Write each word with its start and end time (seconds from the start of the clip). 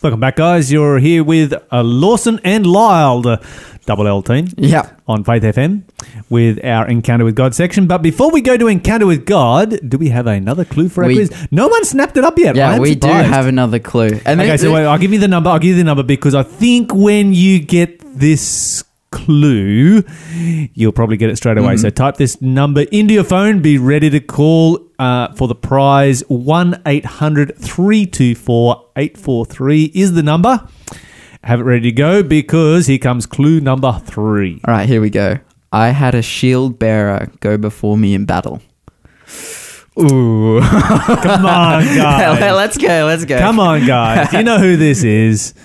Welcome 0.00 0.20
back, 0.20 0.36
guys. 0.36 0.70
You're 0.70 1.00
here 1.00 1.24
with 1.24 1.52
uh, 1.72 1.82
Lawson 1.82 2.38
and 2.44 2.64
Lyle, 2.64 3.20
the 3.20 3.44
double 3.84 4.06
L 4.06 4.22
team, 4.22 4.46
Yeah. 4.56 4.88
on 5.08 5.24
Faith 5.24 5.42
FM 5.42 5.82
with 6.30 6.64
our 6.64 6.86
Encounter 6.86 7.24
with 7.24 7.34
God 7.34 7.52
section. 7.52 7.88
But 7.88 7.98
before 7.98 8.30
we 8.30 8.40
go 8.40 8.56
to 8.56 8.68
Encounter 8.68 9.06
with 9.06 9.26
God, 9.26 9.76
do 9.90 9.98
we 9.98 10.10
have 10.10 10.28
another 10.28 10.64
clue 10.64 10.88
for 10.88 11.02
our 11.02 11.08
We- 11.08 11.16
quiz? 11.16 11.32
No 11.50 11.66
one 11.66 11.84
snapped 11.84 12.16
it 12.16 12.22
up 12.22 12.38
yet. 12.38 12.54
Yeah, 12.54 12.78
we 12.78 12.94
do 12.94 13.08
have 13.08 13.46
another 13.48 13.80
clue. 13.80 14.20
And 14.24 14.40
Okay, 14.40 14.56
so 14.56 14.72
wait, 14.72 14.84
I'll 14.86 14.98
give 14.98 15.12
you 15.12 15.18
the 15.18 15.26
number. 15.26 15.50
I'll 15.50 15.58
give 15.58 15.70
you 15.70 15.78
the 15.78 15.82
number 15.82 16.04
because 16.04 16.36
I 16.36 16.44
think 16.44 16.94
when 16.94 17.32
you 17.32 17.58
get 17.58 18.00
this 18.16 18.84
clue, 19.10 20.02
you'll 20.74 20.92
probably 20.92 21.16
get 21.16 21.30
it 21.30 21.36
straight 21.36 21.58
away. 21.58 21.74
Mm-hmm. 21.74 21.82
So 21.82 21.90
type 21.90 22.16
this 22.16 22.40
number 22.40 22.82
into 22.92 23.14
your 23.14 23.24
phone. 23.24 23.60
Be 23.60 23.78
ready 23.78 24.10
to 24.10 24.20
call 24.20 24.86
uh, 24.98 25.32
for 25.34 25.48
the 25.48 25.54
prize. 25.54 26.20
1 26.28 26.82
800 26.86 27.56
324 27.58 28.90
843 28.96 29.92
is 29.94 30.12
the 30.12 30.22
number. 30.22 30.66
Have 31.44 31.60
it 31.60 31.64
ready 31.64 31.82
to 31.82 31.92
go 31.92 32.22
because 32.22 32.86
here 32.86 32.98
comes 32.98 33.26
clue 33.26 33.60
number 33.60 34.00
three. 34.04 34.60
All 34.64 34.74
right, 34.74 34.88
here 34.88 35.00
we 35.00 35.10
go. 35.10 35.38
I 35.72 35.88
had 35.88 36.14
a 36.14 36.22
shield 36.22 36.78
bearer 36.78 37.30
go 37.40 37.56
before 37.56 37.96
me 37.96 38.14
in 38.14 38.24
battle. 38.24 38.60
Ooh. 39.98 40.60
Come 40.62 41.46
on, 41.46 41.82
guys. 41.96 42.40
let's 42.40 42.78
go, 42.78 43.04
let's 43.06 43.24
go. 43.24 43.38
Come 43.38 43.60
on, 43.60 43.86
guys. 43.86 44.32
You 44.32 44.42
know 44.42 44.58
who 44.58 44.76
this 44.76 45.02
is. 45.04 45.54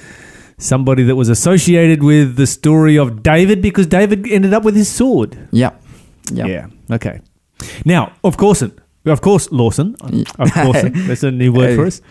Somebody 0.58 1.04
that 1.04 1.16
was 1.16 1.30
associated 1.30 2.04
with 2.04 2.36
the 2.36 2.48
story 2.48 2.98
of 2.98 3.24
David 3.24 3.62
because 3.62 3.88
David 3.88 4.28
ended 4.28 4.54
up 4.54 4.64
with 4.64 4.76
his 4.76 4.90
sword. 4.90 5.38
Yeah. 5.52 5.72
Yep. 6.32 6.48
Yeah. 6.48 6.68
Okay. 6.96 7.22
Now, 7.86 8.14
of 8.24 8.38
course, 8.38 8.62
of 8.62 9.22
course, 9.22 9.52
Lawson. 9.52 9.96
Of 10.40 10.54
course, 10.54 10.82
that's 10.94 11.24
a 11.24 11.32
new 11.32 11.52
word 11.52 11.76
for 11.76 11.86
us. 11.86 12.02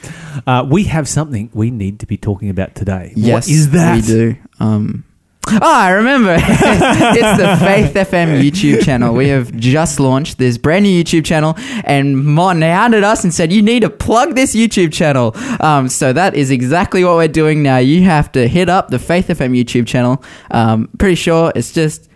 Uh, 0.47 0.67
we 0.69 0.85
have 0.85 1.09
something 1.09 1.51
we 1.55 1.71
need 1.71 2.01
to 2.01 2.07
be 2.07 2.17
talking 2.17 2.51
about 2.51 2.75
today. 2.75 3.13
Yes, 3.17 3.47
what 3.47 3.49
is 3.49 3.71
that? 3.71 3.97
We 3.97 4.03
do. 4.03 4.37
Um, 4.61 5.05
oh, 5.49 5.59
I 5.63 5.91
remember. 5.91 6.37
it's 6.39 7.41
the 7.41 7.57
Faith 7.59 7.95
FM 7.95 8.43
YouTube 8.43 8.85
channel. 8.85 9.15
We 9.15 9.29
have 9.29 9.55
just 9.57 10.01
launched 10.01 10.39
this 10.39 10.59
brand 10.59 10.85
new 10.85 11.05
YouTube 11.05 11.25
channel, 11.25 11.55
and 11.85 12.25
Mon 12.25 12.63
hounded 12.63 13.05
us 13.05 13.25
and 13.25 13.33
said, 13.33 13.53
You 13.53 13.63
need 13.63 13.81
to 13.81 13.91
plug 13.91 14.35
this 14.35 14.55
YouTube 14.55 14.93
channel. 14.93 15.35
Um, 15.61 15.89
so 15.89 16.13
that 16.13 16.35
is 16.35 16.51
exactly 16.51 17.05
what 17.05 17.17
we're 17.17 17.29
doing 17.29 17.63
now. 17.63 17.79
You 17.79 18.03
have 18.05 18.33
to 18.33 18.49
hit 18.49 18.69
up 18.69 18.89
the 18.89 18.99
Faith 18.99 19.29
FM 19.29 19.57
YouTube 19.61 19.87
channel. 19.87 20.23
Um, 20.51 20.89
pretty 20.99 21.17
sure 21.17 21.53
it's 21.55 21.73
just 21.73 22.09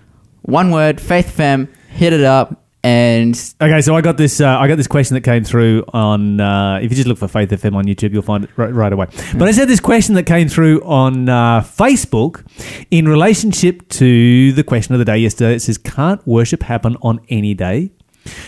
one 0.42 0.70
word 0.70 1.00
Faith 1.00 1.36
FM, 1.36 1.68
hit 1.88 2.12
it 2.12 2.24
up, 2.24 2.65
and 2.86 3.54
Okay, 3.60 3.80
so 3.80 3.96
I 3.96 4.00
got 4.00 4.16
this. 4.16 4.40
Uh, 4.40 4.46
I 4.46 4.68
got 4.68 4.76
this 4.76 4.86
question 4.86 5.14
that 5.14 5.22
came 5.22 5.42
through 5.42 5.84
on. 5.92 6.40
Uh, 6.40 6.78
if 6.80 6.92
you 6.92 6.96
just 6.96 7.08
look 7.08 7.18
for 7.18 7.26
Faith 7.26 7.50
FM 7.50 7.74
on 7.74 7.84
YouTube, 7.84 8.12
you'll 8.12 8.22
find 8.22 8.44
it 8.44 8.50
right, 8.56 8.72
right 8.72 8.92
away. 8.92 9.06
But 9.36 9.48
I 9.48 9.50
said 9.50 9.66
this 9.66 9.80
question 9.80 10.14
that 10.14 10.22
came 10.22 10.46
through 10.46 10.82
on 10.82 11.28
uh, 11.28 11.62
Facebook 11.62 12.46
in 12.92 13.08
relationship 13.08 13.88
to 13.88 14.52
the 14.52 14.62
question 14.62 14.94
of 14.94 15.00
the 15.00 15.04
day 15.04 15.18
yesterday. 15.18 15.56
It 15.56 15.62
says, 15.62 15.78
"Can't 15.78 16.24
worship 16.28 16.62
happen 16.62 16.96
on 17.02 17.18
any 17.28 17.54
day? 17.54 17.90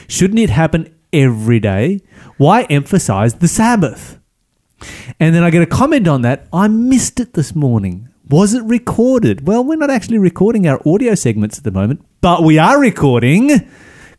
Shouldn't 0.07 0.39
it 0.39 0.51
happen 0.51 0.95
every 1.13 1.59
day? 1.59 2.01
Why 2.37 2.63
emphasize 2.71 3.35
the 3.35 3.49
Sabbath?" 3.49 4.21
And 5.19 5.35
then 5.35 5.43
I 5.43 5.51
get 5.51 5.63
a 5.63 5.67
comment 5.67 6.07
on 6.07 6.23
that. 6.23 6.47
I 6.53 6.69
missed 6.69 7.19
it 7.19 7.33
this 7.33 7.57
morning. 7.57 8.09
Was 8.29 8.55
it 8.55 8.63
recorded? 8.63 9.49
Well, 9.49 9.65
we're 9.65 9.75
not 9.75 9.91
actually 9.91 10.19
recording 10.19 10.69
our 10.69 10.81
audio 10.87 11.17
segments 11.17 11.59
at 11.59 11.65
the 11.65 11.73
moment, 11.73 12.05
but 12.21 12.45
we 12.45 12.57
are 12.57 12.79
recording 12.79 13.69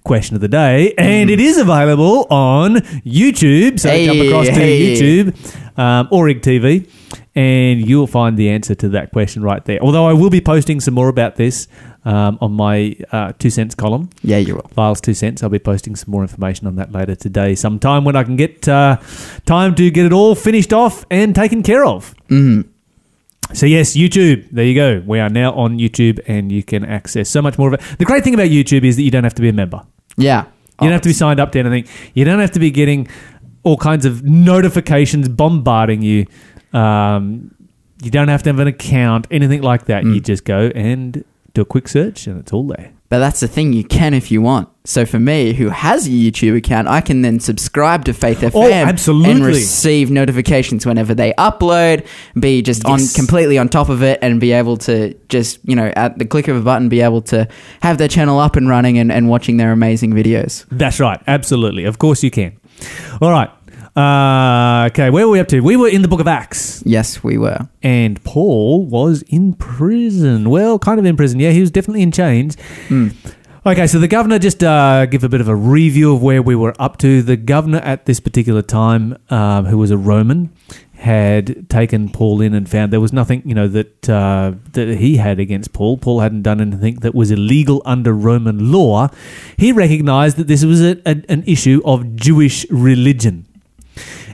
question 0.03 0.35
of 0.35 0.41
the 0.41 0.47
day, 0.47 0.93
and 0.97 1.29
it 1.29 1.39
is 1.39 1.57
available 1.57 2.25
on 2.29 2.75
YouTube. 3.05 3.79
So 3.79 3.89
Hey, 3.89 4.27
across 4.27 4.47
to. 4.47 4.53
YouTube 4.53 5.77
um, 5.77 6.07
or 6.11 6.25
IGTV, 6.27 6.89
and 7.35 7.87
you'll 7.87 8.07
find 8.07 8.37
the 8.37 8.49
answer 8.49 8.75
to 8.75 8.89
that 8.89 9.11
question 9.11 9.43
right 9.43 9.63
there. 9.65 9.79
Although 9.81 10.07
I 10.07 10.13
will 10.13 10.29
be 10.29 10.41
posting 10.41 10.79
some 10.79 10.93
more 10.93 11.09
about 11.09 11.35
this 11.35 11.67
um, 12.05 12.37
on 12.41 12.53
my 12.53 12.95
uh, 13.11 13.33
two 13.39 13.49
cents 13.49 13.75
column. 13.75 14.09
yeah, 14.23 14.37
you 14.37 14.55
will. 14.55 14.69
Lyle's 14.75 15.01
two 15.01 15.13
cents. 15.13 15.43
I'll 15.43 15.49
be 15.49 15.59
posting 15.59 15.95
some 15.95 16.11
more 16.11 16.21
information 16.21 16.65
on 16.67 16.75
that 16.77 16.91
later 16.91 17.15
today, 17.15 17.55
sometime 17.55 18.03
when 18.05 18.15
I 18.15 18.23
can 18.23 18.35
get 18.35 18.67
uh, 18.67 18.97
time 19.45 19.75
to 19.75 19.91
get 19.91 20.05
it 20.05 20.13
all 20.13 20.33
finished 20.35 20.73
off 20.73 21.05
and 21.11 21.35
taken 21.35 21.61
care 21.63 21.85
of. 21.85 22.15
Mm. 22.29 22.67
So 23.53 23.65
yes, 23.65 23.95
YouTube. 23.95 24.47
There 24.51 24.65
you 24.65 24.75
go. 24.75 25.03
We 25.05 25.19
are 25.19 25.29
now 25.29 25.53
on 25.53 25.79
YouTube, 25.79 26.19
and 26.27 26.51
you 26.51 26.63
can 26.63 26.85
access 26.85 27.29
so 27.29 27.41
much 27.41 27.57
more 27.57 27.73
of 27.73 27.73
it. 27.75 27.81
The 27.97 28.05
great 28.05 28.23
thing 28.23 28.33
about 28.33 28.47
YouTube 28.47 28.83
is 28.83 28.95
that 28.95 29.03
you 29.03 29.11
don't 29.11 29.23
have 29.23 29.33
to 29.35 29.41
be 29.41 29.49
a 29.49 29.53
member. 29.53 29.83
Yeah. 30.17 30.45
You 30.81 30.87
don't 30.87 30.93
have 30.93 31.01
to 31.01 31.09
be 31.09 31.13
signed 31.13 31.39
up 31.39 31.51
to 31.53 31.59
anything. 31.59 31.91
You 32.13 32.23
don't 32.23 32.39
have 32.39 32.51
to 32.51 32.59
be 32.59 32.71
getting 32.71 33.09
all 33.63 33.75
kinds 33.75 34.05
of 34.05 34.23
notifications 34.23 35.27
bombarding 35.27 36.01
you. 36.01 36.25
Um, 36.71 37.53
you 38.01 38.11
don't 38.11 38.29
have 38.29 38.43
to 38.43 38.49
have 38.49 38.59
an 38.59 38.67
account, 38.67 39.27
anything 39.29 39.61
like 39.61 39.85
that. 39.85 40.03
Mm. 40.03 40.15
You 40.15 40.21
just 40.21 40.45
go 40.45 40.71
and 40.73 41.25
do 41.53 41.61
a 41.61 41.65
quick 41.65 41.87
search, 41.87 42.27
and 42.27 42.39
it's 42.39 42.53
all 42.53 42.67
there. 42.67 42.93
But 43.09 43.19
that's 43.19 43.39
the 43.39 43.47
thing, 43.47 43.73
you 43.73 43.83
can 43.83 44.13
if 44.13 44.29
you 44.29 44.39
want. 44.41 44.69
So 44.85 45.03
for 45.05 45.19
me, 45.19 45.53
who 45.53 45.69
has 45.69 46.05
a 46.07 46.11
YouTube 46.11 46.55
account, 46.55 46.87
I 46.87 47.01
can 47.01 47.21
then 47.23 47.39
subscribe 47.39 48.05
to 48.05 48.13
Faith 48.13 48.41
FM 48.41 48.51
Oh, 48.53 48.71
absolutely. 48.71 49.31
and 49.31 49.43
receive 49.45 50.11
notifications 50.11 50.85
whenever 50.85 51.15
they 51.15 51.33
upload, 51.33 52.07
be 52.39 52.61
just 52.61 52.85
on 52.85 52.99
completely 53.15 53.57
on 53.57 53.67
top 53.67 53.89
of 53.89 54.03
it 54.03 54.19
and 54.21 54.39
be 54.39 54.51
able 54.51 54.77
to 54.77 55.15
just, 55.27 55.59
you 55.63 55.75
know, 55.75 55.91
at 55.95 56.17
the 56.19 56.25
click 56.25 56.47
of 56.47 56.55
a 56.55 56.61
button 56.61 56.87
be 56.87 57.01
able 57.01 57.21
to 57.23 57.47
have 57.81 57.97
their 57.97 58.07
channel 58.07 58.39
up 58.39 58.55
and 58.55 58.69
running 58.69 58.97
and, 58.99 59.11
and 59.11 59.27
watching 59.27 59.57
their 59.57 59.71
amazing 59.71 60.11
videos. 60.13 60.65
That's 60.69 60.99
right. 60.99 61.19
Absolutely. 61.27 61.85
Of 61.85 61.97
course 61.99 62.23
you 62.23 62.31
can. 62.31 62.59
All 63.21 63.31
right. 63.31 63.49
Uh, 63.95 64.87
okay, 64.91 65.09
where 65.09 65.25
were 65.27 65.33
we 65.33 65.39
up 65.39 65.47
to? 65.49 65.59
We 65.61 65.75
were 65.75 65.89
in 65.89 66.01
the 66.01 66.07
book 66.07 66.19
of 66.19 66.27
Acts, 66.27 66.83
Yes, 66.85 67.23
we 67.23 67.37
were. 67.37 67.67
and 67.81 68.23
Paul 68.23 68.85
was 68.85 69.23
in 69.23 69.53
prison. 69.53 70.49
Well, 70.49 70.79
kind 70.79 70.99
of 70.99 71.05
in 71.05 71.17
prison. 71.17 71.39
Yeah, 71.39 71.51
he 71.51 71.61
was 71.61 71.71
definitely 71.71 72.03
in 72.03 72.11
chains. 72.11 72.55
Mm. 72.87 73.13
Okay, 73.65 73.87
so 73.87 73.99
the 73.99 74.07
governor, 74.07 74.39
just 74.39 74.63
uh, 74.63 75.05
give 75.05 75.23
a 75.23 75.29
bit 75.29 75.41
of 75.41 75.47
a 75.49 75.55
review 75.55 76.13
of 76.15 76.21
where 76.23 76.41
we 76.41 76.55
were 76.55 76.73
up 76.79 76.97
to. 76.99 77.21
The 77.21 77.35
governor 77.35 77.79
at 77.79 78.05
this 78.05 78.19
particular 78.19 78.61
time, 78.61 79.17
um, 79.29 79.65
who 79.65 79.77
was 79.77 79.91
a 79.91 79.97
Roman, 79.97 80.49
had 80.95 81.69
taken 81.69 82.09
Paul 82.09 82.41
in 82.41 82.53
and 82.53 82.69
found 82.69 82.93
there 82.93 83.01
was 83.01 83.11
nothing, 83.13 83.41
you 83.45 83.53
know, 83.55 83.67
that 83.67 84.09
uh, 84.09 84.53
that 84.73 84.97
he 84.97 85.17
had 85.17 85.39
against 85.39 85.73
Paul. 85.73 85.97
Paul 85.97 86.21
hadn't 86.21 86.43
done 86.43 86.61
anything 86.61 86.95
that 87.01 87.13
was 87.13 87.31
illegal 87.31 87.81
under 87.85 88.13
Roman 88.13 88.71
law. 88.71 89.09
He 89.57 89.71
recognised 89.73 90.37
that 90.37 90.47
this 90.47 90.63
was 90.63 90.81
a, 90.81 90.97
a, 91.05 91.21
an 91.27 91.43
issue 91.45 91.81
of 91.83 92.15
Jewish 92.15 92.65
religion. 92.69 93.45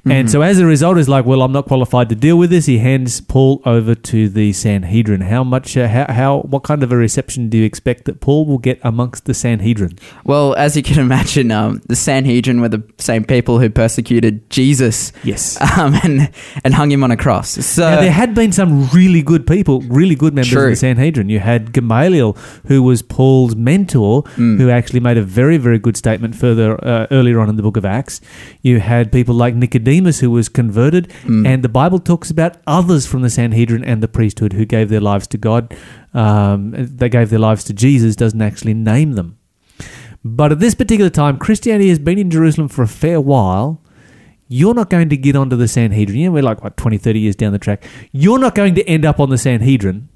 And 0.08 0.30
so, 0.30 0.42
as 0.42 0.60
a 0.60 0.66
result, 0.66 0.98
is 0.98 1.10
like, 1.10 1.26
well, 1.26 1.42
I'm 1.42 1.52
not 1.52 1.66
qualified 1.66 2.10
to 2.10 2.16
deal 2.16 2.38
with 2.38 2.52
this. 2.52 2.68
He 2.68 2.78
hands 2.78 3.22
Paul 3.22 3.62
over 3.66 3.96
to 3.96 4.30
the 4.30 4.54
Sanhedrin. 4.54 5.22
How 5.22 5.44
much? 5.44 5.76
Uh, 5.76 5.88
how, 5.88 6.06
how? 6.14 6.38
What 6.42 6.64
kind 6.64 6.84
of 6.84 6.92
a 6.92 6.98
reception 6.98 7.50
do 7.50 7.58
you 7.58 7.64
expect 7.66 8.06
that 8.06 8.20
Paul 8.22 8.46
will 8.46 8.60
get 8.60 8.80
amongst 8.84 9.26
the 9.26 9.34
Sanhedrin? 9.34 9.98
Well, 10.24 10.54
as 10.56 10.78
you 10.78 10.84
can 10.84 11.00
imagine, 11.08 11.50
um, 11.52 11.82
the 11.88 11.96
Sanhedrin 11.96 12.62
were 12.62 12.70
the 12.70 12.84
same 13.00 13.24
people 13.26 13.60
who 13.60 13.70
persecuted 13.70 14.48
Jesus 14.52 15.12
Yes. 15.24 15.60
um, 15.78 15.96
and, 16.04 16.30
and 16.64 16.74
hung 16.76 16.92
him 16.92 17.04
on 17.04 17.10
a 17.10 17.18
cross. 17.18 17.50
So 17.66 17.90
now, 17.90 18.02
there 18.02 18.12
had 18.12 18.36
been 18.36 18.52
some 18.52 18.88
really 18.90 19.24
good 19.24 19.48
people, 19.48 19.82
really 19.82 20.14
good 20.16 20.36
members 20.36 20.54
of 20.54 20.70
the 20.70 20.76
Sanhedrin. 20.76 21.30
You 21.30 21.40
had 21.40 21.74
Gamaliel, 21.74 22.34
who 22.68 22.84
was 22.84 23.02
Paul's 23.02 23.56
mentor, 23.56 24.24
Mm. 24.36 24.58
who 24.60 24.70
actually 24.70 25.00
made 25.00 25.18
a 25.18 25.22
very, 25.24 25.58
very 25.58 25.80
good 25.80 25.96
statement 25.98 26.36
further 26.36 26.84
uh, 26.86 27.08
earlier 27.12 27.40
on 27.40 27.50
in 27.50 27.56
the 27.56 27.64
book 27.64 27.78
of 27.78 27.86
Acts. 27.86 28.20
You 28.62 28.80
had 28.80 29.12
people 29.12 29.34
like 29.34 29.56
Nicodemus, 29.56 29.95
who 30.04 30.30
was 30.32 30.50
converted, 30.50 31.08
Mm. 31.26 31.48
and 31.48 31.64
the 31.64 31.70
Bible 31.70 32.00
talks 32.00 32.30
about 32.32 32.58
others 32.68 33.06
from 33.06 33.22
the 33.22 33.30
Sanhedrin 33.30 33.84
and 33.84 34.02
the 34.04 34.08
priesthood 34.08 34.54
who 34.54 34.66
gave 34.66 34.90
their 34.90 35.00
lives 35.02 35.28
to 35.28 35.38
God. 35.38 35.74
Um, 36.14 36.74
they 36.78 37.10
gave 37.10 37.30
their 37.30 37.40
lives 37.40 37.64
to 37.66 37.74
Jesus. 37.74 38.16
Doesn't 38.16 38.42
actually 38.42 38.74
name 38.74 39.14
them. 39.14 39.38
But 40.24 40.52
at 40.52 40.60
this 40.60 40.76
particular 40.76 41.10
time, 41.10 41.38
Christianity 41.38 41.90
has 41.90 42.00
been 42.00 42.18
in 42.18 42.30
Jerusalem 42.32 42.68
for 42.68 42.82
a 42.84 42.88
fair 42.88 43.22
while. 43.22 43.82
You're 44.48 44.74
not 44.74 44.90
going 44.90 45.10
to 45.10 45.18
get 45.18 45.36
onto 45.36 45.56
the 45.56 45.68
Sanhedrin. 45.68 46.18
You 46.20 46.26
know, 46.28 46.32
we're 46.34 46.44
like, 46.44 46.64
what, 46.64 46.78
20, 46.78 46.98
30 46.98 47.20
years 47.20 47.36
down 47.36 47.52
the 47.54 47.60
track. 47.60 47.84
You're 48.12 48.40
not 48.40 48.56
going 48.56 48.76
to 48.76 48.84
end 48.88 49.06
up 49.06 49.20
on 49.20 49.30
the 49.30 49.38
Sanhedrin 49.38 50.08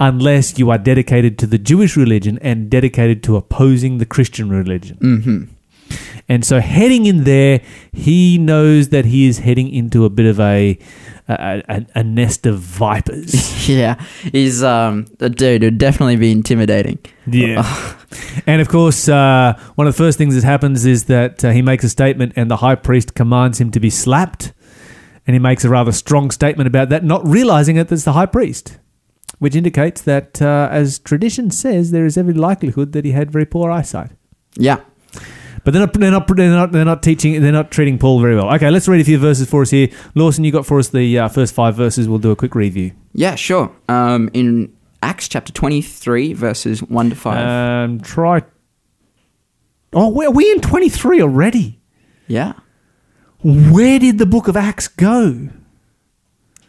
unless 0.00 0.58
you 0.58 0.70
are 0.70 0.78
dedicated 0.78 1.38
to 1.38 1.46
the 1.46 1.58
Jewish 1.58 1.96
religion 1.96 2.38
and 2.42 2.68
dedicated 2.70 3.22
to 3.24 3.36
opposing 3.36 3.98
the 3.98 4.06
Christian 4.06 4.50
religion. 4.50 4.96
hmm 4.98 5.44
And 6.28 6.44
so, 6.44 6.60
heading 6.60 7.06
in 7.06 7.24
there, 7.24 7.60
he 7.92 8.38
knows 8.38 8.88
that 8.88 9.04
he 9.04 9.26
is 9.26 9.38
heading 9.38 9.68
into 9.68 10.04
a 10.04 10.10
bit 10.10 10.26
of 10.26 10.40
a 10.40 10.78
a, 11.28 11.62
a, 11.68 11.86
a 11.96 12.04
nest 12.04 12.46
of 12.46 12.58
vipers. 12.58 13.52
Yeah, 13.68 14.04
he's 14.32 14.60
um 14.64 15.06
a 15.20 15.28
dude 15.28 15.62
who'd 15.62 15.78
definitely 15.78 16.16
be 16.16 16.32
intimidating. 16.32 16.98
Yeah. 17.26 17.94
and 18.46 18.60
of 18.60 18.68
course, 18.68 19.08
uh, 19.08 19.56
one 19.76 19.86
of 19.86 19.94
the 19.94 19.96
first 19.96 20.18
things 20.18 20.34
that 20.34 20.42
happens 20.42 20.84
is 20.84 21.04
that 21.04 21.44
uh, 21.44 21.50
he 21.50 21.62
makes 21.62 21.84
a 21.84 21.88
statement, 21.88 22.32
and 22.34 22.50
the 22.50 22.56
high 22.56 22.74
priest 22.74 23.14
commands 23.14 23.60
him 23.60 23.70
to 23.70 23.78
be 23.78 23.88
slapped. 23.88 24.52
And 25.24 25.34
he 25.34 25.38
makes 25.38 25.64
a 25.64 25.68
rather 25.68 25.92
strong 25.92 26.32
statement 26.32 26.66
about 26.66 26.88
that, 26.88 27.04
not 27.04 27.24
realizing 27.24 27.76
it 27.76 27.86
that's 27.86 28.02
the 28.02 28.14
high 28.14 28.26
priest, 28.26 28.78
which 29.38 29.54
indicates 29.54 30.00
that, 30.02 30.42
uh, 30.42 30.68
as 30.72 30.98
tradition 30.98 31.52
says, 31.52 31.92
there 31.92 32.04
is 32.04 32.18
every 32.18 32.34
likelihood 32.34 32.90
that 32.92 33.04
he 33.04 33.12
had 33.12 33.30
very 33.30 33.46
poor 33.46 33.70
eyesight. 33.70 34.10
Yeah, 34.56 34.80
But 35.64 35.72
they're 35.72 35.80
not, 35.80 35.92
they're 35.92 36.10
not, 36.10 36.26
they're 36.26 36.50
not, 36.50 36.72
they're 36.72 36.84
not 36.84 37.02
teaching, 37.02 37.40
they're 37.40 37.52
not 37.52 37.70
treating 37.70 37.98
Paul 37.98 38.20
very 38.20 38.34
well. 38.34 38.52
Okay, 38.54 38.70
let's 38.70 38.88
read 38.88 39.00
a 39.00 39.04
few 39.04 39.18
verses 39.18 39.48
for 39.48 39.62
us 39.62 39.70
here. 39.70 39.88
Lawson, 40.14 40.42
you 40.44 40.50
got 40.50 40.66
for 40.66 40.78
us 40.78 40.88
the 40.88 41.18
uh, 41.18 41.28
first 41.28 41.54
five 41.54 41.76
verses. 41.76 42.08
We'll 42.08 42.18
do 42.18 42.32
a 42.32 42.36
quick 42.36 42.54
review. 42.54 42.92
Yeah, 43.12 43.36
sure. 43.36 43.70
Um, 43.88 44.28
in 44.32 44.74
Acts 45.02 45.28
chapter 45.28 45.52
23, 45.52 46.32
verses 46.32 46.82
1 46.82 47.10
to 47.10 47.16
5. 47.16 47.46
Um, 47.90 48.00
try. 48.00 48.42
Oh, 49.92 50.08
we- 50.08 50.26
are 50.26 50.30
we 50.30 50.50
in 50.50 50.60
23 50.60 51.22
already? 51.22 51.80
yeah. 52.26 52.54
Where 53.44 53.98
did 53.98 54.18
the 54.18 54.26
book 54.26 54.46
of 54.46 54.56
Acts 54.56 54.86
go? 54.86 55.48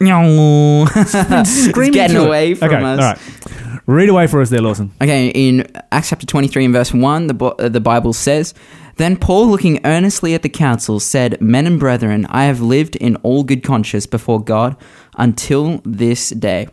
it's 0.00 1.68
getting 1.72 2.16
through 2.16 2.24
it. 2.24 2.26
away 2.26 2.54
from 2.54 2.68
okay, 2.68 2.82
us. 2.82 2.98
All 3.00 3.06
right. 3.06 3.82
Read 3.86 4.08
away 4.08 4.26
for 4.26 4.40
us 4.40 4.50
there, 4.50 4.60
Lawson. 4.60 4.92
Okay, 5.00 5.28
in 5.28 5.66
Acts 5.92 6.08
chapter 6.08 6.26
23 6.26 6.64
and 6.64 6.74
verse 6.74 6.92
1, 6.92 7.26
the, 7.28 7.34
Bo- 7.34 7.50
uh, 7.50 7.68
the 7.68 7.80
Bible 7.80 8.12
says, 8.12 8.54
Then 8.96 9.16
Paul, 9.16 9.48
looking 9.48 9.80
earnestly 9.84 10.34
at 10.34 10.42
the 10.42 10.48
council, 10.48 11.00
said, 11.00 11.40
Men 11.40 11.66
and 11.66 11.80
brethren, 11.80 12.26
I 12.26 12.44
have 12.44 12.60
lived 12.60 12.96
in 12.96 13.16
all 13.16 13.42
good 13.42 13.62
conscience 13.62 14.06
before 14.06 14.42
God 14.42 14.76
until 15.16 15.80
this 15.84 16.30
day. 16.30 16.68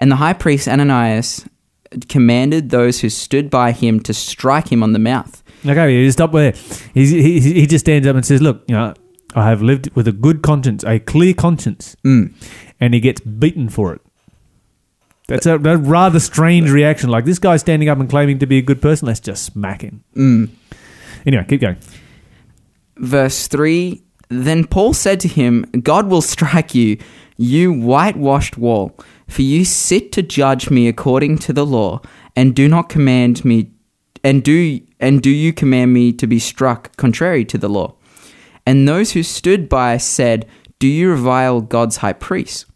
And 0.00 0.10
the 0.10 0.16
high 0.16 0.34
priest 0.34 0.68
Ananias 0.68 1.46
commanded 2.08 2.70
those 2.70 3.00
who 3.00 3.08
stood 3.08 3.50
by 3.50 3.72
him 3.72 4.00
to 4.00 4.12
strike 4.12 4.70
him 4.70 4.82
on 4.82 4.92
the 4.92 4.98
mouth. 4.98 5.42
Okay, 5.64 5.94
you 5.94 6.10
stop 6.10 6.32
there. 6.32 6.52
He's, 6.92 7.10
he, 7.10 7.40
he 7.40 7.66
just 7.66 7.84
stands 7.84 8.06
up 8.06 8.16
and 8.16 8.26
says, 8.26 8.42
Look, 8.42 8.64
you 8.68 8.74
know, 8.74 8.92
I 9.34 9.48
have 9.48 9.62
lived 9.62 9.90
with 9.94 10.06
a 10.06 10.12
good 10.12 10.42
conscience, 10.42 10.84
a 10.84 10.98
clear 10.98 11.34
conscience. 11.34 11.96
Mm. 12.04 12.34
And 12.80 12.92
he 12.92 13.00
gets 13.00 13.20
beaten 13.20 13.68
for 13.68 13.94
it. 13.94 14.00
That's 15.26 15.46
a, 15.46 15.54
a 15.54 15.76
rather 15.78 16.20
strange 16.20 16.70
reaction. 16.70 17.08
Like, 17.08 17.24
this 17.24 17.38
guy's 17.38 17.62
standing 17.62 17.88
up 17.88 17.98
and 17.98 18.10
claiming 18.10 18.38
to 18.40 18.46
be 18.46 18.58
a 18.58 18.62
good 18.62 18.82
person. 18.82 19.06
Let's 19.06 19.20
just 19.20 19.44
smack 19.44 19.80
him. 19.80 20.04
Mm. 20.14 20.50
Anyway, 21.26 21.44
keep 21.48 21.60
going. 21.60 21.76
Verse 22.96 23.46
3 23.48 24.02
Then 24.28 24.66
Paul 24.66 24.94
said 24.94 25.20
to 25.20 25.28
him, 25.28 25.64
God 25.82 26.08
will 26.08 26.22
strike 26.22 26.74
you, 26.74 26.98
you 27.36 27.72
whitewashed 27.72 28.56
wall, 28.56 28.96
for 29.28 29.42
you 29.42 29.64
sit 29.64 30.12
to 30.12 30.22
judge 30.22 30.70
me 30.70 30.88
according 30.88 31.38
to 31.38 31.52
the 31.52 31.66
law, 31.66 32.00
and 32.36 32.54
do 32.54 32.68
not 32.68 32.88
command 32.88 33.44
me 33.44 33.70
and 34.22 34.42
do 34.42 34.80
and 35.00 35.22
do 35.22 35.30
you 35.30 35.52
command 35.52 35.92
me 35.92 36.12
to 36.12 36.26
be 36.26 36.38
struck 36.38 36.96
contrary 36.96 37.44
to 37.44 37.58
the 37.58 37.68
law? 37.68 37.94
And 38.66 38.88
those 38.88 39.12
who 39.12 39.22
stood 39.22 39.68
by 39.68 39.98
said, 39.98 40.46
Do 40.78 40.88
you 40.88 41.10
revile 41.10 41.60
God's 41.60 41.98
high 41.98 42.14
priest? 42.14 42.66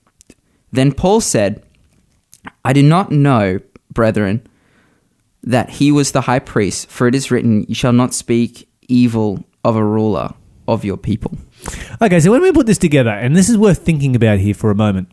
Then 0.71 0.93
Paul 0.93 1.21
said, 1.21 1.63
I 2.65 2.73
do 2.75 2.83
not 2.83 3.11
know, 3.11 3.61
brethren, 3.91 4.47
that 5.49 5.71
he 5.71 5.91
was 5.91 6.13
the 6.13 6.21
high 6.21 6.39
priest, 6.39 6.91
for 6.91 7.09
it 7.09 7.15
is 7.15 7.31
written, 7.31 7.65
You 7.69 7.75
shall 7.75 7.93
not 7.93 8.13
speak 8.13 8.69
evil 8.87 9.45
of 9.65 9.77
a 9.77 9.85
ruler 9.85 10.35
of 10.69 10.85
your 10.85 10.99
people. 10.99 11.39
Okay, 12.03 12.21
so 12.21 12.31
when 12.31 12.43
we 12.43 12.53
put 12.53 12.67
this 12.67 12.77
together, 12.77 13.11
and 13.11 13.35
this 13.35 13.49
is 13.49 13.57
worth 13.57 13.79
thinking 13.79 14.15
about 14.15 14.39
here 14.39 14.53
for 14.53 14.71
a 14.71 14.75
moment, 14.75 15.11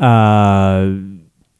uh, 0.00 0.90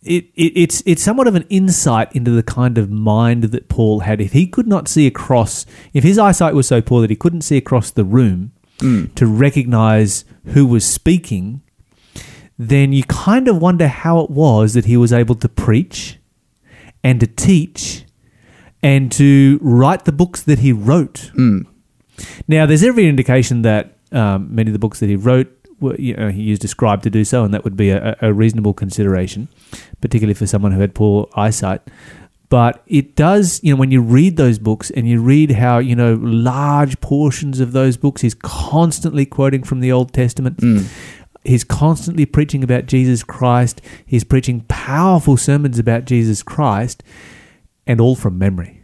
it, 0.02 0.24
it, 0.34 0.52
it's 0.56 0.82
it's 0.86 1.02
somewhat 1.02 1.26
of 1.26 1.34
an 1.34 1.44
insight 1.50 2.10
into 2.16 2.30
the 2.30 2.42
kind 2.42 2.78
of 2.78 2.90
mind 2.90 3.44
that 3.44 3.68
Paul 3.68 4.00
had. 4.00 4.22
If 4.22 4.32
he 4.32 4.46
could 4.46 4.66
not 4.66 4.88
see 4.88 5.06
across, 5.06 5.66
if 5.92 6.02
his 6.02 6.18
eyesight 6.18 6.54
was 6.54 6.66
so 6.66 6.80
poor 6.80 7.02
that 7.02 7.10
he 7.10 7.16
couldn't 7.16 7.42
see 7.42 7.58
across 7.58 7.90
the 7.90 8.04
room 8.04 8.52
to 9.16 9.26
recognize 9.26 10.24
who 10.46 10.66
was 10.66 10.86
speaking, 10.86 11.60
then 12.58 12.94
you 12.94 13.04
kind 13.04 13.48
of 13.48 13.60
wonder 13.60 13.86
how 13.86 14.20
it 14.20 14.30
was 14.30 14.72
that 14.72 14.86
he 14.86 14.96
was 14.96 15.12
able 15.12 15.34
to 15.34 15.48
preach 15.48 16.17
and 17.02 17.20
to 17.20 17.26
teach 17.26 18.04
and 18.82 19.10
to 19.12 19.58
write 19.62 20.04
the 20.04 20.12
books 20.12 20.42
that 20.42 20.60
he 20.60 20.72
wrote. 20.72 21.30
Now, 22.46 22.66
there's 22.66 22.82
every 22.82 23.08
indication 23.08 23.62
that 23.62 23.96
um, 24.12 24.54
many 24.54 24.70
of 24.70 24.72
the 24.72 24.78
books 24.78 25.00
that 25.00 25.08
he 25.08 25.16
wrote, 25.16 25.52
were, 25.80 25.94
you 25.96 26.14
know, 26.16 26.30
he 26.30 26.42
used 26.42 26.64
a 26.64 26.68
scribe 26.68 27.02
to 27.02 27.10
do 27.10 27.24
so, 27.24 27.44
and 27.44 27.54
that 27.54 27.62
would 27.64 27.76
be 27.76 27.90
a, 27.90 28.16
a 28.20 28.32
reasonable 28.32 28.74
consideration, 28.74 29.48
particularly 30.00 30.34
for 30.34 30.46
someone 30.46 30.72
who 30.72 30.80
had 30.80 30.94
poor 30.94 31.28
eyesight. 31.34 31.82
But 32.48 32.82
it 32.86 33.14
does, 33.14 33.60
you 33.62 33.74
know, 33.74 33.78
when 33.78 33.90
you 33.90 34.00
read 34.00 34.36
those 34.38 34.58
books 34.58 34.90
and 34.90 35.06
you 35.06 35.20
read 35.20 35.50
how, 35.52 35.78
you 35.78 35.94
know, 35.94 36.14
large 36.14 36.98
portions 37.00 37.60
of 37.60 37.72
those 37.72 37.98
books, 37.98 38.22
he's 38.22 38.34
constantly 38.34 39.26
quoting 39.26 39.62
from 39.62 39.80
the 39.80 39.92
Old 39.92 40.12
Testament. 40.14 40.58
He's 41.48 41.64
constantly 41.64 42.26
preaching 42.26 42.62
about 42.62 42.86
Jesus 42.86 43.24
Christ. 43.24 43.80
He's 44.06 44.24
preaching 44.24 44.64
powerful 44.68 45.36
sermons 45.36 45.78
about 45.78 46.04
Jesus 46.04 46.42
Christ, 46.42 47.02
and 47.86 48.00
all 48.00 48.14
from 48.14 48.38
memory. 48.38 48.82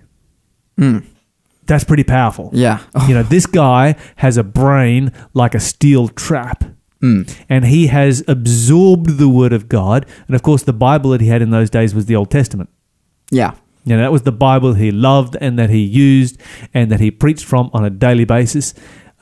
That's 1.66 1.84
pretty 1.84 2.05
powerful. 2.05 2.50
Yeah. 2.52 2.81
You 3.06 3.14
know, 3.14 3.22
this 3.22 3.46
guy 3.46 3.96
has 4.16 4.37
a 4.37 4.43
brain 4.43 5.12
like 5.32 5.55
a 5.55 5.61
steel 5.61 6.08
trap. 6.08 6.64
And 7.50 7.66
he 7.66 7.88
has 7.88 8.25
absorbed 8.26 9.19
the 9.19 9.28
word 9.28 9.52
of 9.52 9.69
God. 9.69 10.06
And 10.26 10.34
of 10.34 10.43
course, 10.43 10.62
the 10.62 10.72
Bible 10.72 11.10
that 11.10 11.20
he 11.20 11.28
had 11.28 11.43
in 11.43 11.50
those 11.50 11.69
days 11.69 11.94
was 11.94 12.06
the 12.06 12.17
Old 12.17 12.31
Testament. 12.31 12.70
Yeah. 13.31 13.55
You 13.84 13.94
know, 13.94 14.02
that 14.02 14.10
was 14.10 14.22
the 14.22 14.32
Bible 14.32 14.72
he 14.72 14.90
loved 14.90 15.37
and 15.38 15.58
that 15.58 15.69
he 15.69 15.81
used 15.81 16.40
and 16.72 16.90
that 16.90 17.00
he 17.00 17.10
preached 17.10 17.44
from 17.44 17.69
on 17.75 17.84
a 17.84 17.90
daily 17.90 18.25
basis. 18.25 18.72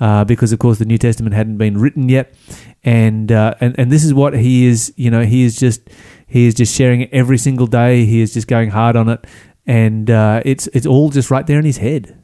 Uh, 0.01 0.25
because 0.25 0.53
of 0.53 0.59
course 0.59 0.79
the 0.79 0.85
New 0.85 0.99
Testament 0.99 1.35
hadn't 1.35 1.59
been 1.59 1.79
written 1.79 2.09
yet, 2.09 2.35
and 2.85 3.31
uh, 3.31 3.55
and 3.61 3.75
and 3.79 3.91
this 3.91 4.05
is 4.05 4.13
what 4.15 4.35
he 4.35 4.67
is. 4.67 4.93
You 4.97 5.11
know, 5.11 5.23
he 5.23 5.45
is 5.45 5.57
just 5.57 5.83
he 6.27 6.47
is 6.47 6.55
just 6.55 6.75
sharing 6.75 7.03
it 7.03 7.11
every 7.13 7.39
single 7.39 7.67
day. 7.67 8.05
He 8.05 8.21
is 8.21 8.33
just 8.33 8.49
going 8.49 8.71
hard 8.71 8.97
on 8.97 9.09
it, 9.09 9.25
and 9.67 10.11
uh, 10.11 10.43
it's 10.45 10.67
it's 10.69 10.87
all 10.87 11.11
just 11.11 11.31
right 11.31 11.47
there 11.47 11.59
in 11.59 11.65
his 11.65 11.79
head. 11.79 12.19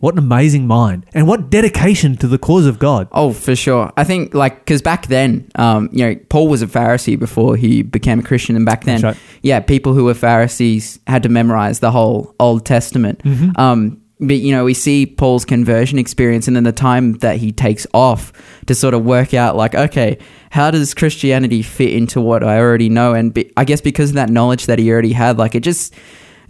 What 0.00 0.14
an 0.14 0.18
amazing 0.18 0.66
mind, 0.66 1.06
and 1.14 1.28
what 1.28 1.48
dedication 1.48 2.16
to 2.16 2.26
the 2.26 2.38
cause 2.38 2.66
of 2.66 2.80
God. 2.80 3.06
Oh, 3.12 3.32
for 3.32 3.54
sure. 3.54 3.92
I 3.96 4.02
think 4.02 4.34
like 4.34 4.58
because 4.58 4.82
back 4.82 5.06
then, 5.06 5.48
um, 5.54 5.88
you 5.92 6.04
know, 6.04 6.16
Paul 6.28 6.48
was 6.48 6.60
a 6.60 6.66
Pharisee 6.66 7.16
before 7.16 7.54
he 7.56 7.82
became 7.82 8.18
a 8.18 8.22
Christian, 8.22 8.56
and 8.56 8.66
back 8.66 8.82
then, 8.82 9.00
right. 9.00 9.16
yeah, 9.42 9.60
people 9.60 9.94
who 9.94 10.04
were 10.04 10.14
Pharisees 10.14 10.98
had 11.06 11.22
to 11.22 11.28
memorize 11.28 11.78
the 11.78 11.92
whole 11.92 12.34
Old 12.40 12.66
Testament. 12.66 13.20
Mm-hmm. 13.22 13.60
Um, 13.60 13.99
but 14.20 14.36
you 14.36 14.52
know, 14.52 14.64
we 14.64 14.74
see 14.74 15.06
Paul's 15.06 15.44
conversion 15.44 15.98
experience, 15.98 16.46
and 16.46 16.56
then 16.56 16.64
the 16.64 16.72
time 16.72 17.14
that 17.18 17.38
he 17.38 17.52
takes 17.52 17.86
off 17.94 18.32
to 18.66 18.74
sort 18.74 18.94
of 18.94 19.04
work 19.04 19.34
out, 19.34 19.56
like, 19.56 19.74
okay, 19.74 20.18
how 20.50 20.70
does 20.70 20.94
Christianity 20.94 21.62
fit 21.62 21.92
into 21.92 22.20
what 22.20 22.44
I 22.44 22.58
already 22.58 22.88
know? 22.88 23.14
And 23.14 23.32
be, 23.32 23.52
I 23.56 23.64
guess 23.64 23.80
because 23.80 24.10
of 24.10 24.16
that 24.16 24.30
knowledge 24.30 24.66
that 24.66 24.78
he 24.78 24.90
already 24.92 25.12
had, 25.12 25.38
like, 25.38 25.54
it 25.54 25.60
just 25.60 25.94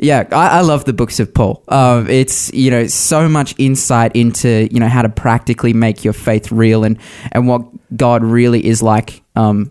yeah, 0.02 0.26
I, 0.32 0.58
I 0.58 0.60
love 0.62 0.86
the 0.86 0.94
books 0.94 1.20
of 1.20 1.32
Paul. 1.32 1.62
Um, 1.68 2.08
it's 2.08 2.52
you 2.54 2.70
know 2.70 2.86
so 2.86 3.28
much 3.28 3.54
insight 3.58 4.16
into 4.16 4.66
you 4.72 4.80
know 4.80 4.88
how 4.88 5.02
to 5.02 5.10
practically 5.10 5.74
make 5.74 6.04
your 6.04 6.14
faith 6.14 6.50
real 6.50 6.84
and 6.84 6.98
and 7.32 7.46
what 7.46 7.62
God 7.96 8.24
really 8.24 8.64
is 8.64 8.82
like. 8.82 9.22
Um, 9.36 9.70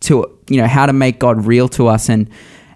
to 0.00 0.38
you 0.48 0.60
know 0.60 0.66
how 0.66 0.86
to 0.86 0.92
make 0.92 1.18
God 1.18 1.46
real 1.46 1.68
to 1.70 1.86
us 1.86 2.08
and 2.08 2.28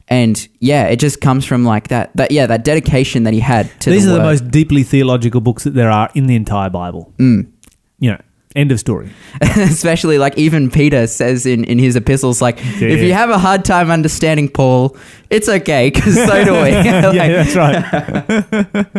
and 0.09 0.49
yeah, 0.61 0.87
it 0.87 0.97
just 0.97 1.21
comes 1.21 1.45
from 1.45 1.65
like 1.65 1.89
that 1.89 2.15
that 2.17 2.31
yeah 2.31 2.47
that 2.47 2.65
dedication 2.65 3.25
that 3.25 3.33
he 3.33 3.41
had 3.41 3.71
to 3.81 3.91
These 3.91 4.07
the 4.07 4.15
are 4.15 4.19
the 4.19 4.23
most 4.25 4.51
deeply 4.51 4.83
theological 4.83 5.41
books 5.41 5.65
that 5.65 5.75
there 5.75 5.91
are 5.91 6.11
in 6.15 6.27
the 6.27 6.35
entire 6.37 6.71
Bible. 6.71 7.13
Mm. 7.19 7.51
You 7.99 8.13
know, 8.13 8.21
end 8.57 8.73
of 8.73 8.81
story. 8.81 9.11
especially 9.41 10.19
like 10.19 10.37
even 10.37 10.71
Peter 10.71 11.07
says 11.07 11.47
in, 11.47 11.65
in 11.65 11.79
his 11.79 11.97
epistles, 11.97 12.43
like 12.43 12.59
if 12.59 12.81
Yeah. 12.81 12.89
you 12.89 13.13
have 13.15 13.31
a 13.31 13.39
hard 13.39 13.65
time 13.65 13.91
understanding 13.91 14.49
Paul, 14.49 14.97
it's 15.31 15.49
okay 15.49 15.91
because 15.91 16.15
so 16.17 16.45
do 16.45 16.53
we. 16.53 16.59
Like, 17.03 17.15
yeah, 17.15 17.43
that's 17.43 17.57
right. 17.57 18.93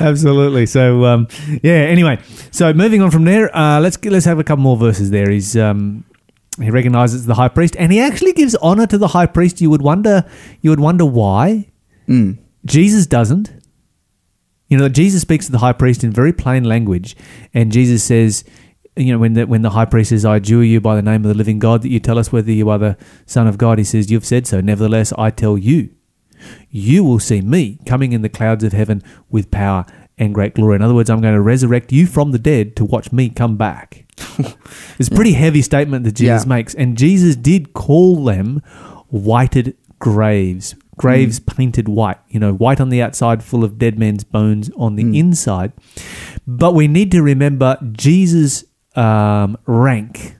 Absolutely. 0.00 0.66
So, 0.66 1.04
um, 1.04 1.28
yeah. 1.62 1.72
Anyway, 1.74 2.18
so 2.50 2.72
moving 2.72 3.02
on 3.02 3.10
from 3.10 3.24
there, 3.24 3.54
uh, 3.56 3.80
let's 3.80 4.02
let's 4.04 4.24
have 4.26 4.38
a 4.38 4.44
couple 4.44 4.62
more 4.62 4.76
verses. 4.76 5.10
There, 5.10 5.30
he's 5.30 5.56
um, 5.56 6.04
he 6.60 6.70
recognizes 6.70 7.26
the 7.26 7.34
high 7.34 7.48
priest, 7.48 7.76
and 7.78 7.92
he 7.92 8.00
actually 8.00 8.32
gives 8.32 8.54
honor 8.56 8.86
to 8.86 8.98
the 8.98 9.08
high 9.08 9.26
priest. 9.26 9.60
You 9.60 9.70
would 9.70 9.82
wonder, 9.82 10.24
you 10.60 10.70
would 10.70 10.80
wonder 10.80 11.04
why 11.04 11.66
Mm. 12.08 12.38
Jesus 12.64 13.06
doesn't. 13.06 13.52
You 14.68 14.78
know, 14.78 14.88
Jesus 14.88 15.22
speaks 15.22 15.46
to 15.46 15.52
the 15.52 15.58
high 15.58 15.72
priest 15.72 16.02
in 16.02 16.10
very 16.10 16.32
plain 16.32 16.64
language, 16.64 17.16
and 17.54 17.70
Jesus 17.70 18.02
says, 18.02 18.44
you 18.96 19.12
know, 19.12 19.18
when 19.18 19.34
the 19.34 19.46
when 19.46 19.62
the 19.62 19.70
high 19.70 19.84
priest 19.84 20.10
says, 20.10 20.24
"I 20.24 20.36
adjure 20.36 20.64
you 20.64 20.80
by 20.80 20.96
the 20.96 21.02
name 21.02 21.24
of 21.24 21.28
the 21.28 21.34
living 21.34 21.58
God 21.58 21.82
that 21.82 21.90
you 21.90 22.00
tell 22.00 22.18
us 22.18 22.32
whether 22.32 22.50
you 22.50 22.70
are 22.70 22.78
the 22.78 22.96
Son 23.26 23.46
of 23.46 23.58
God," 23.58 23.78
he 23.78 23.84
says, 23.84 24.10
"You've 24.10 24.24
said 24.24 24.46
so. 24.46 24.60
Nevertheless, 24.60 25.12
I 25.18 25.30
tell 25.30 25.58
you, 25.58 25.90
you 26.70 27.04
will 27.04 27.18
see 27.18 27.40
me 27.40 27.78
coming 27.86 28.12
in 28.12 28.22
the 28.22 28.28
clouds 28.28 28.64
of 28.64 28.72
heaven 28.72 29.02
with 29.30 29.50
power 29.50 29.84
and 30.18 30.34
great 30.34 30.54
glory." 30.54 30.76
In 30.76 30.82
other 30.82 30.94
words, 30.94 31.10
I'm 31.10 31.20
going 31.20 31.34
to 31.34 31.40
resurrect 31.40 31.92
you 31.92 32.06
from 32.06 32.30
the 32.32 32.38
dead 32.38 32.76
to 32.76 32.84
watch 32.84 33.12
me 33.12 33.28
come 33.28 33.56
back. 33.56 34.04
it's 34.98 35.08
a 35.08 35.14
pretty 35.14 35.32
heavy 35.32 35.62
statement 35.62 36.04
that 36.04 36.12
Jesus 36.14 36.44
Yeah. 36.44 36.48
makes, 36.48 36.74
and 36.74 36.96
Jesus 36.96 37.36
did 37.36 37.72
call 37.74 38.24
them 38.24 38.62
whited 39.08 39.76
graves. 39.98 40.74
Graves 40.98 41.38
painted 41.40 41.88
white, 41.88 42.16
you 42.30 42.40
know, 42.40 42.54
white 42.54 42.80
on 42.80 42.88
the 42.88 43.02
outside, 43.02 43.42
full 43.42 43.62
of 43.64 43.76
dead 43.78 43.98
men's 43.98 44.24
bones 44.24 44.70
on 44.78 44.96
the 44.96 45.18
inside. 45.18 45.72
But 46.46 46.74
we 46.74 46.88
need 46.88 47.10
to 47.12 47.22
remember 47.22 47.76
Jesus' 47.92 48.64
um, 48.94 49.58
rank 49.66 50.36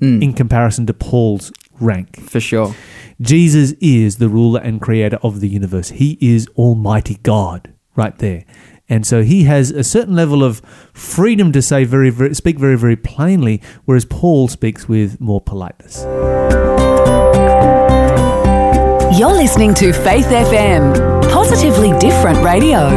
Mm. 0.00 0.20
in 0.20 0.32
comparison 0.32 0.84
to 0.86 0.94
Paul's 0.94 1.52
rank. 1.78 2.18
For 2.22 2.40
sure. 2.40 2.74
Jesus 3.20 3.70
is 3.80 4.16
the 4.16 4.28
ruler 4.28 4.58
and 4.60 4.80
creator 4.80 5.18
of 5.22 5.38
the 5.40 5.48
universe. 5.48 5.90
He 5.90 6.18
is 6.20 6.48
Almighty 6.56 7.18
God 7.22 7.72
right 7.94 8.16
there. 8.18 8.44
And 8.92 9.06
so 9.06 9.22
he 9.22 9.44
has 9.44 9.70
a 9.70 9.82
certain 9.82 10.14
level 10.14 10.44
of 10.44 10.60
freedom 10.92 11.50
to 11.52 11.62
say 11.62 11.84
very, 11.84 12.10
very 12.10 12.34
speak 12.34 12.58
very, 12.58 12.76
very 12.76 12.94
plainly, 12.94 13.62
whereas 13.86 14.04
Paul 14.04 14.48
speaks 14.48 14.86
with 14.86 15.18
more 15.18 15.40
politeness. 15.40 16.02
You're 19.18 19.32
listening 19.32 19.72
to 19.76 19.94
Faith 19.94 20.26
FM, 20.26 21.22
positively 21.30 21.98
different 22.00 22.44
radio. 22.44 22.90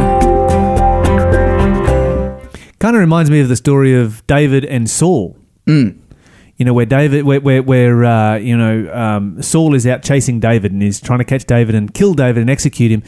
Kind 2.78 2.94
of 2.94 3.00
reminds 3.00 3.30
me 3.30 3.40
of 3.40 3.48
the 3.48 3.56
story 3.56 3.94
of 3.94 4.26
David 4.26 4.66
and 4.66 4.90
Saul. 4.90 5.38
Mm. 5.66 5.98
You 6.58 6.64
know, 6.64 6.72
where 6.72 6.86
David, 6.86 7.24
where 7.24 7.40
where, 7.40 7.62
where 7.62 8.04
uh, 8.04 8.36
you 8.36 8.56
know 8.56 8.90
um, 8.92 9.42
Saul 9.42 9.74
is 9.74 9.86
out 9.86 10.02
chasing 10.02 10.40
David 10.40 10.72
and 10.72 10.80
he's 10.80 11.00
trying 11.00 11.18
to 11.18 11.24
catch 11.24 11.44
David 11.44 11.74
and 11.74 11.92
kill 11.92 12.14
David 12.14 12.40
and 12.40 12.48
execute 12.48 12.90
him. 12.90 13.02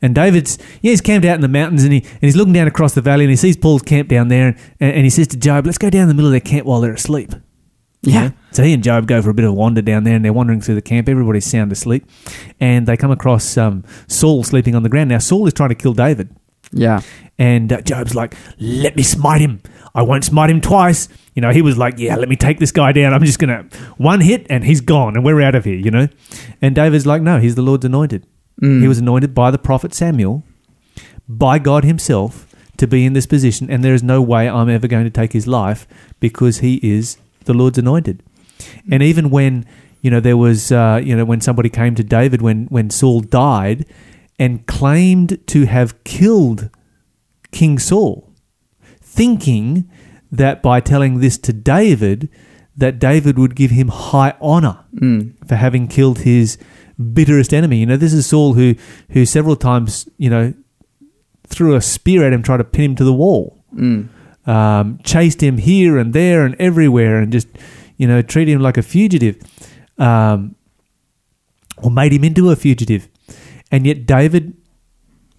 And 0.00 0.14
David's 0.14 0.56
yeah, 0.80 0.92
he's 0.92 1.02
camped 1.02 1.26
out 1.26 1.34
in 1.34 1.42
the 1.42 1.48
mountains 1.48 1.84
and 1.84 1.92
he 1.92 2.00
and 2.00 2.20
he's 2.22 2.34
looking 2.36 2.54
down 2.54 2.66
across 2.66 2.94
the 2.94 3.02
valley 3.02 3.24
and 3.24 3.30
he 3.30 3.36
sees 3.36 3.58
Paul's 3.58 3.82
camp 3.82 4.08
down 4.08 4.28
there 4.28 4.56
and, 4.80 4.94
and 4.94 5.04
he 5.04 5.10
says 5.10 5.28
to 5.28 5.36
Joab, 5.36 5.66
"Let's 5.66 5.76
go 5.76 5.90
down 5.90 6.08
the 6.08 6.14
middle 6.14 6.28
of 6.28 6.32
their 6.32 6.40
camp 6.40 6.66
while 6.66 6.80
they're 6.80 6.94
asleep." 6.94 7.32
You 8.00 8.12
Yeah. 8.12 8.28
know? 8.28 8.32
So 8.52 8.62
he 8.62 8.72
and 8.72 8.82
Joab 8.82 9.06
go 9.06 9.20
for 9.20 9.30
a 9.30 9.34
bit 9.34 9.44
of 9.44 9.50
a 9.50 9.54
wander 9.54 9.82
down 9.82 10.04
there, 10.04 10.14
and 10.14 10.24
they're 10.24 10.32
wandering 10.32 10.60
through 10.62 10.74
the 10.76 10.82
camp. 10.82 11.08
Everybody's 11.08 11.44
sound 11.46 11.72
asleep, 11.72 12.06
and 12.60 12.86
they 12.86 12.96
come 12.96 13.10
across 13.10 13.56
um, 13.58 13.82
Saul 14.08 14.44
sleeping 14.44 14.74
on 14.74 14.82
the 14.82 14.88
ground. 14.88 15.10
Now 15.10 15.18
Saul 15.18 15.46
is 15.46 15.52
trying 15.52 15.70
to 15.70 15.74
kill 15.74 15.92
David, 15.94 16.34
Yeah. 16.72 17.00
and 17.38 17.72
uh, 17.72 17.80
Joab's 17.80 18.14
like, 18.14 18.36
"Let 18.58 18.96
me 18.96 19.02
smite 19.02 19.40
him. 19.40 19.60
I 19.94 20.02
won't 20.02 20.24
smite 20.24 20.50
him 20.50 20.60
twice." 20.60 21.08
You 21.34 21.42
know, 21.42 21.50
he 21.50 21.62
was 21.62 21.76
like, 21.76 21.98
"Yeah, 21.98 22.16
let 22.16 22.28
me 22.28 22.36
take 22.36 22.58
this 22.58 22.72
guy 22.72 22.92
down. 22.92 23.12
I'm 23.12 23.24
just 23.24 23.38
gonna 23.38 23.66
one 23.96 24.20
hit, 24.20 24.46
and 24.48 24.64
he's 24.64 24.80
gone, 24.80 25.16
and 25.16 25.24
we're 25.24 25.40
out 25.40 25.54
of 25.54 25.64
here." 25.64 25.76
You 25.76 25.90
know, 25.90 26.08
and 26.62 26.74
David's 26.74 27.06
like, 27.06 27.22
"No, 27.22 27.38
he's 27.40 27.54
the 27.54 27.62
Lord's 27.62 27.84
anointed. 27.84 28.26
Mm. 28.62 28.82
He 28.82 28.88
was 28.88 28.98
anointed 28.98 29.34
by 29.34 29.50
the 29.50 29.58
prophet 29.58 29.94
Samuel, 29.94 30.44
by 31.28 31.58
God 31.58 31.84
Himself, 31.84 32.46
to 32.76 32.86
be 32.86 33.04
in 33.04 33.12
this 33.14 33.26
position, 33.26 33.68
and 33.70 33.82
there 33.82 33.94
is 33.94 34.02
no 34.02 34.22
way 34.22 34.48
I'm 34.48 34.68
ever 34.68 34.86
going 34.86 35.04
to 35.04 35.10
take 35.10 35.32
his 35.32 35.46
life 35.46 35.88
because 36.20 36.58
he 36.58 36.76
is 36.82 37.16
the 37.44 37.54
Lord's 37.54 37.78
anointed." 37.78 38.22
And 38.90 39.02
even 39.02 39.30
when 39.30 39.66
you 40.02 40.10
know 40.10 40.20
there 40.20 40.36
was 40.36 40.70
uh, 40.70 41.00
you 41.02 41.16
know 41.16 41.24
when 41.24 41.40
somebody 41.40 41.68
came 41.68 41.94
to 41.96 42.04
David 42.04 42.42
when 42.42 42.66
when 42.66 42.90
Saul 42.90 43.20
died 43.20 43.86
and 44.38 44.66
claimed 44.66 45.38
to 45.48 45.66
have 45.66 46.02
killed 46.04 46.70
King 47.52 47.78
Saul, 47.78 48.32
thinking 49.00 49.88
that 50.32 50.62
by 50.62 50.80
telling 50.80 51.20
this 51.20 51.38
to 51.38 51.52
David 51.52 52.28
that 52.76 52.98
David 52.98 53.38
would 53.38 53.54
give 53.54 53.70
him 53.70 53.88
high 53.88 54.34
honor 54.40 54.78
Mm. 54.96 55.34
for 55.46 55.54
having 55.54 55.86
killed 55.86 56.20
his 56.20 56.58
bitterest 57.12 57.54
enemy. 57.54 57.78
You 57.78 57.86
know, 57.86 57.96
this 57.96 58.12
is 58.12 58.26
Saul 58.26 58.54
who 58.54 58.74
who 59.10 59.24
several 59.24 59.54
times 59.56 60.08
you 60.18 60.28
know 60.30 60.54
threw 61.46 61.76
a 61.76 61.80
spear 61.80 62.26
at 62.26 62.32
him, 62.32 62.42
tried 62.42 62.56
to 62.56 62.64
pin 62.64 62.90
him 62.92 62.96
to 62.96 63.04
the 63.04 63.12
wall 63.12 63.62
Mm. 63.76 64.08
um, 64.46 64.98
chased 65.04 65.40
him 65.42 65.58
here 65.58 65.98
and 65.98 66.12
there 66.12 66.44
and 66.44 66.54
everywhere 66.58 67.18
and 67.20 67.30
just, 67.32 67.48
you 67.96 68.06
know, 68.08 68.22
treated 68.22 68.52
him 68.52 68.60
like 68.60 68.76
a 68.76 68.82
fugitive 68.82 69.36
um, 69.98 70.54
or 71.78 71.90
made 71.90 72.12
him 72.12 72.24
into 72.24 72.50
a 72.50 72.56
fugitive. 72.56 73.08
And 73.74 73.88
yet 73.88 74.06
David 74.06 74.56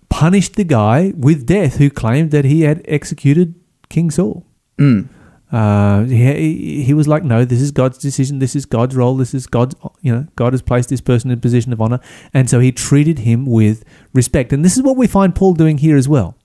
punished 0.10 0.58
the 0.58 0.66
guy 0.66 1.14
with 1.16 1.46
death 1.46 1.78
who 1.78 1.90
claimed 1.90 2.32
that 2.32 2.44
he 2.44 2.64
had 2.64 2.82
executed 2.84 3.56
King 3.88 4.12
Saul. 4.12 4.46
Mm. 4.78 5.08
Uh, 5.54 6.04
he, 6.04 6.84
he 6.84 6.94
was 6.94 7.08
like, 7.08 7.24
no, 7.24 7.46
this 7.46 7.62
is 7.62 7.72
God's 7.72 7.98
decision. 7.98 8.40
This 8.40 8.54
is 8.54 8.66
God's 8.66 8.94
role. 8.94 9.16
This 9.16 9.34
is 9.34 9.48
God's, 9.48 9.74
you 10.02 10.14
know, 10.14 10.28
God 10.36 10.52
has 10.52 10.62
placed 10.62 10.90
this 10.90 11.00
person 11.00 11.32
in 11.32 11.38
a 11.38 11.40
position 11.40 11.72
of 11.72 11.80
honor. 11.80 12.02
And 12.34 12.50
so 12.50 12.60
he 12.60 12.74
treated 12.74 13.20
him 13.20 13.46
with 13.46 13.86
respect. 14.12 14.52
And 14.52 14.66
this 14.66 14.76
is 14.76 14.84
what 14.84 14.98
we 14.98 15.08
find 15.08 15.34
Paul 15.34 15.54
doing 15.54 15.78
here 15.78 15.96
as 15.96 16.10
well. 16.10 16.36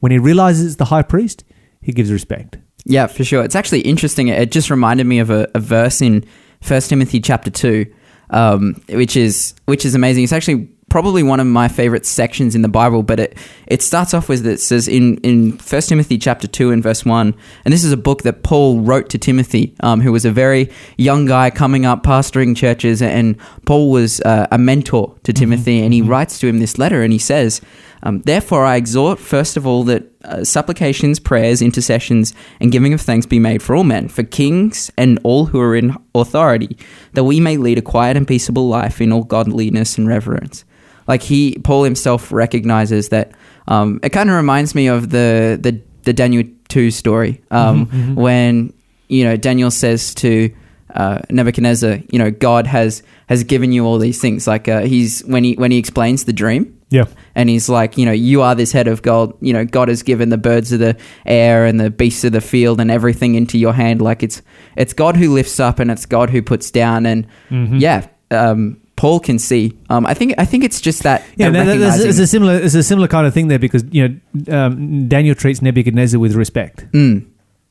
When 0.00 0.12
he 0.12 0.18
realizes 0.18 0.66
it's 0.66 0.76
the 0.76 0.84
high 0.84 1.00
priest, 1.00 1.44
he 1.80 1.92
gives 1.92 2.12
respect. 2.12 2.58
Yeah, 2.84 3.06
for 3.06 3.24
sure. 3.24 3.42
It's 3.42 3.56
actually 3.56 3.80
interesting. 3.80 4.28
It 4.28 4.52
just 4.52 4.68
reminded 4.68 5.06
me 5.06 5.18
of 5.18 5.30
a, 5.30 5.48
a 5.54 5.60
verse 5.60 6.02
in 6.02 6.26
First 6.60 6.90
Timothy 6.90 7.20
chapter 7.20 7.50
two, 7.50 7.86
um, 8.28 8.82
which 8.90 9.16
is 9.16 9.54
which 9.64 9.86
is 9.86 9.94
amazing. 9.94 10.24
It's 10.24 10.32
actually 10.34 10.68
probably 10.92 11.22
one 11.22 11.40
of 11.40 11.46
my 11.46 11.68
favorite 11.68 12.04
sections 12.04 12.54
in 12.54 12.60
the 12.60 12.68
Bible. 12.68 13.02
But 13.02 13.18
it 13.18 13.38
it 13.66 13.80
starts 13.80 14.12
off 14.12 14.28
with 14.28 14.46
it 14.46 14.60
says 14.60 14.86
in 14.86 15.16
in 15.22 15.56
First 15.56 15.88
Timothy 15.88 16.18
chapter 16.18 16.46
two 16.46 16.70
and 16.70 16.82
verse 16.82 17.02
one, 17.06 17.34
and 17.64 17.72
this 17.72 17.82
is 17.82 17.92
a 17.92 17.96
book 17.96 18.22
that 18.22 18.42
Paul 18.42 18.80
wrote 18.80 19.08
to 19.08 19.18
Timothy, 19.18 19.74
um, 19.80 20.02
who 20.02 20.12
was 20.12 20.26
a 20.26 20.30
very 20.30 20.70
young 20.98 21.24
guy 21.24 21.48
coming 21.48 21.86
up, 21.86 22.02
pastoring 22.02 22.54
churches, 22.54 23.00
and 23.00 23.36
Paul 23.64 23.90
was 23.90 24.20
uh, 24.20 24.46
a 24.52 24.58
mentor 24.58 25.16
to 25.22 25.32
Timothy, 25.32 25.80
and 25.82 25.94
he 25.94 26.02
writes 26.02 26.38
to 26.40 26.46
him 26.46 26.58
this 26.58 26.78
letter, 26.78 27.02
and 27.02 27.12
he 27.12 27.18
says. 27.18 27.60
Um, 28.04 28.20
Therefore, 28.22 28.64
I 28.64 28.74
exhort, 28.78 29.20
first 29.20 29.56
of 29.56 29.64
all, 29.64 29.84
that 29.84 30.02
uh, 30.24 30.42
supplications, 30.42 31.20
prayers, 31.20 31.62
intercessions, 31.62 32.34
and 32.58 32.72
giving 32.72 32.92
of 32.92 33.00
thanks 33.00 33.26
be 33.26 33.38
made 33.38 33.62
for 33.62 33.76
all 33.76 33.84
men, 33.84 34.08
for 34.08 34.24
kings 34.24 34.90
and 34.96 35.20
all 35.22 35.46
who 35.46 35.60
are 35.60 35.76
in 35.76 35.96
authority, 36.12 36.76
that 37.12 37.22
we 37.22 37.38
may 37.38 37.56
lead 37.56 37.78
a 37.78 37.82
quiet 37.82 38.16
and 38.16 38.26
peaceable 38.26 38.68
life 38.68 39.00
in 39.00 39.12
all 39.12 39.22
godliness 39.22 39.98
and 39.98 40.08
reverence. 40.08 40.64
Like 41.08 41.22
he, 41.22 41.58
Paul 41.64 41.84
himself 41.84 42.30
recognizes 42.32 43.08
that. 43.10 43.32
Um, 43.68 44.00
it 44.02 44.10
kind 44.10 44.28
of 44.28 44.36
reminds 44.36 44.74
me 44.74 44.88
of 44.88 45.10
the 45.10 45.58
the, 45.60 45.80
the 46.02 46.12
Daniel 46.12 46.44
two 46.68 46.90
story 46.90 47.40
um, 47.52 48.14
when 48.16 48.72
you 49.08 49.24
know 49.24 49.36
Daniel 49.36 49.70
says 49.70 50.14
to 50.16 50.52
uh, 50.94 51.20
Nebuchadnezzar, 51.30 52.00
you 52.10 52.18
know, 52.18 52.30
God 52.30 52.66
has 52.66 53.02
has 53.28 53.44
given 53.44 53.72
you 53.72 53.84
all 53.86 53.98
these 53.98 54.20
things. 54.20 54.46
Like 54.46 54.68
uh, 54.68 54.80
he's 54.82 55.20
when 55.24 55.44
he 55.44 55.54
when 55.54 55.70
he 55.70 55.78
explains 55.78 56.24
the 56.24 56.32
dream, 56.32 56.76
Yeah. 56.90 57.04
and 57.34 57.48
he's 57.48 57.68
like, 57.68 57.96
you 57.96 58.04
know, 58.04 58.12
you 58.12 58.42
are 58.42 58.54
this 58.54 58.72
head 58.72 58.88
of 58.88 59.00
gold. 59.02 59.38
You 59.40 59.52
know, 59.54 59.64
God 59.64 59.88
has 59.88 60.02
given 60.02 60.28
the 60.28 60.36
birds 60.38 60.72
of 60.72 60.80
the 60.80 60.96
air 61.24 61.64
and 61.64 61.78
the 61.80 61.88
beasts 61.88 62.24
of 62.24 62.32
the 62.32 62.40
field 62.42 62.80
and 62.80 62.90
everything 62.90 63.36
into 63.36 63.58
your 63.58 63.72
hand. 63.72 64.02
Like 64.02 64.22
it's 64.22 64.42
it's 64.76 64.92
God 64.92 65.16
who 65.16 65.32
lifts 65.32 65.58
up 65.60 65.78
and 65.78 65.90
it's 65.90 66.04
God 66.04 66.30
who 66.30 66.42
puts 66.42 66.70
down. 66.70 67.06
And 67.06 67.26
Mm-hmm. 67.50 67.76
yeah, 67.78 68.06
um, 68.30 68.81
Paul 68.96 69.20
can 69.20 69.38
see. 69.38 69.76
Um, 69.90 70.06
I 70.06 70.14
think 70.14 70.34
I 70.38 70.44
think 70.44 70.64
it's 70.64 70.80
just 70.80 71.02
that. 71.02 71.24
Yeah, 71.36 71.50
that 71.50 71.64
that- 71.64 71.78
that- 71.78 71.98
there's, 71.98 72.18
a 72.18 72.26
similar, 72.26 72.58
there's 72.58 72.74
a 72.74 72.82
similar 72.82 73.08
kind 73.08 73.26
of 73.26 73.34
thing 73.34 73.48
there 73.48 73.58
because 73.58 73.84
you 73.90 74.08
know 74.46 74.56
um, 74.66 75.08
Daniel 75.08 75.34
treats 75.34 75.60
Nebuchadnezzar 75.62 76.20
with 76.20 76.34
respect, 76.34 76.86
Mm. 76.92 77.24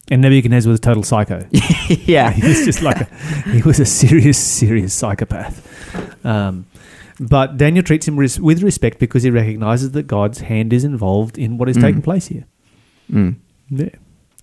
and 0.10 0.22
Nebuchadnezzar 0.22 0.70
was 0.70 0.80
a 0.80 0.82
total 0.82 1.04
psycho. 1.04 1.46
yeah, 1.90 2.32
he 2.32 2.46
was 2.48 2.66
just 2.66 2.82
like 2.82 3.02
a, 3.02 3.06
he 3.52 3.62
was 3.62 3.80
a 3.80 3.86
serious, 3.86 4.38
serious 4.38 4.94
psychopath. 4.94 6.26
Um, 6.26 6.66
but 7.20 7.56
Daniel 7.58 7.84
treats 7.84 8.08
him 8.08 8.18
res- 8.18 8.40
with 8.40 8.64
respect 8.64 8.98
because 9.00 9.24
he 9.24 9.30
recognizes 9.30 9.92
that 9.92 10.08
God's 10.08 10.40
hand 10.42 10.74
is 10.74 10.84
involved 10.84 11.38
in 11.38 11.58
what 11.58 11.70
is 11.70 11.78
Mm. 11.78 11.82
taking 11.82 12.02
place 12.02 12.28
here. 12.28 12.46
Mm. 13.12 13.36
Yeah, 13.70 13.90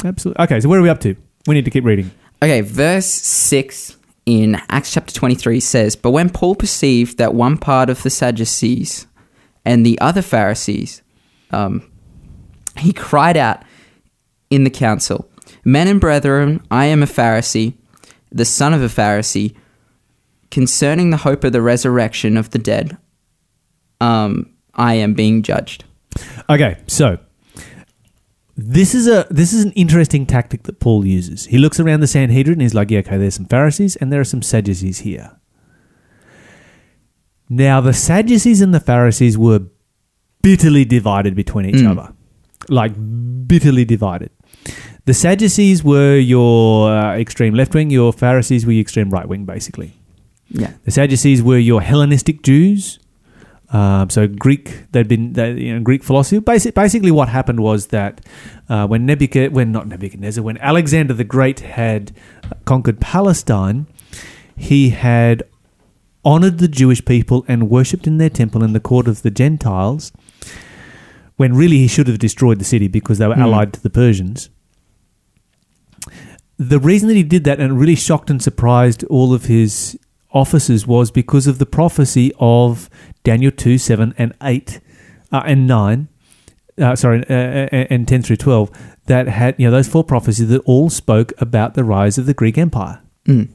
absolutely. 0.05 0.43
Okay, 0.45 0.61
so 0.61 0.69
where 0.69 0.79
are 0.79 0.83
we 0.83 0.89
up 0.89 1.01
to? 1.01 1.17
We 1.47 1.55
need 1.55 1.65
to 1.65 1.71
keep 1.71 1.85
reading. 1.85 2.11
Okay, 2.41 2.61
verse 2.63 3.07
6 3.07 3.97
in 4.29 4.61
Acts 4.69 4.93
chapter 4.93 5.15
23 5.15 5.59
says, 5.59 5.97
But 5.97 6.11
when 6.11 6.29
Paul 6.29 6.55
perceived 6.55 7.17
that 7.17 7.33
one 7.33 7.57
part 7.57 7.89
of 7.89 8.03
the 8.03 8.11
Sadducees 8.11 9.07
and 9.65 9.87
the 9.87 9.99
other 10.03 10.21
Pharisees, 10.21 11.01
um, 11.51 11.91
he 12.77 12.93
cried 12.93 13.39
out 13.39 13.63
in 14.51 14.65
the 14.65 14.71
council, 14.71 15.31
Men 15.65 15.89
and 15.89 15.99
brethren, 15.99 16.63
I 16.71 16.85
am 16.85 17.03
a 17.03 17.07
Pharisee, 17.07 17.73
the 18.31 18.45
son 18.45 18.75
of 18.75 18.83
a 18.83 18.89
Pharisee, 18.89 19.57
concerning 20.51 21.09
the 21.09 21.17
hope 21.17 21.43
of 21.43 21.55
the 21.55 21.63
resurrection 21.63 22.37
of 22.37 22.51
the 22.51 22.59
dead, 22.59 22.99
um, 23.99 24.55
I 24.75 24.93
am 24.95 25.15
being 25.15 25.43
judged. 25.43 25.85
Okay, 26.51 26.77
so 26.87 27.19
this 28.61 28.93
is 28.93 29.07
a 29.07 29.25
this 29.31 29.53
is 29.53 29.65
an 29.65 29.71
interesting 29.73 30.27
tactic 30.27 30.65
that 30.65 30.81
Paul 30.81 31.07
uses. 31.07 31.47
He 31.47 31.59
looks 31.59 31.79
around 31.79 32.01
the 32.01 32.09
Sanhedrin 32.09 32.55
and 32.55 32.63
he's 32.63 32.75
like, 32.75 32.91
"Yeah, 32.91 32.99
okay, 33.01 33.17
there's 33.17 33.35
some 33.37 33.47
Pharisees 33.47 33.95
and 33.97 34.13
there 34.13 34.21
are 34.21 34.25
some 34.25 34.43
Sadducees 34.43 34.99
here." 35.01 35.31
Now, 37.49 37.81
the 37.81 37.93
Sadducees 37.95 38.61
and 38.61 38.75
the 38.75 38.81
Pharisees 38.81 39.39
were 39.39 39.61
bitterly 40.43 40.85
divided 40.85 41.35
between 41.35 41.67
each 41.67 41.77
Mm. 41.77 41.91
other, 41.91 42.13
like 42.69 42.93
bitterly 43.47 43.85
divided. 43.85 44.31
The 45.07 45.15
Sadducees 45.15 45.83
were 45.83 46.17
your 46.19 46.91
uh, 46.93 47.17
extreme 47.17 47.55
left 47.55 47.75
wing. 47.75 47.91
Your 47.91 48.13
Pharisees 48.13 48.67
were 48.67 48.73
your 48.73 48.83
extreme 48.83 49.09
right 49.11 49.27
wing, 49.27 49.45
basically. 49.47 49.93
Yeah. 50.51 50.73
The 50.85 50.91
Sadducees 50.91 51.43
were 51.43 51.59
your 51.59 51.81
Hellenistic 51.81 52.43
Jews. 52.43 52.99
Um, 53.71 54.09
so 54.09 54.27
Greek, 54.27 54.85
they'd 54.93 55.09
been 55.09 55.35
they, 55.35 55.53
you 55.53 55.75
know, 55.75 55.81
Greek 55.83 56.03
philosophy. 56.03 56.39
Basic, 56.41 56.75
basically, 56.75 57.11
what 57.11 57.29
happened 57.29 57.61
was 57.61 57.89
that 57.89 58.23
uh, 58.69 58.87
when 58.87 59.05
Nebuchadnezzar, 59.05 59.55
when 59.55 59.73
not 59.73 59.87
Nebuchadnezzar, 59.87 60.43
when 60.43 60.57
Alexander 60.59 61.13
the 61.13 61.25
Great 61.25 61.61
had 61.61 62.13
conquered 62.65 62.99
Palestine, 63.01 63.87
he 64.57 64.91
had 64.91 65.43
honored 66.25 66.59
the 66.59 66.69
Jewish 66.69 67.05
people 67.05 67.45
and 67.47 67.69
worshipped 67.71 68.07
in 68.07 68.17
their 68.19 68.31
temple 68.31 68.65
in 68.65 68.73
the 68.73 68.81
court 68.81 69.07
of 69.07 69.21
the 69.23 69.31
Gentiles. 69.31 70.13
When 71.37 71.55
really 71.55 71.77
he 71.79 71.87
should 71.89 72.09
have 72.09 72.19
destroyed 72.19 72.59
the 72.59 72.65
city 72.65 72.89
because 72.89 73.19
they 73.19 73.27
were 73.29 73.35
Hmm. 73.35 73.43
allied 73.43 73.73
to 73.75 73.83
the 73.83 73.91
Persians. 73.91 74.49
The 76.57 76.81
reason 76.81 77.07
that 77.09 77.15
he 77.15 77.23
did 77.23 77.45
that 77.45 77.61
and 77.61 77.71
it 77.73 77.75
really 77.77 77.95
shocked 77.95 78.31
and 78.31 78.43
surprised 78.43 79.05
all 79.05 79.33
of 79.33 79.45
his 79.45 79.97
officers 80.33 80.87
was 80.87 81.11
because 81.11 81.47
of 81.47 81.59
the 81.59 81.67
prophecy 81.67 82.33
of 82.39 82.91
Daniel 83.25 83.51
2 83.51 83.79
7 83.79 84.15
and 84.19 84.35
8 84.43 84.81
uh, 85.33 85.43
and 85.45 85.67
9 85.67 86.09
uh, 86.81 86.97
sorry, 86.97 87.25
uh, 87.29 87.35
uh, 87.35 87.87
and 87.91 88.07
10 88.07 88.23
through 88.23 88.37
12, 88.37 88.71
that 89.07 89.29
had, 89.29 89.55
you 89.59 89.67
know, 89.67 89.71
those 89.71 89.89
four 89.89 90.05
prophecies 90.05 90.49
that 90.49 90.61
all 90.61 90.91
spoke 90.91 91.33
about 91.39 91.75
the 91.75 91.85
rise 91.85 92.19
of 92.19 92.27
the 92.27 92.35
Greek 92.35 92.59
Empire. 92.59 93.01
Mm. 93.27 93.51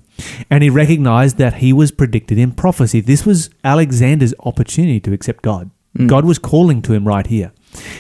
And 0.50 0.64
he 0.64 0.70
recognized 0.70 1.38
that 1.38 1.56
he 1.56 1.74
was 1.74 1.92
predicted 1.92 2.38
in 2.38 2.52
prophecy. 2.52 3.02
This 3.02 3.26
was 3.26 3.50
Alexander's 3.64 4.34
opportunity 4.42 5.00
to 5.02 5.14
accept 5.14 5.42
God. 5.42 5.72
Mm. 5.98 6.08
God 6.08 6.26
was 6.26 6.38
calling 6.38 6.82
to 6.84 6.94
him 6.94 7.08
right 7.08 7.26
here. 7.26 7.52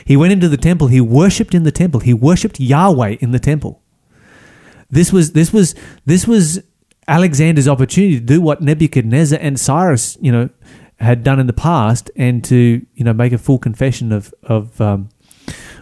He 0.06 0.16
went 0.16 0.34
into 0.34 0.48
the 0.48 0.58
temple, 0.58 0.88
he 0.88 1.02
worshipped 1.02 1.56
in 1.56 1.64
the 1.64 1.72
temple, 1.72 2.02
he 2.02 2.14
worshipped 2.14 2.60
Yahweh 2.60 3.18
in 3.20 3.32
the 3.32 3.40
temple. 3.40 3.82
This 4.90 5.12
was 5.12 5.32
this 5.32 5.52
was 5.52 5.74
this 6.06 6.28
was 6.28 6.62
Alexander's 7.08 7.68
opportunity 7.68 8.16
to 8.20 8.26
do 8.26 8.42
what 8.42 8.62
Nebuchadnezzar 8.62 9.40
and 9.42 9.60
Cyrus, 9.60 10.18
you 10.22 10.32
know, 10.32 10.50
had 10.98 11.24
done 11.24 11.40
in 11.40 11.48
the 11.48 11.54
past, 11.54 12.10
and 12.16 12.44
to 12.46 12.86
you 12.96 13.04
know 13.04 13.14
make 13.14 13.34
a 13.34 13.38
full 13.38 13.60
confession 13.60 14.12
of 14.12 14.34
of 14.44 14.80
um, 14.80 15.10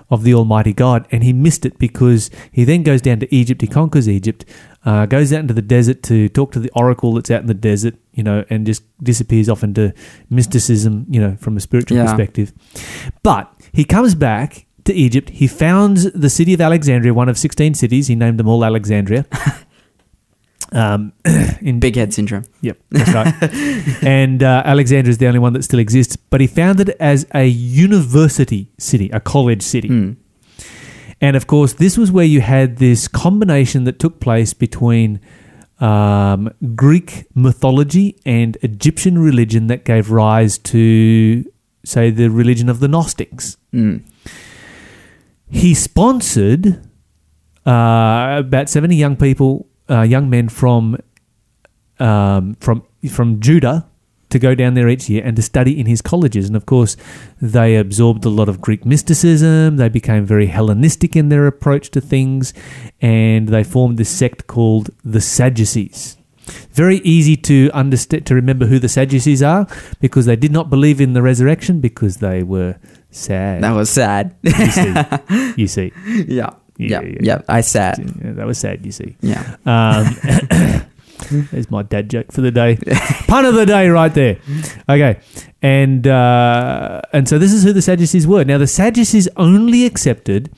of 0.09 0.23
the 0.23 0.33
Almighty 0.33 0.73
God. 0.73 1.07
And 1.11 1.23
he 1.23 1.31
missed 1.33 1.65
it 1.65 1.77
because 1.77 2.29
he 2.51 2.63
then 2.63 2.83
goes 2.83 3.01
down 3.01 3.19
to 3.19 3.33
Egypt. 3.35 3.61
He 3.61 3.67
conquers 3.67 4.09
Egypt, 4.09 4.45
uh, 4.85 5.05
goes 5.05 5.31
out 5.31 5.39
into 5.41 5.53
the 5.53 5.61
desert 5.61 6.01
to 6.03 6.27
talk 6.29 6.51
to 6.53 6.59
the 6.59 6.71
oracle 6.75 7.13
that's 7.13 7.29
out 7.31 7.41
in 7.41 7.47
the 7.47 7.53
desert, 7.53 7.95
you 8.13 8.23
know, 8.23 8.43
and 8.49 8.65
just 8.65 8.83
disappears 9.03 9.47
off 9.47 9.63
into 9.63 9.93
mysticism, 10.29 11.05
you 11.09 11.21
know, 11.21 11.35
from 11.39 11.55
a 11.55 11.59
spiritual 11.59 11.97
Yeah. 11.97 12.05
perspective. 12.05 12.51
But 13.23 13.53
he 13.71 13.83
comes 13.85 14.15
back 14.15 14.65
to 14.85 14.93
Egypt. 14.93 15.29
He 15.29 15.47
founds 15.47 16.11
the 16.11 16.29
city 16.29 16.53
of 16.53 16.61
Alexandria, 16.61 17.13
one 17.13 17.29
of 17.29 17.37
16 17.37 17.75
cities. 17.75 18.07
He 18.07 18.15
named 18.15 18.39
them 18.39 18.47
all 18.47 18.65
Alexandria. 18.65 19.25
um, 20.71 21.13
in 21.61 21.79
Big 21.79 21.95
head 21.95 22.13
syndrome. 22.13 22.43
Yep, 22.61 22.77
that's 22.89 23.13
right. 23.13 24.03
and 24.03 24.41
uh, 24.43 24.63
Alexandria 24.65 25.09
is 25.09 25.17
the 25.17 25.27
only 25.27 25.39
one 25.39 25.53
that 25.53 25.63
still 25.63 25.79
exists, 25.79 26.15
but 26.15 26.41
he 26.41 26.47
founded 26.47 26.89
it 26.89 26.97
as 26.99 27.25
a 27.33 27.45
university 27.45 28.71
city, 28.77 29.09
a 29.11 29.19
college 29.19 29.61
city. 29.61 29.89
Mm. 29.89 30.17
And 31.19 31.35
of 31.35 31.45
course, 31.45 31.73
this 31.73 31.97
was 31.97 32.11
where 32.11 32.25
you 32.25 32.41
had 32.41 32.77
this 32.77 33.07
combination 33.07 33.83
that 33.83 33.99
took 33.99 34.19
place 34.19 34.53
between 34.53 35.21
um, 35.79 36.53
Greek 36.75 37.25
mythology 37.35 38.19
and 38.25 38.57
Egyptian 38.61 39.19
religion 39.19 39.67
that 39.67 39.85
gave 39.85 40.09
rise 40.09 40.57
to, 40.57 41.45
say, 41.85 42.09
the 42.09 42.29
religion 42.29 42.69
of 42.69 42.79
the 42.79 42.87
Gnostics. 42.87 43.57
Mm. 43.73 44.03
He 45.49 45.73
sponsored 45.73 46.87
uh, 47.65 48.37
about 48.39 48.69
70 48.69 48.95
young 48.95 49.15
people, 49.15 49.67
uh, 49.91 50.01
young 50.01 50.29
men 50.29 50.49
from 50.49 50.97
um, 51.99 52.55
from 52.59 52.83
from 53.09 53.39
Judah 53.39 53.87
to 54.29 54.39
go 54.39 54.55
down 54.55 54.73
there 54.73 54.89
each 54.89 55.09
year 55.09 55.21
and 55.23 55.35
to 55.35 55.41
study 55.41 55.77
in 55.77 55.85
his 55.85 56.01
colleges. 56.01 56.47
And 56.47 56.55
of 56.55 56.65
course, 56.65 56.97
they 57.41 57.75
absorbed 57.75 58.25
a 58.25 58.29
lot 58.29 58.49
of 58.49 58.61
Greek 58.61 58.85
mysticism. 58.85 59.75
They 59.77 59.89
became 59.89 60.25
very 60.25 60.47
Hellenistic 60.47 61.15
in 61.15 61.29
their 61.29 61.47
approach 61.47 61.91
to 61.91 62.01
things, 62.01 62.53
and 63.01 63.49
they 63.49 63.63
formed 63.63 63.97
this 63.97 64.09
sect 64.09 64.47
called 64.47 64.89
the 65.03 65.21
Sadducees. 65.21 66.17
Very 66.71 66.97
easy 66.97 67.37
to 67.37 67.69
understand 67.73 68.25
to 68.25 68.35
remember 68.35 68.65
who 68.65 68.79
the 68.79 68.89
Sadducees 68.89 69.43
are 69.43 69.67
because 69.99 70.25
they 70.25 70.35
did 70.35 70.51
not 70.51 70.69
believe 70.69 70.99
in 70.99 71.13
the 71.13 71.21
resurrection 71.21 71.79
because 71.79 72.17
they 72.17 72.41
were 72.41 72.77
sad. 73.11 73.63
That 73.63 73.71
was 73.73 73.89
sad. 73.89 74.35
you 74.41 74.71
see, 74.71 75.53
you 75.57 75.67
see, 75.67 75.93
yeah. 76.27 76.51
Yeah, 76.89 77.01
Yeah. 77.01 77.17
yeah. 77.21 77.41
I 77.47 77.61
sad. 77.61 77.99
Yeah, 78.23 78.31
that 78.33 78.45
was 78.45 78.57
sad. 78.57 78.85
You 78.85 78.91
see. 78.91 79.15
Yeah. 79.21 79.55
Um, 79.65 80.15
there's 81.51 81.69
my 81.71 81.83
dad 81.83 82.09
joke 82.09 82.31
for 82.31 82.41
the 82.41 82.51
day. 82.51 82.77
Pun 83.27 83.45
of 83.45 83.53
the 83.55 83.65
day, 83.65 83.87
right 83.89 84.13
there. 84.13 84.37
Okay, 84.89 85.19
and 85.61 86.05
uh, 86.07 87.01
and 87.13 87.27
so 87.29 87.37
this 87.37 87.53
is 87.53 87.63
who 87.63 87.73
the 87.73 87.81
Sadducees 87.81 88.25
were. 88.27 88.43
Now 88.43 88.57
the 88.57 88.67
Sadducees 88.67 89.27
only 89.37 89.85
accepted 89.85 90.51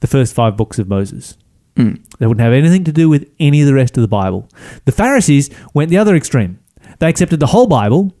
the 0.00 0.06
first 0.06 0.34
five 0.34 0.56
books 0.56 0.78
of 0.78 0.88
Moses. 0.88 1.36
Mm. 1.76 2.00
They 2.18 2.26
wouldn't 2.26 2.42
have 2.44 2.52
anything 2.52 2.82
to 2.84 2.92
do 2.92 3.08
with 3.08 3.30
any 3.38 3.60
of 3.60 3.66
the 3.68 3.74
rest 3.74 3.96
of 3.96 4.00
the 4.02 4.08
Bible. 4.08 4.48
The 4.84 4.92
Pharisees 4.92 5.48
went 5.74 5.90
the 5.90 5.98
other 5.98 6.16
extreme. 6.16 6.58
They 6.98 7.08
accepted 7.08 7.38
the 7.38 7.46
whole 7.46 7.68
Bible 7.68 8.12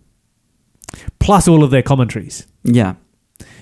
plus 1.18 1.48
all 1.48 1.64
of 1.64 1.70
their 1.72 1.82
commentaries. 1.82 2.46
Yeah. 2.62 2.94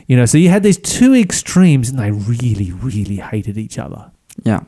You 0.07 0.17
know, 0.17 0.25
so 0.25 0.39
you 0.39 0.49
had 0.49 0.63
these 0.63 0.79
two 0.79 1.15
extremes, 1.15 1.89
and 1.89 1.99
they 1.99 2.11
really, 2.11 2.73
really 2.73 3.17
hated 3.17 3.59
each 3.59 3.79
other. 3.79 4.11
Yeah. 4.45 4.61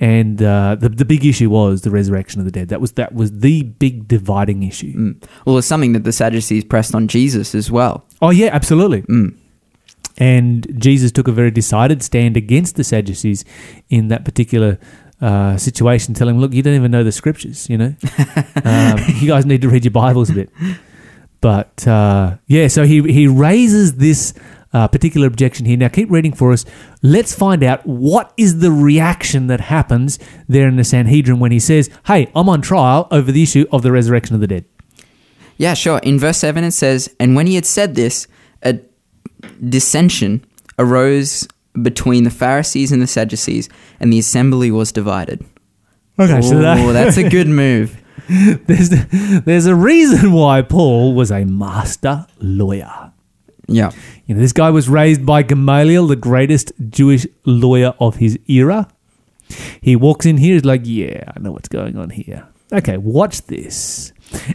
And 0.00 0.42
uh, 0.42 0.74
the 0.74 0.88
the 0.88 1.04
big 1.04 1.24
issue 1.24 1.48
was 1.48 1.82
the 1.82 1.90
resurrection 1.90 2.40
of 2.40 2.44
the 2.44 2.50
dead. 2.50 2.68
That 2.68 2.80
was 2.80 2.92
that 2.92 3.14
was 3.14 3.38
the 3.38 3.62
big 3.62 4.08
dividing 4.08 4.64
issue. 4.64 4.92
Mm. 4.92 5.24
Well, 5.46 5.56
it's 5.56 5.68
something 5.68 5.92
that 5.92 6.02
the 6.02 6.12
Sadducees 6.12 6.64
pressed 6.64 6.94
on 6.94 7.06
Jesus 7.06 7.54
as 7.54 7.70
well. 7.70 8.04
Oh 8.20 8.30
yeah, 8.30 8.50
absolutely. 8.52 9.02
Mm. 9.02 9.36
And 10.18 10.80
Jesus 10.80 11.12
took 11.12 11.28
a 11.28 11.32
very 11.32 11.50
decided 11.50 12.02
stand 12.02 12.36
against 12.36 12.76
the 12.76 12.84
Sadducees 12.84 13.44
in 13.88 14.08
that 14.08 14.24
particular 14.24 14.78
uh, 15.20 15.56
situation, 15.56 16.12
telling 16.12 16.34
them, 16.34 16.40
"Look, 16.40 16.52
you 16.52 16.62
don't 16.62 16.74
even 16.74 16.90
know 16.90 17.04
the 17.04 17.12
scriptures. 17.12 17.70
You 17.70 17.78
know, 17.78 17.94
um, 18.64 18.98
you 19.20 19.28
guys 19.28 19.46
need 19.46 19.62
to 19.62 19.68
read 19.68 19.84
your 19.84 19.92
Bibles 19.92 20.28
a 20.30 20.34
bit." 20.34 20.50
But 21.40 21.86
uh, 21.86 22.38
yeah, 22.46 22.66
so 22.66 22.84
he 22.84 23.00
he 23.12 23.28
raises 23.28 23.94
this 23.96 24.34
uh, 24.74 24.88
particular 24.88 25.26
objection 25.26 25.64
here. 25.64 25.78
Now, 25.78 25.88
keep 25.88 26.10
reading 26.10 26.34
for 26.34 26.52
us. 26.52 26.66
Let's 27.02 27.34
find 27.34 27.62
out 27.62 27.86
what 27.86 28.34
is 28.36 28.58
the 28.58 28.70
reaction 28.70 29.46
that 29.46 29.60
happens 29.60 30.18
there 30.48 30.68
in 30.68 30.76
the 30.76 30.84
Sanhedrin 30.84 31.38
when 31.38 31.52
he 31.52 31.60
says, 31.60 31.88
"Hey, 32.06 32.30
I'm 32.34 32.48
on 32.50 32.60
trial 32.60 33.08
over 33.10 33.32
the 33.32 33.42
issue 33.42 33.66
of 33.72 33.82
the 33.82 33.92
resurrection 33.92 34.34
of 34.34 34.40
the 34.42 34.46
dead." 34.48 34.64
Yeah, 35.56 35.74
sure. 35.74 35.98
In 36.00 36.18
verse 36.18 36.38
7, 36.38 36.64
it 36.64 36.72
says, 36.72 37.14
And 37.20 37.36
when 37.36 37.46
he 37.46 37.54
had 37.54 37.64
said 37.64 37.94
this, 37.94 38.26
a 38.64 38.80
dissension 39.68 40.44
arose 40.78 41.46
between 41.80 42.24
the 42.24 42.30
Pharisees 42.30 42.92
and 42.92 43.00
the 43.02 43.06
Sadducees, 43.06 43.68
and 44.00 44.12
the 44.12 44.18
assembly 44.18 44.70
was 44.70 44.92
divided. 44.92 45.44
Okay, 46.18 46.40
so 46.42 46.58
that- 46.60 46.92
that's 46.92 47.16
a 47.16 47.28
good 47.36 47.48
move. 47.48 47.96
there's 48.66 48.88
there's 49.44 49.66
a 49.66 49.74
reason 49.74 50.32
why 50.32 50.62
Paul 50.62 51.14
was 51.14 51.30
a 51.30 51.44
master 51.44 52.26
lawyer. 52.40 53.12
Yeah. 53.68 53.90
You 54.26 54.34
know, 54.34 54.40
this 54.40 54.52
guy 54.52 54.70
was 54.70 54.88
raised 54.88 55.24
by 55.24 55.42
Gamaliel, 55.42 56.06
the 56.06 56.16
greatest 56.16 56.72
Jewish 56.90 57.26
lawyer 57.44 57.94
of 58.00 58.16
his 58.16 58.38
era. 58.46 58.88
He 59.80 59.96
walks 59.96 60.26
in 60.26 60.38
here, 60.38 60.54
he's 60.54 60.64
like, 60.64 60.82
"Yeah, 60.84 61.24
I 61.36 61.38
know 61.40 61.52
what's 61.52 61.68
going 61.68 61.96
on 61.98 62.10
here." 62.10 62.46
Okay, 62.72 62.96
watch 62.96 63.42
this. 63.46 64.12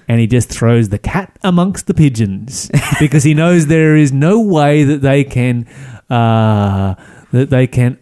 And 0.08 0.20
he 0.20 0.28
just 0.28 0.50
throws 0.50 0.90
the 0.90 0.98
cat 0.98 1.38
amongst 1.44 1.88
the 1.88 1.94
pigeons 1.94 2.70
because 3.00 3.24
he 3.24 3.34
knows 3.34 3.68
there 3.68 3.96
is 3.96 4.12
no 4.12 4.42
way 4.42 4.84
that 4.84 5.02
they 5.02 5.24
can 5.24 5.66
uh, 6.10 6.96
that 7.32 7.50
they 7.50 7.68
can 7.68 7.98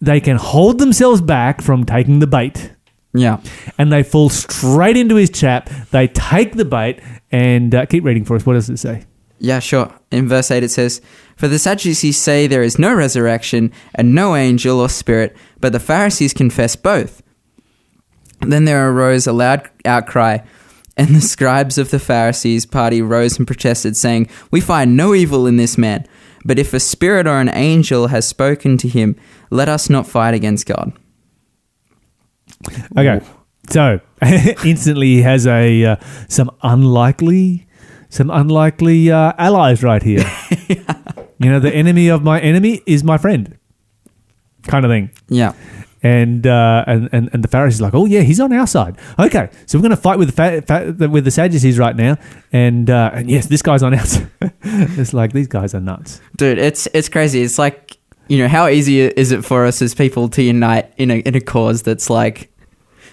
they 0.00 0.20
can 0.20 0.36
hold 0.36 0.78
themselves 0.78 1.20
back 1.20 1.60
from 1.62 1.84
taking 1.84 2.18
the 2.18 2.26
bait 2.26 2.72
Yeah. 3.12 3.40
and 3.76 3.92
they 3.92 4.02
fall 4.02 4.30
straight 4.30 4.96
into 4.96 5.14
his 5.16 5.30
trap. 5.30 5.68
They 5.90 6.08
take 6.08 6.54
the 6.56 6.64
bait 6.64 7.00
and 7.30 7.74
uh, 7.74 7.86
keep 7.86 8.02
reading 8.02 8.24
for 8.24 8.34
us. 8.34 8.46
What 8.46 8.54
does 8.54 8.70
it 8.70 8.78
say? 8.78 9.04
Yeah, 9.40 9.58
sure. 9.58 9.92
In 10.10 10.28
verse 10.28 10.50
8 10.50 10.62
it 10.62 10.68
says, 10.68 11.00
For 11.36 11.48
the 11.48 11.58
Sadducees 11.58 12.18
say 12.18 12.46
there 12.46 12.62
is 12.62 12.78
no 12.78 12.94
resurrection 12.94 13.72
and 13.94 14.14
no 14.14 14.36
angel 14.36 14.78
or 14.78 14.90
spirit, 14.90 15.34
but 15.60 15.72
the 15.72 15.80
Pharisees 15.80 16.34
confess 16.34 16.76
both. 16.76 17.22
Then 18.42 18.66
there 18.66 18.90
arose 18.90 19.26
a 19.26 19.32
loud 19.32 19.68
outcry, 19.86 20.38
and 20.96 21.16
the 21.16 21.20
scribes 21.22 21.78
of 21.78 21.90
the 21.90 21.98
Pharisees' 21.98 22.66
party 22.66 23.00
rose 23.00 23.38
and 23.38 23.46
protested, 23.46 23.96
saying, 23.96 24.28
We 24.50 24.60
find 24.60 24.96
no 24.96 25.14
evil 25.14 25.46
in 25.46 25.56
this 25.56 25.78
man, 25.78 26.06
but 26.44 26.58
if 26.58 26.74
a 26.74 26.80
spirit 26.80 27.26
or 27.26 27.40
an 27.40 27.48
angel 27.48 28.08
has 28.08 28.28
spoken 28.28 28.76
to 28.78 28.88
him, 28.88 29.16
let 29.50 29.68
us 29.68 29.88
not 29.88 30.06
fight 30.06 30.34
against 30.34 30.66
God. 30.66 30.92
Okay, 32.96 33.24
so 33.70 34.00
instantly 34.64 35.06
he 35.06 35.22
has 35.22 35.46
a 35.46 35.84
uh, 35.84 35.96
some 36.28 36.50
unlikely 36.62 37.66
some 38.10 38.28
unlikely 38.30 39.10
uh, 39.10 39.32
allies 39.38 39.82
right 39.82 40.02
here. 40.02 40.24
You 41.42 41.48
know, 41.48 41.58
the 41.58 41.74
enemy 41.74 42.08
of 42.08 42.22
my 42.22 42.38
enemy 42.38 42.82
is 42.84 43.02
my 43.02 43.16
friend, 43.16 43.56
kind 44.64 44.84
of 44.84 44.90
thing. 44.90 45.10
Yeah. 45.30 45.54
And, 46.02 46.46
uh, 46.46 46.84
and 46.86 47.08
and 47.12 47.30
and 47.32 47.42
the 47.42 47.48
Pharisees 47.48 47.80
are 47.80 47.84
like, 47.84 47.94
oh 47.94 48.04
yeah, 48.04 48.20
he's 48.20 48.40
on 48.40 48.52
our 48.52 48.66
side. 48.66 48.98
Okay, 49.18 49.48
so 49.64 49.78
we're 49.78 49.82
going 49.82 49.90
to 49.96 49.96
fight 49.96 50.18
with 50.18 50.28
the 50.28 50.34
fa- 50.34 50.60
fa- 50.60 51.08
with 51.08 51.24
the 51.24 51.30
Sadducees 51.30 51.78
right 51.78 51.96
now, 51.96 52.18
and 52.52 52.90
uh, 52.90 53.10
and 53.14 53.30
yes, 53.30 53.46
this 53.46 53.62
guy's 53.62 53.82
on 53.82 53.94
our 53.94 54.04
side. 54.14 54.30
it's 54.62 55.14
like 55.14 55.32
these 55.32 55.46
guys 55.48 55.74
are 55.74 55.80
nuts. 55.80 56.20
Dude, 56.36 56.58
it's 56.58 56.86
it's 56.92 57.08
crazy. 57.08 57.40
It's 57.40 57.58
like 57.58 57.96
you 58.28 58.36
know 58.36 58.48
how 58.48 58.68
easy 58.68 59.00
is 59.00 59.32
it 59.32 59.42
for 59.42 59.64
us 59.64 59.80
as 59.80 59.94
people 59.94 60.28
to 60.30 60.42
unite 60.42 60.92
in 60.98 61.10
a 61.10 61.20
in 61.20 61.34
a 61.36 61.40
cause 61.40 61.80
that's 61.82 62.10
like 62.10 62.50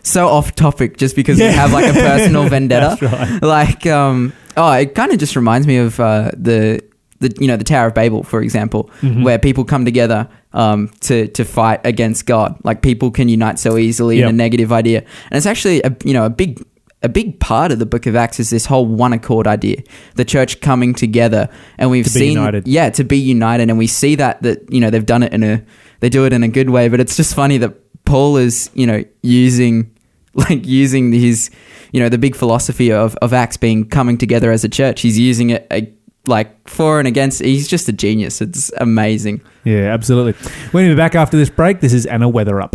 so 0.04 0.28
off 0.28 0.54
topic 0.56 0.98
just 0.98 1.16
because 1.16 1.40
Yeah. 1.40 1.50
we 1.52 1.56
have 1.56 1.72
like 1.72 1.90
a 1.90 1.94
personal 1.94 2.50
vendetta. 2.50 2.98
Right. 3.02 3.42
Like 3.42 3.86
um 3.86 4.34
oh, 4.58 4.72
it 4.74 4.96
kind 4.96 5.12
of 5.14 5.20
just 5.20 5.36
reminds 5.36 5.66
me 5.68 5.78
of 5.78 6.00
uh, 6.00 6.32
the 6.36 6.82
the 7.20 7.34
you 7.40 7.48
know 7.48 7.58
the 7.58 7.64
Tower 7.64 7.88
of 7.88 7.94
Babel, 7.94 8.24
for 8.24 8.42
example, 8.42 8.90
Mhm. 9.02 9.24
where 9.24 9.40
people 9.40 9.64
come 9.64 9.86
together 9.86 10.28
um, 10.54 10.90
to 11.02 11.28
to 11.30 11.44
fight 11.46 11.80
against 11.86 12.26
God. 12.26 12.56
Like 12.64 12.82
people 12.82 13.10
can 13.12 13.30
unite 13.30 13.58
so 13.60 13.78
easily 13.78 14.18
Yep. 14.20 14.30
in 14.30 14.36
a 14.36 14.38
negative 14.38 14.72
idea, 14.72 15.00
and 15.32 15.38
it's 15.38 15.46
actually 15.48 15.82
a 15.84 15.96
you 16.04 16.14
know 16.14 16.26
a 16.26 16.30
big 16.30 16.62
a 17.04 17.10
big 17.10 17.40
part 17.40 17.72
of 17.72 17.78
the 17.80 17.86
Book 17.86 18.08
of 18.08 18.16
Acts 18.16 18.40
is 18.40 18.50
this 18.50 18.66
whole 18.66 18.86
one 18.86 19.14
accord 19.14 19.46
idea, 19.48 19.78
the 20.16 20.26
church 20.26 20.62
coming 20.62 20.94
together, 20.96 21.48
and 21.78 21.92
we've 21.92 22.06
To 22.06 22.14
be 22.14 22.20
seen 22.20 22.34
united. 22.34 22.68
yeah 22.68 22.90
to 22.92 23.04
be 23.04 23.18
united, 23.18 23.70
and 23.70 23.78
we 23.78 23.88
see 23.88 24.16
that 24.16 24.42
that 24.44 24.72
you 24.74 24.80
know 24.82 24.90
they've 24.90 25.06
done 25.06 25.24
it 25.24 25.32
in 25.34 25.44
a 25.44 25.62
they 26.00 26.10
do 26.10 26.26
it 26.26 26.34
in 26.34 26.44
a 26.44 26.48
good 26.48 26.70
way, 26.70 26.88
but 26.90 27.00
it's 27.00 27.16
just 27.18 27.34
funny 27.36 27.58
that 27.60 27.74
Paul 28.06 28.38
is 28.38 28.70
you 28.76 28.86
know 28.88 29.04
using 29.22 29.92
like 30.50 30.66
using 30.66 31.12
his 31.12 31.50
you 31.92 32.00
know 32.00 32.10
the 32.10 32.18
big 32.18 32.36
philosophy 32.36 32.92
of 32.92 33.16
of 33.18 33.34
Acts 33.34 33.58
being 33.58 33.88
coming 33.88 34.18
together 34.18 34.52
as 34.52 34.64
a 34.64 34.70
church. 34.70 35.02
He's 35.02 35.20
using 35.20 35.52
it. 35.52 35.68
uh 35.72 35.82
like 36.28 36.68
for 36.68 37.00
and 37.00 37.08
against, 37.08 37.42
he's 37.42 37.70
just 37.70 37.88
a 37.88 37.94
genius. 37.94 38.42
It's 38.42 38.70
amazing. 38.78 39.40
Yeah, 39.64 39.94
absolutely. 39.94 40.34
We're 40.68 40.82
going 40.82 40.90
to 40.90 40.94
be 40.94 40.98
back 40.98 41.16
after 41.16 41.38
this 41.38 41.50
break. 41.50 41.80
This 41.80 41.94
is 41.94 42.06
Anna 42.06 42.30
Weatherup. 42.30 42.74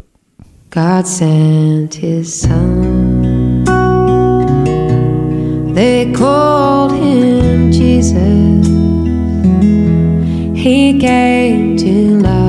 God 0.70 1.06
sent 1.06 1.92
his 1.92 2.40
son. 2.40 3.64
They 5.74 6.12
called 6.12 6.92
him 6.92 7.70
Jesus. 7.72 8.66
He 10.58 10.98
came 10.98 11.76
to 11.76 12.20
love, 12.20 12.41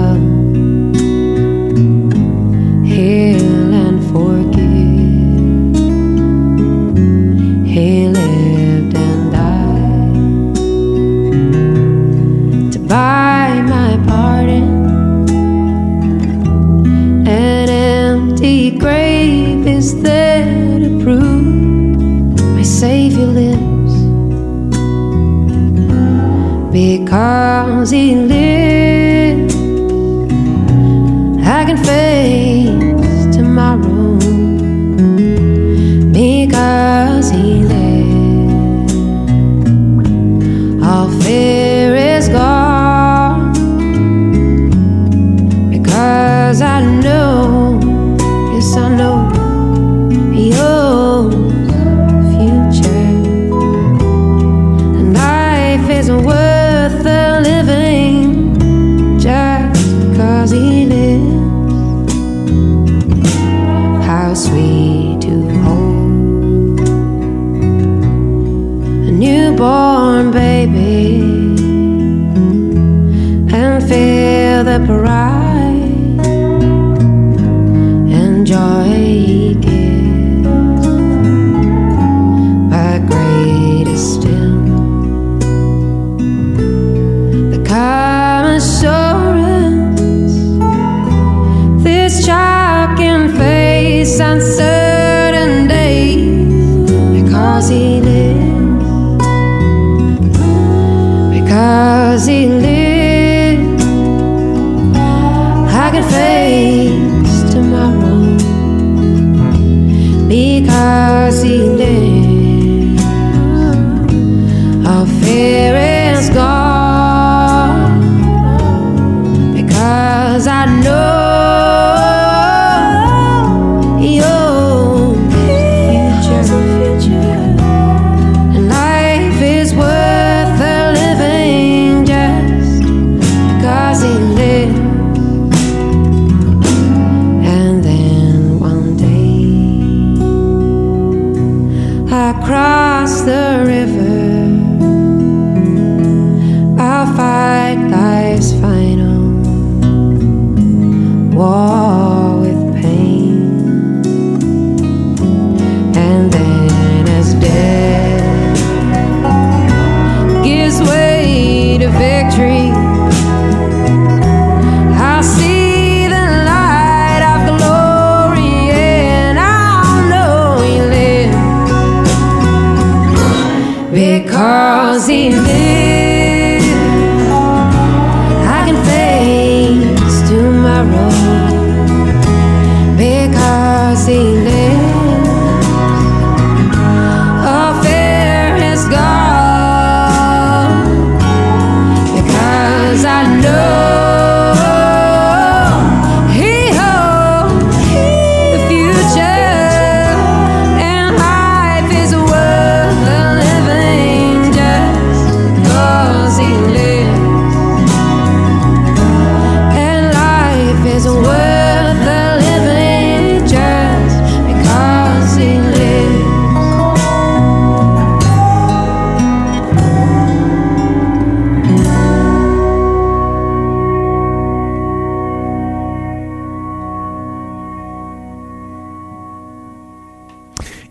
because 110.74 111.44
he 111.44 112.23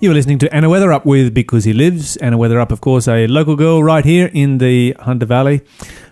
You 0.02 0.08
were 0.08 0.14
listening 0.14 0.38
to 0.40 0.52
Anna 0.52 0.68
Weatherup 0.68 1.04
with 1.04 1.32
Because 1.32 1.62
He 1.62 1.72
Lives. 1.72 2.16
Anna 2.16 2.36
Weatherup, 2.36 2.72
of 2.72 2.80
course, 2.80 3.06
a 3.06 3.28
local 3.28 3.54
girl 3.54 3.84
right 3.84 4.04
here 4.04 4.28
in 4.34 4.58
the 4.58 4.96
Hunter 4.98 5.26
Valley, 5.26 5.60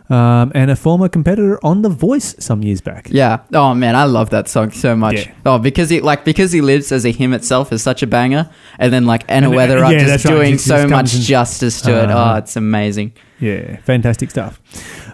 um, 0.08 0.52
and 0.54 0.70
a 0.70 0.76
former 0.76 1.08
competitor 1.08 1.58
on 1.64 1.82
The 1.82 1.88
Voice 1.88 2.36
some 2.38 2.62
years 2.62 2.80
back. 2.80 3.08
Yeah. 3.10 3.40
Oh 3.52 3.74
man, 3.74 3.96
I 3.96 4.04
love 4.04 4.30
that 4.30 4.46
song 4.46 4.70
so 4.70 4.94
much. 4.94 5.26
Yeah. 5.26 5.34
Oh, 5.44 5.58
because 5.58 5.90
he 5.90 6.00
like 6.00 6.24
because 6.24 6.52
he 6.52 6.60
lives 6.60 6.92
as 6.92 7.04
a 7.04 7.10
hymn 7.10 7.32
itself 7.32 7.72
is 7.72 7.82
such 7.82 8.04
a 8.04 8.06
banger, 8.06 8.48
and 8.78 8.92
then 8.92 9.06
like 9.06 9.24
Anna 9.26 9.50
And, 9.50 9.56
uh, 9.56 9.58
Weatherup 9.58 9.90
yeah, 9.92 9.98
just 9.98 10.06
that's 10.06 10.24
right, 10.26 10.30
doing 10.36 10.52
just- 10.52 10.66
so 10.68 10.86
much 10.86 11.10
justice 11.10 11.80
to 11.82 11.90
it. 12.04 12.10
Uh-huh. 12.12 12.34
Oh, 12.34 12.38
it's 12.38 12.54
amazing. 12.54 13.12
Yeah, 13.40 13.76
fantastic 13.78 14.30
stuff. 14.30 14.60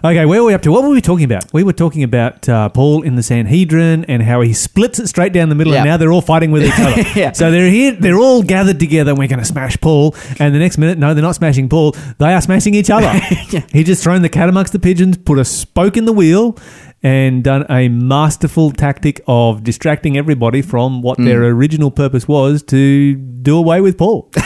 Okay, 0.03 0.25
where 0.25 0.41
were 0.41 0.47
we 0.47 0.53
up 0.53 0.61
to? 0.63 0.71
What 0.71 0.83
were 0.83 0.89
we 0.89 0.99
talking 1.01 1.23
about? 1.23 1.45
We 1.53 1.63
were 1.63 1.73
talking 1.73 2.03
about 2.03 2.47
uh, 2.49 2.67
Paul 2.69 3.01
in 3.03 3.15
the 3.15 3.23
Sanhedrin 3.23 4.03
and 4.05 4.21
how 4.21 4.41
he 4.41 4.53
splits 4.53 4.99
it 4.99 5.07
straight 5.07 5.31
down 5.33 5.47
the 5.49 5.55
middle, 5.55 5.73
and 5.73 5.85
now 5.85 5.95
they're 5.97 6.11
all 6.11 6.21
fighting 6.21 6.51
with 6.51 6.63
each 6.65 6.77
other. 6.79 7.03
Yeah. 7.17 7.31
So 7.31 7.49
they're 7.49 7.69
here, 7.69 7.93
they're 7.93 8.17
all 8.17 8.43
gathered 8.43 8.79
together, 8.79 9.11
and 9.11 9.17
we're 9.17 9.29
going 9.29 9.39
to 9.39 9.45
smash 9.45 9.79
Paul. 9.79 10.13
And 10.39 10.53
the 10.53 10.59
next 10.59 10.77
minute, 10.77 10.97
no, 10.97 11.13
they're 11.13 11.23
not 11.23 11.35
smashing 11.35 11.69
Paul; 11.69 11.95
they 12.19 12.33
are 12.33 12.41
smashing 12.41 12.73
each 12.75 12.89
other. 12.89 13.11
He 13.71 13.83
just 13.83 14.03
thrown 14.03 14.21
the 14.21 14.29
cat 14.29 14.49
amongst 14.49 14.73
the 14.73 14.79
pigeons, 14.79 15.17
put 15.17 15.39
a 15.39 15.45
spoke 15.45 15.95
in 15.97 16.05
the 16.05 16.13
wheel, 16.13 16.57
and 17.01 17.43
done 17.43 17.65
a 17.69 17.87
masterful 17.87 18.71
tactic 18.71 19.21
of 19.27 19.63
distracting 19.63 20.17
everybody 20.17 20.61
from 20.61 21.01
what 21.01 21.17
their 21.17 21.43
original 21.45 21.91
purpose 21.91 22.27
was 22.27 22.61
to 22.63 23.15
do 23.15 23.57
away 23.57 23.79
with 23.81 23.97
Paul. 23.97 24.29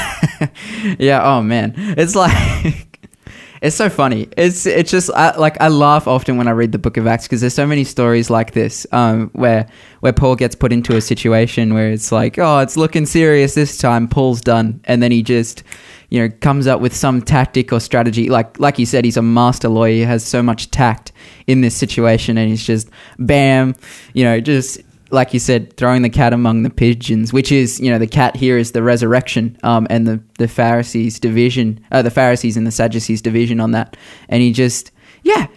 Yeah. 0.98 1.22
Oh 1.24 1.42
man, 1.44 1.74
it's 1.78 2.16
like 2.16 2.88
it's 3.62 3.76
so 3.76 3.90
funny. 3.90 4.28
It's 4.36 4.66
it's 4.66 4.90
just 4.90 5.12
I, 5.12 5.38
like 5.38 5.62
I 5.62 5.68
laugh 5.68 6.08
often 6.08 6.38
when 6.38 6.48
I 6.48 6.52
read 6.52 6.72
the 6.72 6.80
Book 6.80 6.98
of 6.98 7.06
Acts 7.06 7.26
because 7.26 7.42
there's 7.42 7.54
so 7.54 7.68
many 7.68 7.84
stories 7.84 8.32
like 8.32 8.54
this 8.54 8.88
um, 8.92 9.30
where 9.34 9.68
where 10.00 10.14
Paul 10.14 10.36
gets 10.36 10.56
put 10.56 10.74
into 10.74 10.96
a 10.98 11.02
situation 11.02 11.76
where 11.76 11.92
it's 11.92 12.12
like, 12.12 12.40
oh, 12.40 12.60
it's 12.60 12.76
looking 12.76 13.06
serious 13.06 13.54
this 13.54 13.78
time. 13.78 14.08
Paul's 14.08 14.42
done, 14.42 14.82
and 14.86 15.04
then 15.04 15.12
he 15.12 15.22
just 15.22 15.62
you 16.10 16.20
know 16.20 16.36
comes 16.42 16.66
up 16.66 16.82
with 16.82 16.96
some 16.96 17.22
tactic 17.22 17.72
or 17.72 17.80
strategy. 17.80 18.30
Like 18.30 18.60
like 18.60 18.80
you 18.80 18.88
said, 18.88 19.06
he's 19.06 19.18
a 19.18 19.22
master 19.22 19.70
lawyer. 19.70 19.94
He 19.94 20.02
has 20.02 20.26
so 20.26 20.42
much 20.42 20.72
tact 20.72 21.12
in 21.46 21.62
this 21.62 21.76
situation, 21.76 22.40
and 22.40 22.50
he's 22.50 22.66
just 22.66 22.90
bam, 23.20 23.76
you 24.14 24.24
know, 24.24 24.40
just 24.40 24.82
like 25.12 25.34
you 25.34 25.40
said, 25.40 25.76
throwing 25.78 26.02
the 26.02 26.10
cat 26.10 26.34
among 26.34 26.64
the 26.64 26.70
pigeons, 26.70 27.34
which 27.34 27.52
is, 27.52 27.80
you 27.80 27.92
know, 27.92 28.00
the 28.00 28.08
cat 28.08 28.36
here 28.36 28.58
is 28.58 28.72
the 28.72 28.82
resurrection, 28.82 29.58
um, 29.64 29.86
and 29.90 30.08
the, 30.08 30.22
the 30.38 30.48
Pharisees 30.48 31.20
division, 31.20 31.84
uh, 31.92 32.02
the 32.02 32.12
Pharisees 32.12 32.58
and 32.58 32.66
the 32.66 32.72
Sadducees 32.72 33.22
division 33.22 33.60
on 33.60 33.72
that. 33.72 33.98
And 34.30 34.42
he 34.42 34.52
just, 34.52 34.92
yeah, 35.24 35.48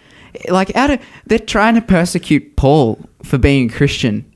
like 0.49 0.75
out 0.75 0.89
of, 0.89 0.99
they're 1.25 1.39
trying 1.39 1.75
to 1.75 1.81
persecute 1.81 2.55
Paul 2.55 2.99
for 3.23 3.37
being 3.37 3.69
a 3.69 3.73
Christian. 3.73 4.31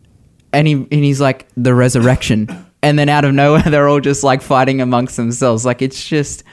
And 0.53 0.67
he, 0.67 0.73
and 0.73 0.91
he's 0.91 1.21
like, 1.21 1.47
the 1.55 1.75
resurrection. 1.75 2.65
And 2.81 2.97
then 2.97 3.09
out 3.09 3.25
of 3.25 3.33
nowhere, 3.33 3.61
they're 3.65 3.89
all 3.89 3.99
just 3.99 4.23
like 4.23 4.41
fighting 4.41 4.81
amongst 4.81 5.17
themselves. 5.17 5.65
Like 5.65 5.81
it's 5.81 6.07
just 6.07 6.43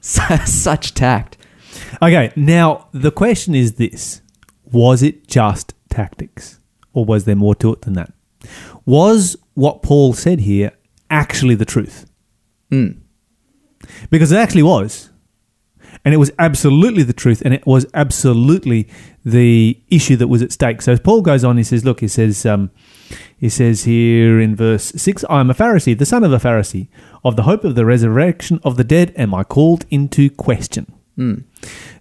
su- 0.00 0.36
such 0.46 0.94
tact. 0.94 1.36
Okay, 2.02 2.32
now 2.36 2.88
the 2.92 3.10
question 3.10 3.54
is 3.54 3.74
this 3.74 4.20
Was 4.64 5.02
it 5.02 5.28
just 5.28 5.74
tactics, 5.88 6.60
or 6.92 7.04
was 7.04 7.24
there 7.24 7.36
more 7.36 7.54
to 7.56 7.72
it 7.72 7.82
than 7.82 7.94
that? 7.94 8.12
Was 8.84 9.36
what 9.54 9.82
Paul 9.82 10.12
said 10.12 10.40
here 10.40 10.72
actually 11.10 11.54
the 11.54 11.64
truth? 11.64 12.10
Mm. 12.70 13.00
Because 14.10 14.32
it 14.32 14.38
actually 14.38 14.62
was. 14.62 15.10
And 16.04 16.14
it 16.14 16.18
was 16.18 16.30
absolutely 16.38 17.02
the 17.02 17.12
truth, 17.12 17.42
and 17.44 17.52
it 17.52 17.66
was 17.66 17.86
absolutely 17.94 18.88
the 19.24 19.80
issue 19.88 20.14
that 20.16 20.28
was 20.28 20.40
at 20.40 20.52
stake. 20.52 20.82
So 20.82 20.92
as 20.92 21.00
Paul 21.00 21.20
goes 21.20 21.42
on, 21.42 21.56
he 21.56 21.64
says, 21.64 21.84
"Look, 21.84 22.00
he 22.00 22.06
says, 22.06 22.46
um, 22.46 22.70
he 23.36 23.48
says 23.48 23.84
here 23.84 24.38
in 24.38 24.54
verse 24.54 24.84
six, 24.84 25.24
I 25.28 25.40
am 25.40 25.50
a 25.50 25.54
Pharisee, 25.54 25.98
the 25.98 26.06
son 26.06 26.22
of 26.22 26.32
a 26.32 26.38
Pharisee. 26.38 26.88
Of 27.24 27.34
the 27.34 27.42
hope 27.42 27.64
of 27.64 27.74
the 27.74 27.84
resurrection 27.84 28.60
of 28.62 28.76
the 28.76 28.84
dead, 28.84 29.12
am 29.16 29.34
I 29.34 29.42
called 29.42 29.84
into 29.90 30.30
question?" 30.30 30.92
Hmm. 31.16 31.34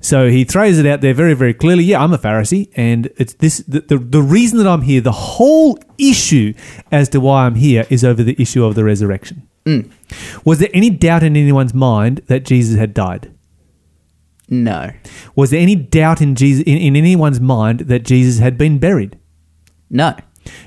So 0.01 0.29
he 0.29 0.43
throws 0.43 0.77
it 0.77 0.85
out 0.85 1.01
there 1.01 1.13
very, 1.13 1.33
very 1.33 1.53
clearly. 1.53 1.85
Yeah, 1.85 2.03
I'm 2.03 2.13
a 2.13 2.17
Pharisee, 2.17 2.69
and 2.75 3.09
it's 3.17 3.33
this 3.33 3.59
the, 3.59 3.79
the, 3.79 3.97
the 3.97 4.21
reason 4.21 4.57
that 4.57 4.67
I'm 4.67 4.81
here. 4.81 5.01
The 5.01 5.11
whole 5.11 5.79
issue 5.97 6.53
as 6.91 7.09
to 7.09 7.19
why 7.19 7.45
I'm 7.45 7.55
here 7.55 7.85
is 7.89 8.03
over 8.03 8.23
the 8.23 8.35
issue 8.39 8.65
of 8.65 8.75
the 8.75 8.83
resurrection. 8.83 9.47
Hmm. 9.65 9.81
Was 10.43 10.59
there 10.59 10.69
any 10.73 10.89
doubt 10.89 11.23
in 11.23 11.37
anyone's 11.37 11.73
mind 11.73 12.21
that 12.27 12.45
Jesus 12.45 12.77
had 12.77 12.93
died? 12.93 13.33
No. 14.49 14.91
Was 15.35 15.49
there 15.49 15.61
any 15.61 15.75
doubt 15.75 16.21
in 16.21 16.35
Jesus 16.35 16.63
in, 16.65 16.77
in 16.77 16.95
anyone's 16.95 17.39
mind 17.39 17.81
that 17.81 18.03
Jesus 18.03 18.39
had 18.39 18.57
been 18.57 18.79
buried? 18.79 19.17
No. 19.89 20.15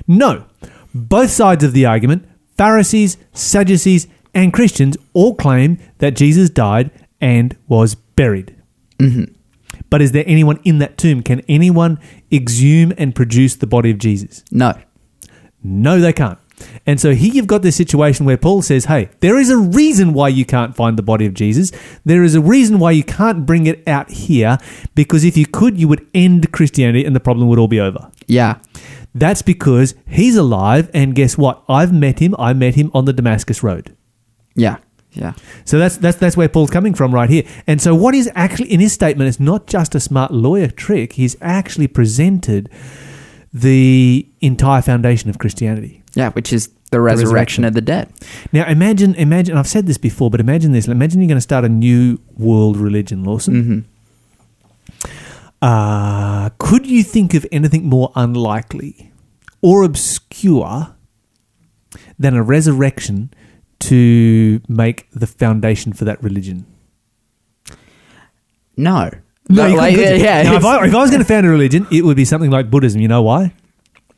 No. 0.07 0.45
Both 0.93 1.29
sides 1.29 1.63
of 1.63 1.73
the 1.73 1.85
argument, 1.85 2.27
Pharisees, 2.57 3.17
Sadducees, 3.31 4.07
and 4.33 4.51
Christians 4.51 4.97
all 5.13 5.35
claim 5.35 5.77
that 5.99 6.15
Jesus 6.15 6.49
died 6.49 6.91
and 7.21 7.55
was 7.67 7.95
buried. 7.95 8.08
Mm-hmm. 8.99 9.33
But 9.89 10.01
is 10.01 10.11
there 10.11 10.23
anyone 10.27 10.59
in 10.63 10.79
that 10.79 10.97
tomb? 10.97 11.23
Can 11.23 11.41
anyone 11.47 11.99
exhume 12.31 12.93
and 12.97 13.15
produce 13.15 13.55
the 13.55 13.67
body 13.67 13.91
of 13.91 13.97
Jesus? 13.97 14.43
No. 14.51 14.73
No, 15.63 15.99
they 15.99 16.13
can't. 16.13 16.37
And 16.85 16.99
so 16.99 17.13
here 17.13 17.31
you've 17.33 17.47
got 17.47 17.61
this 17.61 17.77
situation 17.77 18.25
where 18.25 18.37
Paul 18.37 18.61
says, 18.61 18.85
hey, 18.85 19.09
there 19.21 19.37
is 19.37 19.49
a 19.49 19.57
reason 19.57 20.11
why 20.13 20.27
you 20.27 20.43
can't 20.43 20.75
find 20.75 20.97
the 20.97 21.03
body 21.03 21.25
of 21.25 21.33
Jesus. 21.33 21.71
There 22.03 22.23
is 22.23 22.35
a 22.35 22.41
reason 22.41 22.79
why 22.79 22.91
you 22.91 23.03
can't 23.03 23.45
bring 23.45 23.65
it 23.65 23.87
out 23.87 24.11
here, 24.11 24.57
because 24.93 25.23
if 25.23 25.37
you 25.37 25.45
could, 25.45 25.79
you 25.79 25.87
would 25.87 26.05
end 26.13 26.51
Christianity 26.51 27.05
and 27.05 27.15
the 27.15 27.21
problem 27.21 27.47
would 27.47 27.59
all 27.59 27.69
be 27.69 27.79
over. 27.79 28.11
Yeah. 28.27 28.59
That's 29.15 29.41
because 29.41 29.95
he's 30.07 30.35
alive, 30.35 30.89
and 30.93 31.15
guess 31.15 31.37
what? 31.37 31.63
I've 31.67 31.93
met 31.93 32.19
him. 32.19 32.35
I 32.37 32.53
met 32.53 32.75
him 32.75 32.91
on 32.93 33.05
the 33.05 33.13
Damascus 33.13 33.63
Road. 33.63 33.95
Yeah. 34.55 34.77
Yeah. 35.13 35.33
So 35.65 35.79
that's 35.79 35.97
that's 35.97 36.17
that's 36.17 36.37
where 36.37 36.47
Paul's 36.47 36.69
coming 36.69 36.93
from 36.93 37.13
right 37.13 37.29
here. 37.29 37.43
And 37.65 37.81
so 37.81 37.95
what 37.95 38.13
is 38.13 38.29
actually 38.35 38.71
in 38.71 38.79
his 38.79 38.93
statement 38.93 39.27
is 39.27 39.39
not 39.39 39.67
just 39.67 39.95
a 39.95 39.99
smart 39.99 40.31
lawyer 40.31 40.67
trick. 40.67 41.13
He's 41.13 41.35
actually 41.41 41.87
presented 41.87 42.69
the 43.51 44.27
entire 44.41 44.81
foundation 44.81 45.29
of 45.29 45.39
Christianity. 45.39 46.03
Yeah, 46.13 46.29
which 46.31 46.53
is 46.53 46.69
the 46.91 47.01
resurrection, 47.01 47.25
resurrection. 47.33 47.65
of 47.65 47.73
the 47.73 47.81
dead. 47.81 48.11
Now 48.53 48.67
imagine 48.67 49.15
imagine 49.15 49.57
I've 49.57 49.67
said 49.67 49.87
this 49.87 49.97
before, 49.97 50.29
but 50.29 50.39
imagine 50.39 50.71
this. 50.73 50.87
Imagine 50.87 51.21
you're 51.21 51.27
going 51.27 51.37
to 51.37 51.41
start 51.41 51.65
a 51.65 51.69
new 51.69 52.19
world 52.37 52.77
religion, 52.77 53.23
Lawson. 53.23 53.85
Uh, 55.61 56.49
could 56.57 56.85
you 56.85 57.03
think 57.03 57.33
of 57.33 57.45
anything 57.51 57.85
more 57.85 58.11
unlikely 58.15 59.11
or 59.61 59.83
obscure 59.83 60.95
than 62.17 62.33
a 62.35 62.41
resurrection 62.43 63.33
to 63.79 64.61
make 64.67 65.09
the 65.11 65.27
foundation 65.27 65.93
for 65.93 66.05
that 66.05 66.21
religion? 66.23 66.65
No. 68.77 69.09
No, 69.51 69.63
But 69.63 69.71
you 69.71 69.77
like, 69.77 69.95
couldn't, 69.95 70.09
could 70.11 70.19
you? 70.19 70.23
yeah, 70.25 70.43
Now, 70.43 70.55
if, 70.57 70.65
I, 70.65 70.85
if 70.87 70.93
I 70.93 71.01
was 71.01 71.09
going 71.09 71.21
to 71.21 71.25
found 71.27 71.45
a 71.45 71.49
religion, 71.49 71.87
it 71.91 72.03
would 72.05 72.15
be 72.15 72.25
something 72.25 72.51
like 72.51 72.69
Buddhism. 72.69 73.01
You 73.01 73.07
know 73.07 73.21
why? 73.23 73.53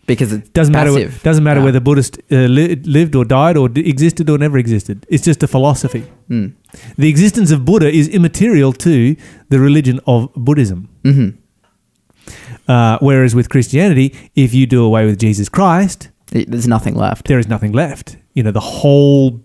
because 0.07 0.33
it 0.33 0.51
Doesn't 0.51 0.73
matter. 0.73 0.91
passive. 0.91 1.23
Doesn't 1.23 1.43
matter 1.43 1.61
Yeah. 1.61 1.65
whether 1.65 1.79
Buddhist 1.79 2.17
uh, 2.31 2.35
li- 2.35 2.75
lived 2.83 3.15
or 3.15 3.23
died 3.23 3.55
or 3.55 3.69
d- 3.69 3.87
existed 3.87 4.29
or 4.29 4.37
never 4.37 4.57
existed. 4.57 5.05
It's 5.07 5.23
just 5.23 5.41
a 5.41 5.47
philosophy. 5.47 6.03
Mm. 6.29 6.53
The 6.97 7.07
existence 7.07 7.49
of 7.51 7.63
Buddha 7.63 7.89
is 7.89 8.09
immaterial 8.09 8.73
to 8.73 9.15
the 9.49 9.59
religion 9.59 10.01
of 10.07 10.29
Buddhism. 10.35 10.89
Mhm. 11.05 11.37
Uh, 12.67 12.97
whereas 12.99 13.35
with 13.35 13.47
Christianity, 13.49 14.13
if 14.35 14.53
you 14.53 14.65
do 14.65 14.83
away 14.83 15.05
with 15.05 15.17
Jesus 15.17 15.47
Christ, 15.47 16.09
It- 16.33 16.49
There's 16.51 16.67
nothing 16.67 16.95
left. 16.95 17.27
there 17.29 17.39
is 17.39 17.47
nothing 17.47 17.71
left. 17.71 18.17
You 18.33 18.43
know, 18.43 18.51
the 18.51 18.59
whole 18.81 19.39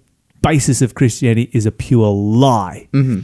basis 0.47 0.83
of 0.83 0.95
Christianity 0.95 1.51
is 1.53 1.67
a 1.67 1.73
pure 1.73 2.09
lie. 2.09 2.89
hmm 2.93 3.21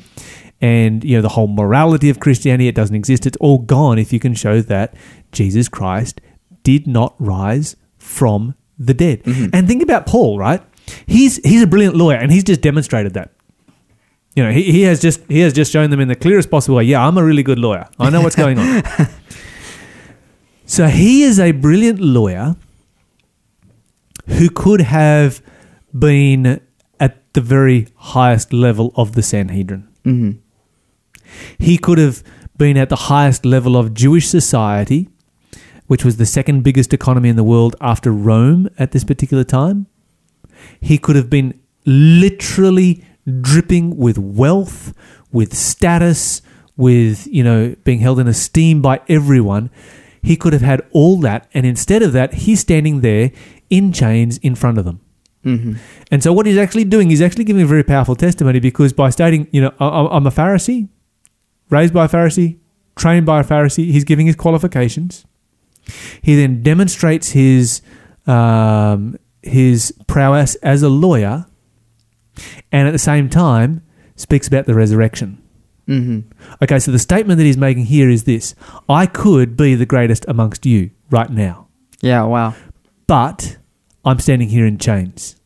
And, 0.61 1.05
you 1.05 1.17
know, 1.17 1.23
the 1.23 1.35
whole 1.37 1.49
morality 1.49 2.09
of 2.11 2.21
Christianity, 2.21 2.69
it 2.69 2.75
doesn't 2.75 2.97
exist. 2.97 3.27
It's 3.27 3.37
all 3.39 3.59
gone 3.59 3.99
if 3.99 4.13
you 4.13 4.21
can 4.21 4.35
show 4.35 4.61
that 4.63 4.95
Jesus 5.33 5.69
Christ 5.69 6.21
did 6.63 6.87
not 6.87 7.15
rise 7.19 7.77
from 7.99 8.55
the 8.79 8.95
dead. 8.95 9.23
And 9.53 9.67
think 9.69 9.83
about 9.83 10.07
Paul, 10.07 10.39
right? 10.39 10.61
He's 11.07 11.37
he's 11.45 11.63
a 11.63 11.67
brilliant 11.67 11.97
lawyer 11.97 12.17
and 12.17 12.31
he's 12.33 12.45
just 12.45 12.61
demonstrated 12.61 13.15
that. 13.15 13.31
You 14.35 14.45
know, 14.45 14.51
he, 14.51 14.63
he 14.73 14.83
has 14.83 15.01
just 15.01 15.21
he 15.29 15.41
has 15.41 15.53
just 15.53 15.71
shown 15.73 15.91
them 15.91 16.01
in 16.01 16.09
the 16.09 16.17
clearest 16.17 16.51
possible 16.51 16.77
way, 16.77 16.85
yeah, 16.85 17.07
I'm 17.07 17.19
a 17.19 17.25
really 17.25 17.43
good 17.43 17.59
lawyer. 17.59 17.89
I 17.99 18.11
know 18.11 18.23
what's 18.23 18.37
going 18.37 18.59
on. 18.59 18.83
so 20.67 20.87
he 20.87 21.23
is 21.23 21.39
a 21.39 21.53
brilliant 21.53 22.01
lawyer 22.01 22.57
who 24.27 24.49
could 24.51 24.81
have 24.81 25.43
been 25.97 26.61
the 27.33 27.41
very 27.41 27.89
highest 27.97 28.53
level 28.53 28.93
of 28.95 29.13
the 29.13 29.23
Sanhedrin. 29.23 29.89
hmm 30.05 30.33
He 31.59 31.79
could 31.79 31.99
have 31.99 32.23
been 32.57 32.77
at 32.77 32.89
the 32.89 32.97
highest 32.97 33.45
level 33.45 33.77
of 33.77 33.95
Jewish 33.95 34.29
society, 34.29 35.09
which 35.87 36.05
was 36.05 36.17
the 36.17 36.27
second 36.27 36.63
biggest 36.63 36.93
economy 36.93 37.29
in 37.29 37.37
the 37.37 37.45
world 37.45 37.77
after 37.81 38.13
Rome 38.13 38.69
at 38.79 38.93
this 38.93 39.05
particular 39.05 39.45
time. 39.45 39.87
He 40.81 40.99
could 40.99 41.17
have 41.17 41.31
been 41.31 41.59
literally 41.85 43.05
dripping 43.41 43.97
with 43.97 44.19
wealth, 44.19 44.95
with 45.33 45.55
status, 45.55 46.43
with, 46.77 47.27
you 47.27 47.43
know, 47.43 47.75
being 47.85 48.01
held 48.01 48.19
in 48.21 48.29
esteem 48.29 48.83
by 48.83 49.01
everyone. 49.09 49.71
He 50.23 50.37
could 50.37 50.53
have 50.53 50.63
had 50.63 50.83
all 50.93 51.19
that, 51.21 51.49
and 51.53 51.67
instead 51.67 52.03
of 52.03 52.13
that, 52.13 52.35
he's 52.35 52.61
standing 52.61 53.01
there 53.01 53.33
in 53.71 53.93
chains 53.93 54.39
in 54.39 54.55
front 54.55 54.79
of 54.79 54.85
them. 54.85 55.01
Hmm 55.45 55.75
And 56.11 56.23
so, 56.23 56.33
what 56.33 56.47
he's 56.47 56.57
actually 56.59 56.85
doing, 56.85 57.11
he's 57.11 57.21
actually 57.23 57.45
giving 57.45 57.63
a 57.63 57.67
very 57.67 57.83
powerful 57.83 58.15
testimony 58.15 58.61
because 58.61 58.93
by 58.93 59.11
stating, 59.11 59.49
you 59.51 59.61
know, 59.61 59.73
I- 59.81 60.09
I'm 60.17 60.27
a 60.27 60.31
Pharisee, 60.31 60.89
raised 61.71 61.93
by 61.93 62.05
a 62.05 62.09
Pharisee, 62.09 62.59
trained 62.97 63.27
by 63.27 63.41
a 63.41 63.45
Pharisee, 63.45 63.91
he's 63.91 64.05
giving 64.05 64.27
his 64.27 64.37
qualifications. 64.37 65.25
He 66.23 66.37
then 66.37 66.63
demonstrates 66.63 67.31
his 67.31 67.83
um, 68.27 69.17
his 69.43 69.93
prowess 70.07 70.55
as 70.57 70.83
a 70.83 70.89
lawyer, 70.89 71.47
and 72.71 72.87
at 72.87 72.93
the 72.93 72.99
same 72.99 73.29
time 73.29 73.83
speaks 74.15 74.47
about 74.47 74.67
the 74.67 74.75
resurrection. 74.75 75.39
Mhm. 75.89 76.23
Okay, 76.63 76.79
so 76.79 76.93
the 76.93 76.99
statement 77.01 77.39
that 77.39 77.45
he's 77.45 77.57
making 77.57 77.87
here 77.87 78.09
is 78.09 78.23
this 78.25 78.55
I 78.89 79.07
could 79.07 79.57
be 79.57 79.75
the 79.75 79.87
greatest 79.87 80.25
amongst 80.29 80.65
you 80.65 80.91
right 81.11 81.29
now, 81.31 81.67
Yeah. 82.01 82.23
Wow. 82.23 82.55
but 83.09 83.57
I'm 84.05 84.19
standing 84.19 84.49
here 84.49 84.67
in 84.67 84.79
chains. 84.79 85.37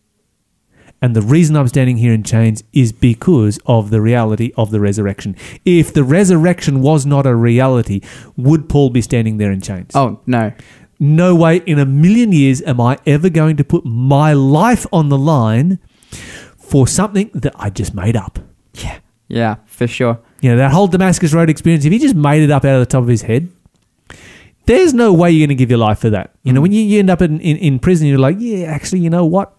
And 1.03 1.15
the 1.15 1.23
reason 1.23 1.57
I'm 1.57 1.69
standing 1.69 1.99
here 1.99 2.13
in 2.13 2.23
chains 2.23 2.65
is 2.73 2.91
because 2.91 3.59
of 3.67 3.91
the 3.91 4.01
reality 4.01 4.53
of 4.57 4.71
the 4.71 4.81
resurrection. 4.81 5.37
If 5.65 5.93
the 5.93 6.03
resurrection 6.03 6.81
was 6.81 7.05
not 7.05 7.27
a 7.27 7.35
reality, 7.35 8.01
would 8.37 8.69
Paul 8.69 8.91
be 8.91 9.03
standing 9.03 9.37
there 9.37 9.53
in 9.53 9.61
chains? 9.61 9.93
Oh 9.95 10.21
no. 10.27 10.53
No 10.99 11.35
way 11.35 11.59
in 11.59 11.79
a 11.79 11.85
million 11.85 12.33
years 12.33 12.63
am 12.63 12.81
I 12.81 12.99
ever 13.05 13.29
going 13.29 13.59
to 13.59 13.65
put 13.65 13.85
my 13.85 14.33
life 14.33 14.87
on 14.91 15.11
the 15.11 15.19
line 15.19 15.79
for 16.57 16.89
something 16.89 17.31
that 17.35 17.53
I 17.57 17.69
just 17.69 17.95
made 17.95 18.17
up. 18.17 18.39
Yeah. 18.73 18.99
Yeah. 19.29 19.57
For 19.67 19.87
sure. 19.87 20.19
You 20.41 20.53
know, 20.53 20.57
that 20.57 20.73
whole 20.73 20.87
Damascus 20.87 21.35
Road 21.35 21.51
experience, 21.51 21.85
if 21.85 21.93
he 21.93 21.99
just 21.99 22.15
made 22.15 22.43
it 22.43 22.51
up 22.51 22.65
out 22.65 22.77
of 22.77 22.81
the 22.81 22.87
top 22.87 23.03
of 23.03 23.09
his 23.09 23.23
head, 23.23 23.51
there's 24.67 24.93
no 24.95 25.13
way 25.13 25.31
you're 25.31 25.47
going 25.47 25.57
to 25.57 25.61
give 25.61 25.71
your 25.71 25.79
life 25.79 25.99
for 26.01 26.11
that. 26.11 26.35
You 26.43 26.53
know, 26.53 26.61
when 26.61 26.73
you, 26.73 26.83
you 26.83 26.99
end 26.99 27.11
up 27.11 27.23
in, 27.23 27.41
in, 27.41 27.57
in 27.57 27.79
prison, 27.79 28.07
you're 28.07 28.19
like, 28.19 28.37
yeah, 28.39 28.67
actually, 28.67 29.01
you 29.01 29.11
know 29.11 29.25
what? 29.25 29.55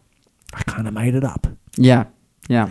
I 0.53 0.61
kind 0.63 0.87
of 0.87 0.93
made 0.93 1.15
it 1.15 1.23
up. 1.23 1.47
Yeah. 1.77 2.05
Yeah. 2.49 2.69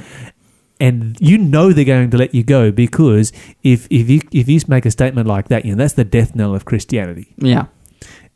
And 0.78 1.16
you 1.20 1.38
know 1.38 1.72
they're 1.72 1.84
going 1.84 2.10
to 2.10 2.16
let 2.16 2.34
you 2.34 2.42
go 2.44 2.70
because 2.70 3.32
if, 3.62 3.86
if, 3.90 4.10
you, 4.10 4.20
if 4.32 4.48
you 4.48 4.60
make 4.68 4.84
a 4.86 4.90
statement 4.90 5.26
like 5.26 5.48
that, 5.48 5.64
you 5.64 5.74
know, 5.74 5.78
that's 5.82 5.94
the 5.94 6.04
death 6.04 6.34
knell 6.34 6.54
of 6.54 6.64
Christianity. 6.64 7.34
Yeah. 7.38 7.66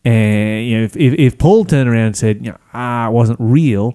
And 0.05 0.67
you 0.67 0.79
know, 0.79 0.85
if, 0.85 0.97
if, 0.97 1.13
if 1.15 1.39
Paul 1.39 1.67
turned 1.67 1.89
around 1.89 2.07
and 2.07 2.17
said, 2.17 2.45
you 2.45 2.53
know, 2.53 2.59
ah, 2.73 3.09
it 3.09 3.13
wasn't 3.13 3.39
real, 3.39 3.95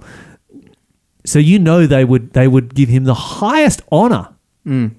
so 1.26 1.39
you 1.39 1.58
know 1.58 1.88
they 1.88 2.06
would 2.06 2.34
they 2.34 2.48
would 2.48 2.76
give 2.76 2.89
him 2.89 3.06
the 3.06 3.15
highest 3.15 3.82
honor 3.91 4.30
Mm. 4.68 4.96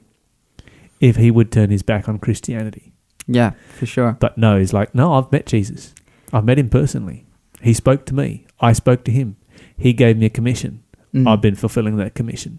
if 1.01 1.15
he 1.17 1.31
would 1.31 1.51
turn 1.53 1.71
his 1.71 1.83
back 1.83 2.09
on 2.09 2.19
Christianity. 2.19 2.86
Yeah. 3.27 3.53
For 3.79 3.87
sure. 3.87 4.17
But 4.21 4.39
no, 4.39 4.59
he's 4.59 4.73
like, 4.73 4.95
no, 4.95 5.15
I've 5.15 5.31
met 5.33 5.47
Jesus. 5.47 5.95
I've 6.33 6.45
met 6.45 6.59
him 6.59 6.69
personally. 6.69 7.27
He 7.63 7.73
spoke 7.75 8.05
to 8.07 8.15
me. 8.15 8.47
I 8.61 8.73
spoke 8.73 9.05
to 9.05 9.11
him. 9.11 9.37
He 9.77 9.93
gave 9.93 10.17
me 10.17 10.27
a 10.27 10.31
commission. 10.31 10.83
Mm. 11.15 11.29
I've 11.29 11.41
been 11.41 11.55
fulfilling 11.57 11.97
that 11.97 12.15
commission. 12.15 12.59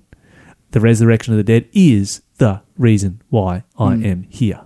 The 0.71 0.79
resurrection 0.79 1.33
of 1.33 1.37
the 1.37 1.43
dead 1.43 1.67
is 1.73 2.21
the 2.37 2.61
reason 2.77 3.21
why 3.29 3.63
I 3.79 3.93
Mm. 3.95 4.05
am 4.05 4.25
here. 4.29 4.61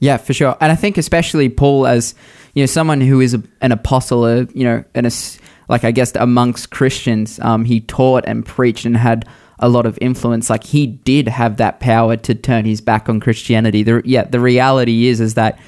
Yeah, 0.00 0.16
for 0.18 0.32
sure. 0.34 0.56
And 0.60 0.70
I 0.70 0.74
think 0.74 0.98
especially 0.98 1.48
Paul 1.48 1.86
as 1.86 2.14
you 2.54 2.62
know 2.62 2.66
someone 2.66 3.00
who 3.00 3.20
is 3.20 3.32
a, 3.34 3.42
an 3.60 3.72
apostle, 3.72 4.24
uh, 4.24 4.44
you 4.54 4.64
know, 4.64 4.84
and 4.94 5.06
a 5.06 5.10
like 5.68 5.84
I 5.84 5.90
guess 5.90 6.14
amongst 6.16 6.70
Christians, 6.70 7.40
um, 7.40 7.64
he 7.64 7.80
taught 7.80 8.24
and 8.26 8.44
preached 8.44 8.84
and 8.84 8.96
had 8.96 9.26
a 9.58 9.68
lot 9.68 9.86
of 9.86 9.98
influence. 10.00 10.50
Like 10.50 10.64
he 10.64 10.86
did 10.86 11.28
have 11.28 11.56
that 11.56 11.80
power 11.80 12.16
to 12.16 12.34
turn 12.34 12.64
his 12.64 12.80
back 12.80 13.08
on 13.08 13.20
Christianity. 13.20 13.82
The, 13.82 14.02
yeah, 14.04 14.24
the 14.24 14.40
reality 14.40 15.06
is 15.06 15.20
is 15.20 15.34
that 15.34 15.58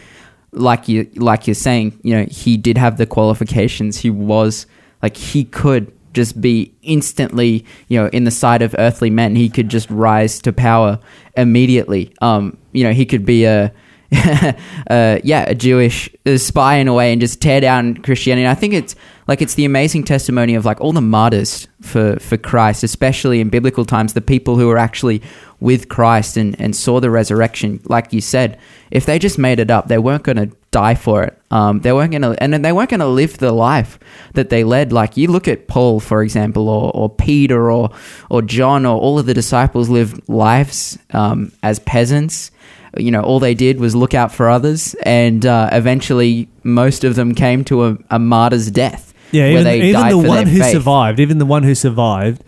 like 0.53 0.89
you 0.89 1.11
like 1.17 1.47
you're 1.47 1.55
saying, 1.55 1.99
you 2.03 2.15
know, 2.15 2.27
he 2.31 2.57
did 2.57 2.79
have 2.79 2.97
the 2.97 3.07
qualifications. 3.07 3.99
He 3.99 4.11
was 4.11 4.67
like 5.03 5.17
he 5.17 5.45
could 5.45 5.93
just 6.15 6.41
be 6.41 6.75
instantly, 6.83 7.65
you 7.89 8.01
know, 8.01 8.09
in 8.09 8.25
the 8.25 8.31
sight 8.31 8.63
of 8.63 8.75
earthly 8.79 9.11
men. 9.11 9.37
He 9.37 9.49
could 9.49 9.69
just 9.69 9.91
rise 9.91 10.41
to 10.41 10.53
power 10.53 10.99
immediately. 11.37 12.13
Um, 12.21 12.57
you 12.73 12.85
know, 12.85 12.93
he 12.93 13.07
could 13.07 13.25
be 13.25 13.45
a 13.45 13.73
uh, 14.91 15.19
yeah, 15.23 15.45
a 15.49 15.55
Jewish 15.55 16.09
spy 16.37 16.77
in 16.77 16.89
a 16.89 16.95
way 16.95 17.13
and 17.13 17.21
just 17.21 17.43
tear 17.43 17.61
down 17.61 17.97
Christianity. 17.99 18.45
And 18.45 18.51
I 18.51 18.55
think 18.55 18.73
it's 18.73 18.97
like 19.29 19.43
it's 19.43 19.55
the 19.55 19.67
amazing 19.67 20.05
testimony 20.05 20.55
of 20.55 20.65
like 20.65 20.81
all 20.81 20.93
the 20.93 21.03
martyrs 21.03 21.69
for, 21.83 22.19
for 22.19 22.39
Christ, 22.39 22.83
especially 22.83 23.41
in 23.41 23.51
biblical 23.51 23.85
times, 23.85 24.15
the 24.15 24.23
people 24.23 24.57
who 24.57 24.67
were 24.67 24.79
actually 24.79 25.23
with 25.61 25.91
Christ 25.91 26.39
and, 26.39 26.59
and 26.59 26.75
saw 26.75 26.99
the 26.99 27.11
resurrection. 27.11 27.81
Like 27.85 28.15
you 28.15 28.23
said, 28.23 28.59
if 28.91 29.05
they 29.05 29.19
just 29.19 29.39
made 29.39 29.61
it 29.61 29.71
up, 29.71 29.89
they 29.89 29.99
weren't 29.99 30.23
going 30.23 30.37
to 30.37 30.57
die 30.71 30.95
for 30.95 31.23
it. 31.25 31.39
Um, 31.51 31.81
they 31.81 31.93
weren't 31.93 32.11
going 32.11 32.23
to, 32.23 32.43
and 32.43 32.65
they 32.65 32.73
weren't 32.73 32.89
going 32.89 33.01
to 33.01 33.07
live 33.07 33.37
the 33.37 33.53
life 33.53 33.99
that 34.33 34.49
they 34.49 34.65
led. 34.65 34.95
Like 34.95 35.19
you 35.19 35.29
look 35.29 35.47
at 35.47 35.69
Paul, 35.69 36.01
for 36.01 36.23
example, 36.23 36.71
or, 36.71 36.91
or 36.95 37.11
Peter 37.11 37.71
or, 37.71 37.91
or 38.31 38.41
John 38.41 38.87
or 38.87 38.99
all 38.99 39.19
of 39.19 39.27
the 39.27 39.35
disciples 39.35 39.91
lived 39.91 40.27
lives 40.29 40.99
um, 41.11 41.53
as 41.63 41.79
peasants 41.81 42.51
you 42.97 43.11
know, 43.11 43.21
all 43.21 43.39
they 43.39 43.55
did 43.55 43.79
was 43.81 43.95
look 43.95 44.15
out 44.15 44.33
for 44.33 44.49
others, 44.49 44.95
and 45.03 45.45
uh, 45.45 45.69
eventually, 45.73 46.49
most 46.63 47.05
of 47.05 47.17
them 47.17 47.35
came 47.35 47.63
to 47.65 47.85
a, 47.85 47.99
a 48.11 48.19
martyr's 48.19 48.71
death. 48.71 49.08
Yeah, 49.33 49.49
even, 49.49 49.67
even 49.83 50.09
the 50.09 50.19
one 50.19 50.47
who 50.47 50.59
faith. 50.61 50.73
survived, 50.73 51.21
even 51.21 51.39
the 51.39 51.47
one 51.47 51.63
who 51.63 51.75
survived 51.75 52.43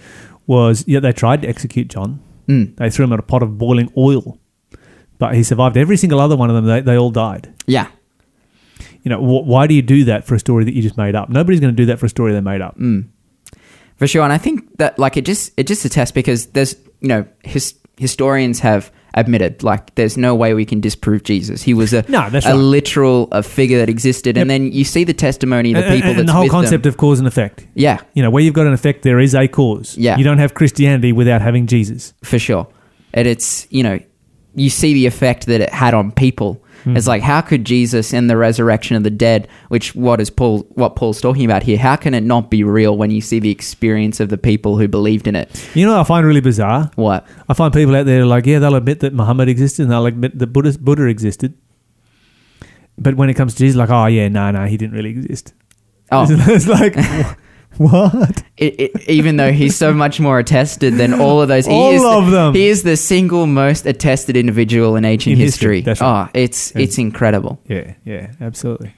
was, 0.47 0.85
yeah, 0.87 1.01
they 1.01 1.13
tried 1.13 1.43
to 1.43 1.49
execute 1.49 1.89
John. 1.89 2.21
Mm. 2.49 2.77
They 2.77 2.91
threw 2.91 3.05
him 3.05 3.13
in 3.13 3.19
a 3.19 3.23
pot 3.23 3.43
of 3.43 3.59
boiling 3.59 3.93
oil, 3.97 4.39
but 5.19 5.35
he 5.35 5.43
survived. 5.43 5.77
Every 5.77 5.97
single 5.97 6.19
other 6.21 6.37
one 6.37 6.49
of 6.51 6.57
them, 6.57 6.65
they, 6.67 6.81
they 6.81 6.97
all 6.97 7.11
died. 7.11 7.53
Yeah, 7.67 7.89
You 9.03 9.11
know, 9.11 9.19
wh- 9.19 9.47
why 9.47 9.67
do 9.67 9.75
you 9.75 9.83
do 9.83 10.05
that 10.05 10.25
for 10.27 10.35
a 10.35 10.39
story 10.41 10.65
that 10.65 10.75
you 10.75 10.83
just 10.83 10.97
made 10.97 11.15
up? 11.15 11.29
Nobody's 11.29 11.61
going 11.61 11.73
to 11.73 11.77
do 11.77 11.87
that 11.87 11.99
for 11.99 12.07
a 12.07 12.09
story 12.09 12.33
they 12.33 12.41
made 12.41 12.61
up. 12.63 12.77
Mm. 12.79 13.09
for 13.97 14.07
sure. 14.07 14.23
And 14.23 14.33
I 14.33 14.39
think 14.39 14.79
that 14.79 14.99
like 14.99 15.17
it 15.17 15.25
just 15.25 15.53
it 15.57 15.67
just 15.67 15.85
attests 15.85 16.11
because 16.13 16.47
there's 16.47 16.75
you 17.01 17.09
know 17.09 17.27
his, 17.45 17.75
historians 17.99 18.61
have 18.61 18.91
admitted 19.15 19.63
like 19.63 19.95
there's 19.97 20.17
no 20.17 20.35
way 20.35 20.55
we 20.55 20.65
can 20.65 20.81
disprove 20.81 21.23
Jesus. 21.25 21.63
He 21.63 21.75
was 21.75 21.93
a 21.93 22.05
No, 22.09 22.29
that's 22.31 22.47
a 22.47 22.51
right. 22.51 22.55
literal 22.57 23.29
a 23.33 23.43
figure 23.43 23.79
that 23.79 23.89
existed, 23.89 24.37
and 24.39 24.49
then 24.51 24.73
you 24.73 24.85
see 24.85 25.05
the 25.05 25.13
testimony 25.15 25.73
of 25.73 25.79
the 25.79 25.85
And- 25.87 25.95
people 25.95 26.11
and, 26.11 26.19
that's 26.21 26.27
the 26.27 26.33
whole 26.33 26.49
concept 26.49 26.85
them. 26.85 26.91
of 26.91 26.97
cause 26.97 27.19
and 27.19 27.29
effect. 27.29 27.67
yeah, 27.75 27.99
You 28.15 28.23
know, 28.23 28.31
where 28.31 28.43
you've 28.43 28.55
got 28.55 28.67
an 28.67 28.73
effect, 28.73 29.03
there 29.03 29.19
is 29.21 29.35
a 29.35 29.49
cause. 29.49 29.97
Yeah. 29.99 30.17
You 30.17 30.25
don't 30.25 30.39
have 30.39 30.55
Christianity 30.55 31.13
without 31.13 31.41
having 31.43 31.67
Jesus. 31.67 32.15
for 32.23 32.39
sure. 32.39 32.67
And 33.13 33.27
it's, 33.27 33.67
you 33.71 33.83
know, 33.83 33.99
you 34.55 34.71
see 34.71 34.95
the 34.95 35.07
effect 35.07 35.47
that 35.47 35.61
it 35.61 35.71
had 35.71 35.95
on 35.95 36.13
people. 36.13 36.63
Hmm. 36.85 36.97
It's 36.97 37.07
like, 37.07 37.23
how 37.23 37.41
could 37.41 37.65
Jesus 37.65 38.13
and 38.15 38.29
the 38.29 38.37
resurrection 38.37 38.97
of 38.97 39.03
the 39.03 39.11
dead, 39.11 39.49
which 39.69 39.95
what 39.95 40.21
is 40.21 40.31
Paul, 40.31 40.61
what 40.71 40.97
Paul's 40.97 41.21
talking 41.21 41.45
about 41.45 41.63
here, 41.63 41.79
how 41.79 41.97
can 41.97 42.15
it 42.15 42.23
not 42.23 42.51
be 42.51 42.65
real 42.65 42.97
when 42.97 43.11
you 43.11 43.21
see 43.21 43.39
the 43.39 43.51
experience 43.51 44.21
of 44.21 44.29
the 44.29 44.39
people 44.39 44.79
who 44.79 44.89
believed 44.89 45.27
in 45.27 45.37
it? 45.37 45.69
You 45.75 45.87
know 45.87 45.93
what 45.93 46.01
I 46.01 46.05
find 46.05 46.27
really 46.27 46.41
bizarre? 46.41 46.91
What? 46.95 47.27
I 47.49 47.55
find 47.55 47.73
people 47.73 47.95
out 47.95 48.07
there 48.07 48.25
like, 48.27 48.47
yeah, 48.47 48.59
they'll 48.59 48.75
admit 48.75 49.01
that 49.01 49.13
Muhammad 49.13 49.49
existed 49.49 49.83
and 49.83 49.93
they'll 49.93 50.07
admit 50.07 50.39
that 50.39 50.49
Buddha, 50.49 50.77
Buddha 50.79 51.05
existed. 51.05 51.55
But 52.99 53.15
when 53.15 53.31
it 53.31 53.35
comes 53.35 53.55
to 53.55 53.59
Jesus, 53.59 53.77
like, 53.77 53.91
oh, 53.91 54.07
yeah, 54.07 54.29
no, 54.29 54.51
no, 54.51 54.67
he 54.67 54.77
didn't 54.77 54.95
really 54.95 55.11
exist. 55.11 55.55
Oh, 56.13 56.27
it's 56.29 56.67
like, 56.67 56.95
what? 57.77 58.43
it, 58.57 58.81
it, 58.81 59.09
even 59.09 59.37
though 59.37 59.53
he's 59.53 59.77
so 59.77 59.95
much 59.95 60.21
more 60.21 60.39
attested 60.39 60.95
than 60.95 61.15
all 61.15 61.41
of 61.41 61.49
those, 61.49 61.67
he 61.67 61.73
All 61.73 61.93
is 61.93 62.03
the, 62.03 62.09
of 62.09 62.31
them. 62.31 62.55
He 62.55 62.67
is 62.69 62.83
the 62.83 62.97
single 62.97 63.47
most 63.47 63.87
attested 63.87 64.37
individual 64.37 64.97
in 64.97 65.05
ancient 65.05 65.35
In 65.35 65.39
history, 65.39 65.77
history. 65.77 65.81
that's 65.83 66.01
right. 66.01 66.27
Oh, 66.27 66.31
it's 66.35 66.73
Yeah. 66.75 66.83
it's 66.83 66.99
incredible. 66.99 67.59
Yeah, 67.67 67.95
yeah, 68.05 68.33
absolutely. 68.41 68.95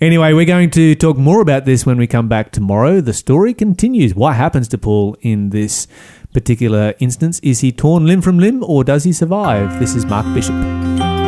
Anyway, 0.00 0.32
we're 0.32 0.44
going 0.44 0.70
to 0.70 0.94
talk 0.94 1.16
more 1.16 1.40
about 1.40 1.64
this 1.64 1.86
when 1.86 1.96
we 1.98 2.06
come 2.06 2.28
back 2.28 2.52
tomorrow. 2.52 3.00
The 3.00 3.12
story 3.14 3.54
continues. 3.54 4.14
What 4.14 4.36
happens 4.36 4.68
to 4.68 4.78
Paul 4.78 5.16
in 5.22 5.50
this 5.50 5.86
particular 6.32 6.94
instance? 7.00 7.40
Is 7.40 7.60
he 7.60 7.72
torn 7.72 8.06
limb 8.06 8.20
from 8.22 8.38
limb 8.38 8.62
or 8.62 8.84
does 8.84 9.04
he 9.04 9.12
survive? 9.12 9.80
This 9.80 9.94
is 9.94 10.04
Mark 10.06 10.32
Bishop. 10.34 11.19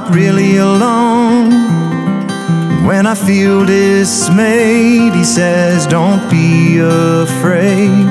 Not 0.00 0.14
really 0.14 0.56
alone. 0.56 1.50
When 2.86 3.06
I 3.06 3.14
feel 3.14 3.64
dismayed, 3.64 5.14
he 5.14 5.24
says, 5.24 5.86
Don't 5.86 6.30
be 6.30 6.78
afraid. 6.78 8.06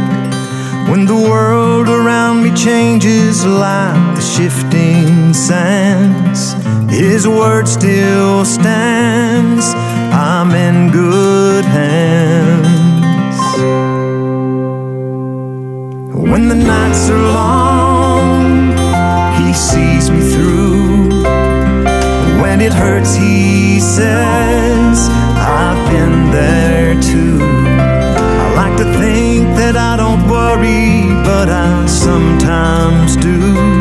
When 0.90 1.06
the 1.06 1.16
world 1.16 1.88
around 1.88 2.44
me 2.44 2.52
changes 2.56 3.46
like 3.46 4.16
the 4.16 4.22
shifting 4.22 5.34
sands, 5.34 6.54
his 6.92 7.28
word 7.28 7.68
still 7.68 8.46
stands. 8.46 9.66
I'm 10.14 10.52
in 10.52 10.92
good 10.92 11.66
hands. 11.66 12.70
When 16.32 16.50
the 16.50 16.56
nights 16.56 17.10
are 17.10 17.26
long, 17.42 18.78
he 19.42 19.54
sees 19.54 20.10
me 20.12 20.22
through. 20.34 20.59
It 22.70 22.76
hurts, 22.76 23.16
he 23.16 23.80
says, 23.80 25.10
I've 25.10 25.90
been 25.90 26.30
there 26.30 26.94
too. 27.02 27.40
I 27.42 28.54
like 28.54 28.78
to 28.78 28.84
think 29.00 29.48
that 29.58 29.76
I 29.76 29.98
don't 29.98 30.30
worry, 30.30 31.10
but 31.24 31.50
I 31.50 31.88
sometimes 31.88 33.16
do. 33.16 33.79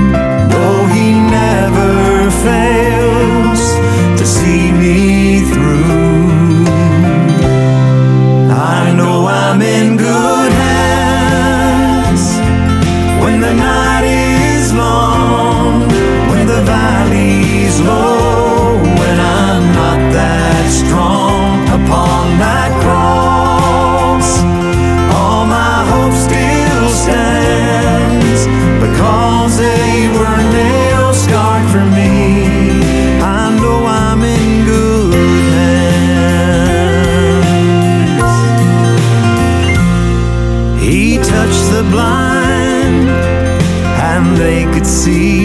Blind 41.90 43.08
and 44.10 44.36
they 44.36 44.64
could 44.72 44.86
see. 44.86 45.37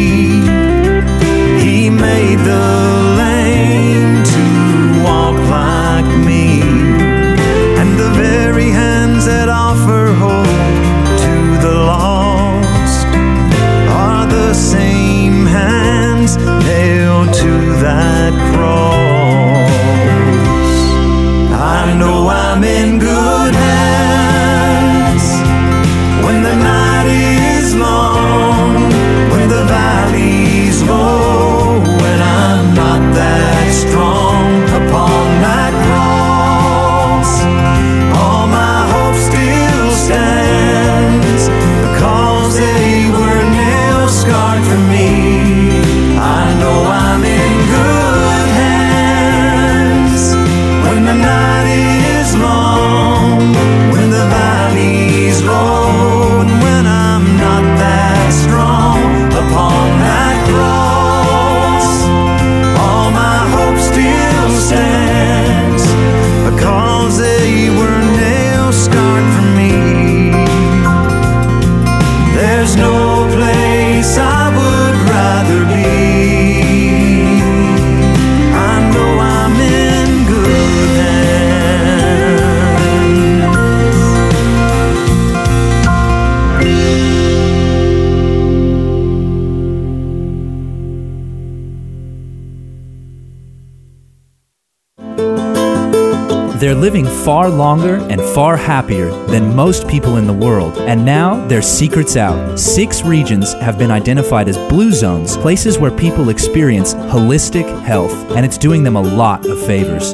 Far 97.24 97.50
longer 97.50 97.96
and 98.10 98.22
far 98.22 98.58
happier 98.58 99.10
than 99.28 99.56
most 99.56 99.88
people 99.88 100.18
in 100.18 100.28
the 100.28 100.34
world. 100.34 100.78
And 100.80 101.06
now 101.06 101.48
their 101.48 101.62
secret's 101.62 102.18
out. 102.18 102.60
Six 102.60 103.04
regions 103.04 103.54
have 103.54 103.78
been 103.78 103.92
identified 103.92 104.50
as 104.50 104.58
blue 104.70 104.92
zones, 104.92 105.38
places 105.38 105.80
where 105.80 105.92
people 105.92 106.30
experience 106.30 106.94
holistic 106.94 107.66
health, 107.84 108.14
and 108.32 108.46
it's 108.46 108.58
doing 108.58 108.84
them 108.84 108.98
a 108.98 109.02
lot 109.02 109.46
of 109.46 109.66
favors. 109.66 110.12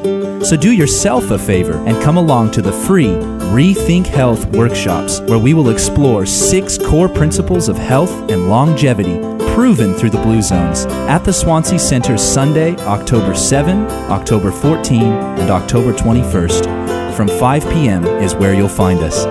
So 0.48 0.56
do 0.56 0.72
yourself 0.72 1.32
a 1.32 1.40
favor 1.40 1.78
and 1.88 2.02
come 2.04 2.18
along 2.18 2.52
to 2.52 2.62
the 2.62 2.72
free 2.72 3.16
Rethink 3.50 4.06
Health 4.06 4.46
workshops, 4.56 5.20
where 5.22 5.40
we 5.40 5.56
will 5.56 5.72
explore 5.72 6.26
six 6.28 6.78
core 6.78 7.10
principles 7.10 7.70
of 7.70 7.78
health 7.78 8.12
and 8.30 8.50
longevity 8.50 9.20
proven 9.56 9.96
through 9.96 10.12
the 10.12 10.22
Blue 10.22 10.42
Zones 10.42 10.86
at 10.86 11.26
the 11.26 11.34
Swansea 11.34 11.80
Center 11.80 12.18
Sunday, 12.18 12.76
October 12.82 13.34
7, 13.36 13.88
October 14.12 14.52
14, 14.52 15.02
and 15.02 15.50
October 15.50 15.92
21st. 15.92 16.79
From 17.20 17.28
5 17.28 17.64
p.m. 17.74 18.06
is 18.06 18.34
where 18.34 18.54
you'll 18.54 18.70
find 18.70 19.02
us. 19.02 19.26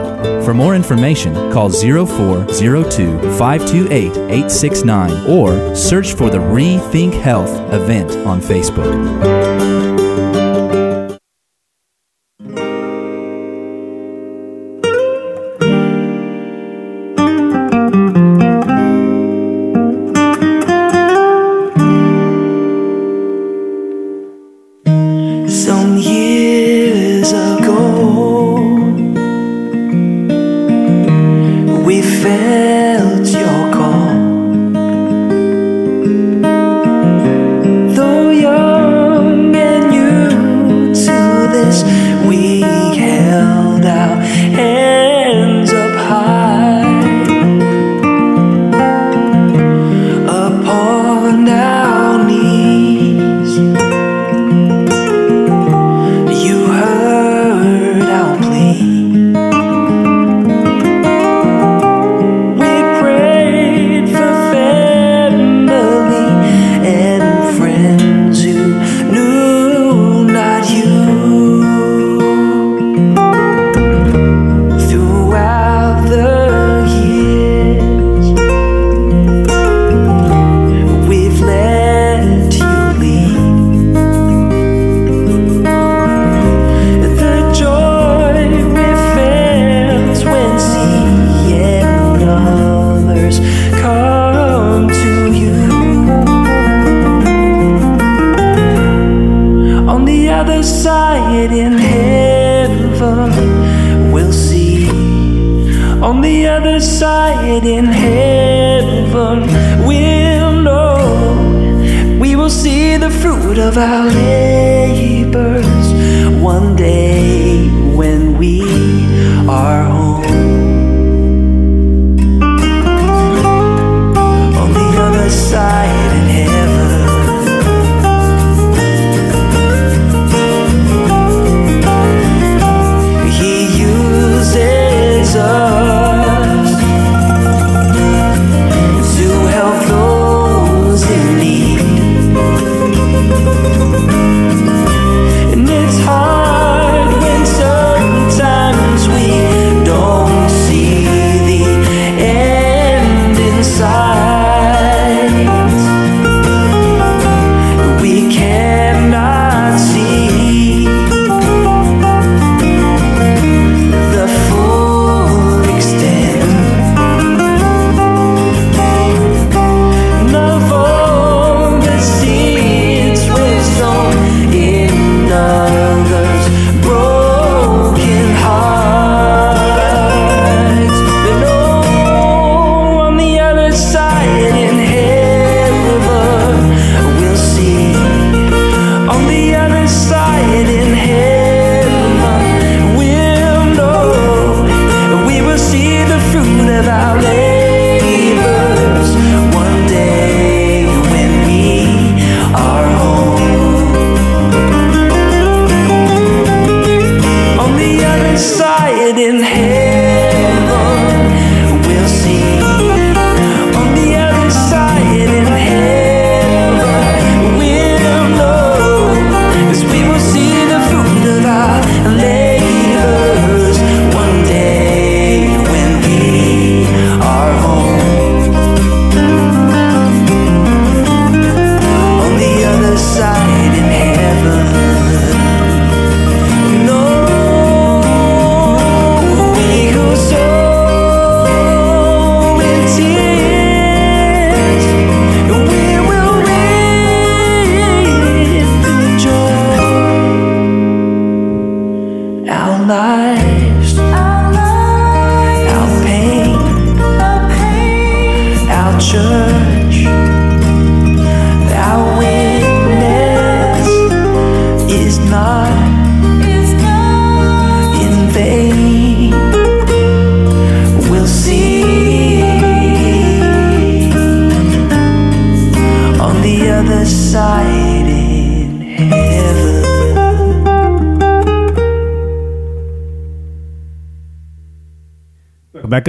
For 0.44 0.52
more 0.52 0.74
information, 0.74 1.32
call 1.50 1.70
0402 1.70 3.18
528 3.38 3.90
869 4.12 5.30
or 5.30 5.74
search 5.74 6.12
for 6.12 6.28
the 6.28 6.36
Rethink 6.36 7.14
Health 7.14 7.48
event 7.72 8.14
on 8.26 8.42
Facebook. 8.42 9.37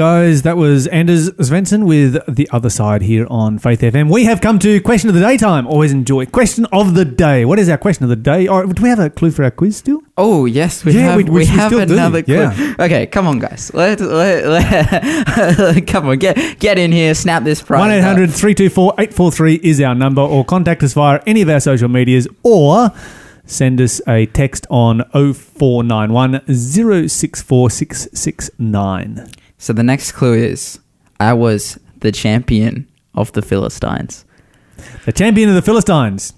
Guys. 0.03 0.43
That 0.43 0.55
was 0.55 0.87
Anders 0.87 1.29
Svensson 1.31 1.85
with 1.85 2.15
The 2.33 2.47
Other 2.53 2.69
Side 2.69 3.01
here 3.01 3.27
on 3.29 3.59
Faith 3.59 3.81
FM. 3.81 4.09
We 4.09 4.23
have 4.23 4.39
come 4.39 4.57
to 4.59 4.79
question 4.79 5.09
of 5.09 5.15
the 5.15 5.19
day 5.19 5.35
time. 5.35 5.67
Always 5.67 5.91
enjoy. 5.91 6.25
Question 6.27 6.65
of 6.71 6.93
the 6.93 7.03
day. 7.03 7.43
What 7.43 7.59
is 7.59 7.67
our 7.67 7.77
question 7.77 8.05
of 8.05 8.09
the 8.09 8.15
day? 8.15 8.47
Or 8.47 8.65
do 8.65 8.81
we 8.81 8.87
have 8.87 8.99
a 8.99 9.09
clue 9.09 9.29
for 9.31 9.43
our 9.43 9.51
quiz 9.51 9.75
still? 9.75 9.99
Oh 10.15 10.45
yes, 10.45 10.85
we 10.85 10.93
Yeah, 10.93 11.01
have 11.01 11.17
we- 11.17 11.25
we, 11.25 11.29
we- 11.31 11.45
have 11.47 11.67
still 11.69 11.85
do, 11.85 11.93
another 11.95 12.23
clue. 12.23 12.35
yeah. 12.35 12.75
Okay, 12.79 13.07
come 13.07 13.27
on, 13.27 13.39
guys. 13.39 13.71
Let, 13.73 13.99
let, 13.99 14.45
let- 14.47 15.85
come 15.87 16.07
on, 16.07 16.17
get 16.17 16.59
get 16.59 16.77
in 16.79 16.93
here, 16.93 17.13
snap 17.13 17.43
this 17.43 17.61
prize. 17.61 17.81
1 17.81 17.89
up. 17.91 17.97
800 17.97 18.31
324 18.31 18.93
843 18.99 19.55
is 19.55 19.81
our 19.81 19.95
number, 19.95 20.21
or 20.21 20.45
contact 20.45 20.81
us 20.83 20.93
via 20.93 21.19
any 21.27 21.41
of 21.41 21.49
our 21.49 21.59
social 21.59 21.89
medias, 21.89 22.25
or 22.43 22.91
send 23.45 23.81
us 23.81 23.99
a 24.07 24.27
text 24.27 24.65
on 24.69 25.03
0491 25.11 26.39
064669. 26.47 29.27
So 29.59 29.73
the 29.73 29.83
next 29.83 30.13
clue 30.13 30.33
is, 30.33 30.79
I 31.19 31.33
was 31.33 31.77
the 31.99 32.13
champion 32.13 32.87
of 33.13 33.33
the 33.33 33.41
Philistines. 33.41 34.23
The 35.05 35.11
champion 35.11 35.49
of 35.49 35.55
the 35.55 35.61
Philistines. 35.61 36.33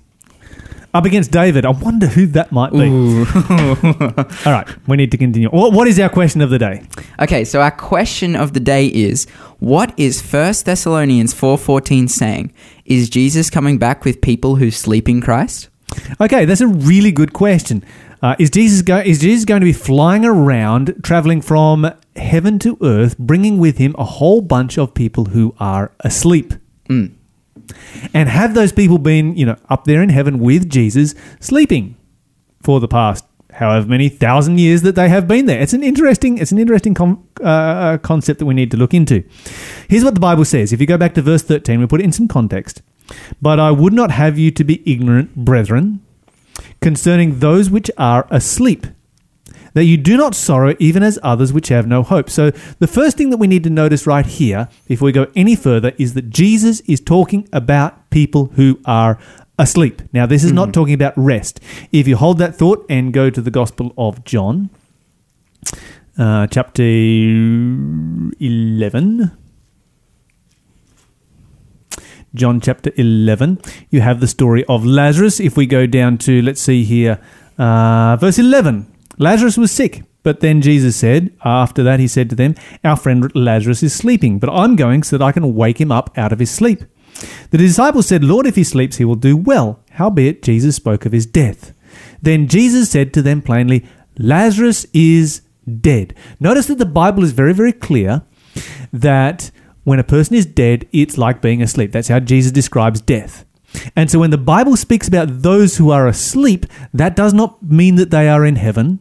Up 0.93 1.05
against 1.05 1.31
David. 1.31 1.63
I 1.63 1.69
wonder 1.69 2.07
who 2.07 2.25
that 2.27 2.51
might 2.51 2.71
be. 2.73 2.79
All 4.45 4.51
right, 4.51 4.67
we 4.87 4.97
need 4.97 5.11
to 5.11 5.17
continue. 5.17 5.49
What, 5.49 5.71
what 5.71 5.87
is 5.87 5.99
our 5.99 6.09
question 6.09 6.41
of 6.41 6.49
the 6.49 6.57
day? 6.57 6.83
Okay, 7.21 7.45
so 7.45 7.61
our 7.61 7.71
question 7.71 8.35
of 8.35 8.53
the 8.53 8.59
day 8.59 8.87
is, 8.87 9.25
what 9.59 9.93
is 9.97 10.19
1 10.19 10.53
Thessalonians 10.65 11.33
4:14 11.33 12.09
saying? 12.09 12.51
Is 12.85 13.07
Jesus 13.07 13.49
coming 13.51 13.77
back 13.77 14.03
with 14.03 14.19
people 14.19 14.55
who 14.55 14.71
sleep 14.71 15.07
in 15.07 15.21
Christ? 15.21 15.69
Okay, 16.19 16.43
that's 16.45 16.61
a 16.61 16.67
really 16.67 17.11
good 17.11 17.33
question. 17.33 17.85
Uh, 18.21 18.35
is 18.37 18.49
Jesus 18.49 18.81
go- 18.81 18.97
is 18.99 19.19
Jesus 19.19 19.45
going 19.45 19.61
to 19.61 19.65
be 19.65 19.73
flying 19.73 20.25
around, 20.25 20.95
traveling 21.03 21.41
from 21.41 21.89
heaven 22.21 22.59
to 22.59 22.77
earth, 22.81 23.17
bringing 23.17 23.57
with 23.57 23.77
him 23.77 23.95
a 23.97 24.03
whole 24.05 24.41
bunch 24.41 24.77
of 24.77 24.93
people 24.93 25.25
who 25.25 25.53
are 25.59 25.91
asleep? 25.99 26.53
And 28.13 28.29
have 28.29 28.53
those 28.53 28.71
people 28.71 28.97
been, 28.97 29.35
you 29.35 29.45
know, 29.45 29.55
up 29.69 29.85
there 29.85 30.01
in 30.01 30.09
heaven 30.09 30.39
with 30.39 30.69
Jesus, 30.69 31.15
sleeping 31.39 31.95
for 32.61 32.79
the 32.79 32.87
past 32.87 33.25
however 33.53 33.85
many 33.85 34.07
thousand 34.07 34.59
years 34.59 34.81
that 34.81 34.95
they 34.95 35.09
have 35.09 35.27
been 35.27 35.45
there? 35.45 35.61
It's 35.61 35.73
an 35.73 35.83
interesting, 35.83 36.37
it's 36.37 36.51
an 36.51 36.57
interesting 36.57 36.93
com- 36.93 37.27
uh, 37.43 37.97
concept 37.99 38.39
that 38.39 38.45
we 38.45 38.53
need 38.53 38.71
to 38.71 38.77
look 38.77 38.93
into. 38.93 39.23
Here's 39.87 40.03
what 40.03 40.15
the 40.15 40.19
Bible 40.19 40.45
says. 40.45 40.73
If 40.73 40.81
you 40.81 40.87
go 40.87 40.97
back 40.97 41.13
to 41.15 41.21
verse 41.21 41.43
13, 41.43 41.79
we 41.79 41.87
put 41.87 42.01
it 42.01 42.05
in 42.05 42.11
some 42.11 42.27
context. 42.27 42.81
But 43.41 43.59
I 43.59 43.71
would 43.71 43.93
not 43.93 44.11
have 44.11 44.37
you 44.37 44.51
to 44.51 44.63
be 44.63 44.81
ignorant, 44.89 45.35
brethren, 45.35 46.01
concerning 46.81 47.39
those 47.39 47.69
which 47.69 47.91
are 47.97 48.27
asleep, 48.29 48.87
that 49.73 49.85
you 49.85 49.97
do 49.97 50.17
not 50.17 50.35
sorrow 50.35 50.75
even 50.79 51.03
as 51.03 51.19
others 51.23 51.53
which 51.53 51.69
have 51.69 51.87
no 51.87 52.03
hope. 52.03 52.29
So, 52.29 52.51
the 52.79 52.87
first 52.87 53.17
thing 53.17 53.29
that 53.29 53.37
we 53.37 53.47
need 53.47 53.63
to 53.63 53.69
notice 53.69 54.07
right 54.07 54.25
here, 54.25 54.67
if 54.87 55.01
we 55.01 55.11
go 55.11 55.27
any 55.35 55.55
further, 55.55 55.93
is 55.97 56.13
that 56.13 56.29
Jesus 56.29 56.79
is 56.81 56.99
talking 56.99 57.47
about 57.53 58.09
people 58.09 58.47
who 58.55 58.79
are 58.85 59.17
asleep. 59.57 60.01
Now, 60.11 60.25
this 60.25 60.43
is 60.43 60.51
not 60.51 60.73
talking 60.73 60.93
about 60.93 61.13
rest. 61.15 61.61
If 61.91 62.07
you 62.07 62.17
hold 62.17 62.39
that 62.39 62.55
thought 62.55 62.85
and 62.89 63.13
go 63.13 63.29
to 63.29 63.41
the 63.41 63.51
Gospel 63.51 63.93
of 63.97 64.25
John, 64.25 64.69
uh, 66.17 66.47
chapter 66.47 66.83
11. 66.83 69.31
John 72.33 72.61
chapter 72.61 72.93
11, 72.95 73.59
you 73.89 73.99
have 73.99 74.21
the 74.21 74.27
story 74.27 74.63
of 74.65 74.85
Lazarus. 74.85 75.41
If 75.41 75.57
we 75.57 75.65
go 75.65 75.85
down 75.85 76.17
to, 76.19 76.41
let's 76.41 76.61
see 76.61 76.85
here, 76.85 77.19
uh, 77.57 78.15
verse 78.15 78.39
11, 78.39 78.89
Lazarus 79.17 79.57
was 79.57 79.71
sick. 79.71 80.03
But 80.23 80.39
then 80.41 80.61
Jesus 80.61 80.95
said, 80.95 81.35
after 81.43 81.81
that, 81.83 81.99
he 81.99 82.07
said 82.07 82.29
to 82.29 82.35
them, 82.35 82.55
Our 82.83 82.95
friend 82.95 83.31
Lazarus 83.35 83.81
is 83.81 83.93
sleeping, 83.93 84.37
but 84.37 84.51
I'm 84.51 84.75
going 84.75 85.03
so 85.03 85.17
that 85.17 85.25
I 85.25 85.31
can 85.31 85.55
wake 85.55 85.81
him 85.81 85.91
up 85.91 86.15
out 86.15 86.31
of 86.31 86.39
his 86.39 86.51
sleep. 86.51 86.83
The 87.49 87.57
disciples 87.57 88.07
said, 88.07 88.23
Lord, 88.23 88.45
if 88.45 88.55
he 88.55 88.63
sleeps, 88.63 88.97
he 88.97 89.05
will 89.05 89.15
do 89.15 89.35
well. 89.35 89.83
Howbeit, 89.91 90.43
Jesus 90.43 90.75
spoke 90.75 91.05
of 91.05 91.11
his 91.11 91.25
death. 91.25 91.73
Then 92.21 92.47
Jesus 92.47 92.89
said 92.89 93.13
to 93.13 93.21
them 93.21 93.41
plainly, 93.41 93.85
Lazarus 94.17 94.85
is 94.93 95.41
dead. 95.79 96.13
Notice 96.39 96.67
that 96.67 96.77
the 96.77 96.85
Bible 96.85 97.23
is 97.23 97.31
very, 97.31 97.53
very 97.53 97.73
clear 97.73 98.21
that 98.93 99.51
when 99.83 99.99
a 99.99 100.03
person 100.03 100.35
is 100.35 100.45
dead, 100.45 100.87
it's 100.91 101.17
like 101.17 101.41
being 101.41 101.61
asleep. 101.61 101.91
That's 101.91 102.07
how 102.07 102.19
Jesus 102.19 102.51
describes 102.51 103.01
death. 103.01 103.45
And 103.95 104.11
so 104.11 104.19
when 104.19 104.31
the 104.31 104.37
Bible 104.37 104.75
speaks 104.75 105.07
about 105.07 105.41
those 105.41 105.77
who 105.77 105.91
are 105.91 106.07
asleep, 106.07 106.65
that 106.93 107.15
does 107.15 107.33
not 107.33 107.63
mean 107.63 107.95
that 107.95 108.11
they 108.11 108.27
are 108.27 108.45
in 108.45 108.55
heaven. 108.55 108.99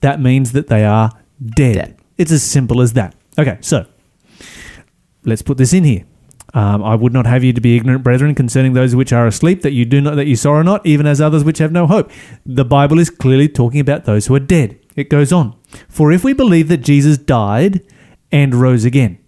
That 0.00 0.20
means 0.20 0.52
that 0.52 0.68
they 0.68 0.84
are 0.84 1.10
dead. 1.44 1.74
Dead. 1.74 1.96
It's 2.18 2.32
as 2.32 2.42
simple 2.42 2.82
as 2.82 2.92
that. 2.94 3.14
Okay, 3.38 3.56
so 3.62 3.86
let's 5.24 5.42
put 5.42 5.56
this 5.56 5.72
in 5.72 5.84
here. 5.84 6.04
Um, 6.52 6.82
I 6.82 6.96
would 6.96 7.12
not 7.12 7.26
have 7.26 7.44
you 7.44 7.52
to 7.52 7.60
be 7.60 7.76
ignorant, 7.76 8.02
brethren, 8.02 8.34
concerning 8.34 8.72
those 8.72 8.94
which 8.94 9.12
are 9.12 9.26
asleep, 9.26 9.62
that 9.62 9.72
you 9.72 9.84
do 9.84 10.00
not, 10.00 10.16
that 10.16 10.26
you 10.26 10.36
sorrow 10.36 10.62
not, 10.62 10.84
even 10.84 11.06
as 11.06 11.20
others 11.20 11.44
which 11.44 11.58
have 11.58 11.72
no 11.72 11.86
hope. 11.86 12.10
The 12.44 12.64
Bible 12.64 12.98
is 12.98 13.08
clearly 13.08 13.48
talking 13.48 13.80
about 13.80 14.04
those 14.04 14.26
who 14.26 14.34
are 14.34 14.40
dead. 14.40 14.78
It 14.96 15.08
goes 15.08 15.32
on. 15.32 15.56
For 15.88 16.10
if 16.12 16.24
we 16.24 16.32
believe 16.32 16.68
that 16.68 16.78
Jesus 16.78 17.16
died 17.16 17.86
and 18.32 18.54
rose 18.54 18.84
again. 18.84 19.18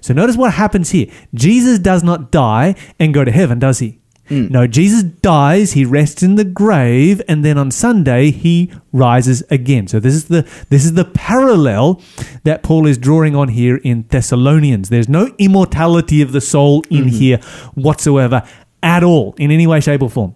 So 0.00 0.14
notice 0.14 0.36
what 0.36 0.54
happens 0.54 0.90
here. 0.90 1.08
Jesus 1.34 1.80
does 1.80 2.04
not 2.04 2.30
die 2.30 2.76
and 2.98 3.12
go 3.12 3.24
to 3.24 3.32
heaven, 3.32 3.58
does 3.58 3.80
he? 3.80 4.00
No, 4.32 4.66
Jesus 4.66 5.02
dies, 5.02 5.72
he 5.72 5.84
rests 5.84 6.22
in 6.22 6.36
the 6.36 6.44
grave, 6.44 7.20
and 7.28 7.44
then 7.44 7.58
on 7.58 7.70
Sunday 7.70 8.30
he 8.30 8.72
rises 8.92 9.42
again. 9.50 9.86
So 9.88 10.00
this 10.00 10.14
is 10.14 10.26
the 10.26 10.48
this 10.70 10.84
is 10.84 10.94
the 10.94 11.04
parallel 11.04 12.00
that 12.44 12.62
Paul 12.62 12.86
is 12.86 12.98
drawing 12.98 13.36
on 13.36 13.48
here 13.48 13.76
in 13.76 14.06
Thessalonians. 14.08 14.88
There's 14.88 15.08
no 15.08 15.34
immortality 15.38 16.22
of 16.22 16.32
the 16.32 16.40
soul 16.40 16.82
in 16.90 17.08
here 17.08 17.38
whatsoever 17.74 18.42
at 18.82 19.04
all, 19.04 19.34
in 19.38 19.50
any 19.50 19.66
way, 19.66 19.80
shape, 19.80 20.02
or 20.02 20.10
form. 20.10 20.34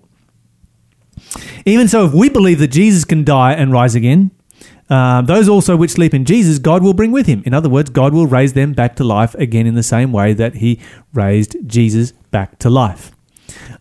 Even 1.65 1.89
so, 1.89 2.07
if 2.07 2.13
we 2.13 2.29
believe 2.29 2.59
that 2.59 2.69
Jesus 2.69 3.05
can 3.05 3.25
die 3.25 3.53
and 3.53 3.73
rise 3.73 3.95
again, 3.95 4.31
uh, 4.89 5.23
those 5.23 5.49
also 5.49 5.77
which 5.77 5.93
sleep 5.93 6.15
in 6.15 6.25
Jesus, 6.25 6.59
God 6.59 6.83
will 6.83 6.95
bring 6.95 7.11
with 7.11 7.27
him. 7.27 7.43
In 7.45 7.55
other 7.55 7.69
words, 7.69 7.91
God 7.91 8.15
will 8.15 8.27
raise 8.27 8.53
them 8.53 8.73
back 8.73 8.95
to 8.97 9.05
life 9.05 9.35
again 9.35 9.67
in 9.67 9.75
the 9.75 9.83
same 9.83 10.13
way 10.13 10.33
that 10.35 10.57
he 10.57 10.81
raised 11.13 11.57
Jesus 11.67 12.13
back 12.31 12.59
to 12.61 12.71
life. 12.71 13.16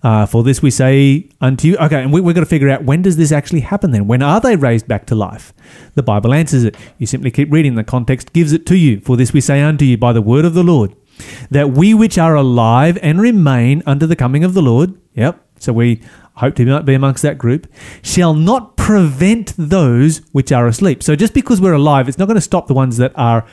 Uh, 0.03 0.25
for 0.25 0.43
this 0.43 0.61
we 0.61 0.71
say 0.71 1.29
unto 1.41 1.67
you. 1.67 1.77
Okay, 1.77 2.01
and 2.01 2.13
we, 2.13 2.21
we've 2.21 2.35
got 2.35 2.41
to 2.41 2.45
figure 2.45 2.69
out 2.69 2.83
when 2.83 3.01
does 3.01 3.17
this 3.17 3.31
actually 3.31 3.61
happen 3.61 3.91
then? 3.91 4.07
When 4.07 4.21
are 4.21 4.39
they 4.39 4.55
raised 4.55 4.87
back 4.87 5.05
to 5.07 5.15
life? 5.15 5.53
The 5.95 6.03
Bible 6.03 6.33
answers 6.33 6.63
it. 6.63 6.75
You 6.97 7.07
simply 7.07 7.31
keep 7.31 7.51
reading. 7.51 7.75
The 7.75 7.83
context 7.83 8.33
gives 8.33 8.53
it 8.53 8.65
to 8.67 8.75
you. 8.75 8.99
For 9.01 9.17
this 9.17 9.33
we 9.33 9.41
say 9.41 9.61
unto 9.61 9.85
you 9.85 9.97
by 9.97 10.13
the 10.13 10.21
word 10.21 10.45
of 10.45 10.53
the 10.53 10.63
Lord, 10.63 10.95
that 11.49 11.71
we 11.71 11.93
which 11.93 12.17
are 12.17 12.35
alive 12.35 12.97
and 13.01 13.21
remain 13.21 13.81
unto 13.85 14.05
the 14.05 14.15
coming 14.15 14.43
of 14.43 14.53
the 14.53 14.61
Lord, 14.61 14.93
yep, 15.13 15.41
so 15.59 15.73
we 15.73 16.01
hope 16.35 16.55
to 16.55 16.83
be 16.83 16.93
amongst 16.93 17.23
that 17.23 17.37
group, 17.37 17.65
shall 18.01 18.33
not 18.33 18.75
prevent 18.75 19.53
those 19.57 20.17
which 20.33 20.51
are 20.51 20.67
asleep. 20.67 21.01
So 21.01 21.15
just 21.15 21.33
because 21.33 21.61
we're 21.61 21.73
alive, 21.73 22.09
it's 22.09 22.17
not 22.17 22.25
going 22.25 22.35
to 22.35 22.41
stop 22.41 22.67
the 22.67 22.73
ones 22.73 22.97
that 22.97 23.13
are 23.15 23.45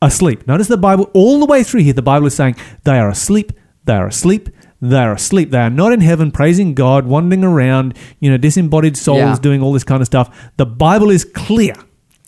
asleep. 0.00 0.46
Notice 0.46 0.68
the 0.68 0.76
Bible, 0.76 1.10
all 1.12 1.40
the 1.40 1.46
way 1.46 1.64
through 1.64 1.82
here, 1.82 1.92
the 1.92 2.02
Bible 2.02 2.28
is 2.28 2.34
saying 2.34 2.54
they 2.84 2.98
are 2.98 3.08
asleep, 3.08 3.52
they 3.84 3.94
are 3.94 4.06
asleep, 4.06 4.48
they 4.80 4.96
are 4.98 5.12
asleep. 5.12 5.50
They 5.50 5.58
are 5.58 5.70
not 5.70 5.92
in 5.92 6.00
heaven 6.00 6.30
praising 6.30 6.74
God, 6.74 7.06
wandering 7.06 7.44
around, 7.44 7.94
you 8.20 8.30
know, 8.30 8.36
disembodied 8.38 8.96
souls 8.96 9.18
Yeah. 9.18 9.36
doing 9.40 9.62
all 9.62 9.72
this 9.72 9.84
kind 9.84 10.00
of 10.00 10.06
stuff. 10.06 10.30
The 10.56 10.66
Bible 10.66 11.10
is 11.10 11.24
clear. 11.24 11.74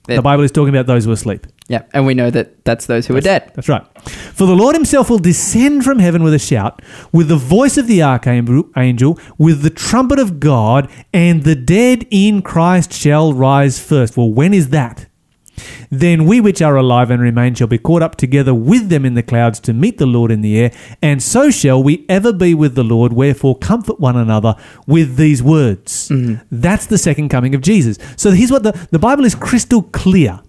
The 0.07 0.21
Bible 0.21 0.43
is 0.43 0.51
talking 0.51 0.75
about 0.75 0.87
those 0.87 1.05
who 1.05 1.11
are 1.11 1.15
asleep. 1.15 1.47
Yeah, 1.69 1.83
and 1.95 2.05
we 2.05 2.13
know 2.13 2.29
that 2.29 2.65
that's 2.65 2.87
those 2.87 3.07
who 3.07 3.15
are 3.17 3.21
dead. 3.21 3.53
That's 3.55 3.69
right. 3.69 3.85
For 4.35 4.47
the 4.47 4.55
Lord 4.57 4.75
himself 4.75 5.09
will 5.09 5.21
descend 5.21 5.85
from 5.85 6.01
heaven 6.01 6.25
with 6.25 6.35
a 6.35 6.41
shout, 6.41 6.83
with 7.13 7.29
the 7.29 7.37
voice 7.37 7.79
of 7.79 7.87
the 7.87 8.03
archangel, 8.03 9.19
with 9.39 9.63
the 9.63 9.71
trumpet 9.71 10.19
of 10.19 10.41
God, 10.41 10.91
and 11.15 11.45
the 11.45 11.55
dead 11.55 12.05
in 12.11 12.43
Christ 12.43 12.93
shall 12.93 13.33
rise 13.33 13.79
first. 13.79 14.17
Well, 14.17 14.31
when 14.33 14.53
is 14.53 14.71
that? 14.71 15.07
Then 15.91 16.27
we 16.27 16.41
which 16.41 16.63
are 16.63 16.77
alive 16.77 17.11
and 17.11 17.23
remain 17.23 17.55
shall 17.55 17.67
be 17.67 17.79
caught 17.79 18.03
up 18.03 18.17
together 18.17 18.55
with 18.55 18.89
them 18.89 19.05
in 19.05 19.15
the 19.15 19.23
clouds 19.23 19.61
to 19.61 19.73
meet 19.73 19.99
the 19.99 20.07
Lord 20.07 20.31
in 20.31 20.41
the 20.41 20.59
air, 20.59 20.73
and 21.01 21.23
so 21.23 21.51
shall 21.51 21.83
we 21.83 22.05
ever 22.09 22.33
be 22.33 22.55
with 22.55 22.75
the 22.75 22.85
Lord. 22.85 23.13
Wherefore, 23.13 23.59
comfort 23.59 24.01
one 24.01 24.17
another 24.17 24.57
with 24.87 25.17
these 25.17 25.43
words. 25.43 26.09
Mm-hmm. 26.09 26.45
That's 26.51 26.87
the 26.87 26.99
second 26.99 27.29
coming 27.29 27.55
of 27.55 27.61
Jesus. 27.61 27.99
So 28.17 28.31
here's 28.31 28.51
what 28.51 28.63
the, 28.63 28.73
the 28.91 28.99
Bible 28.99 29.25
is 29.25 29.35
crystal 29.35 29.83
clear 29.83 30.41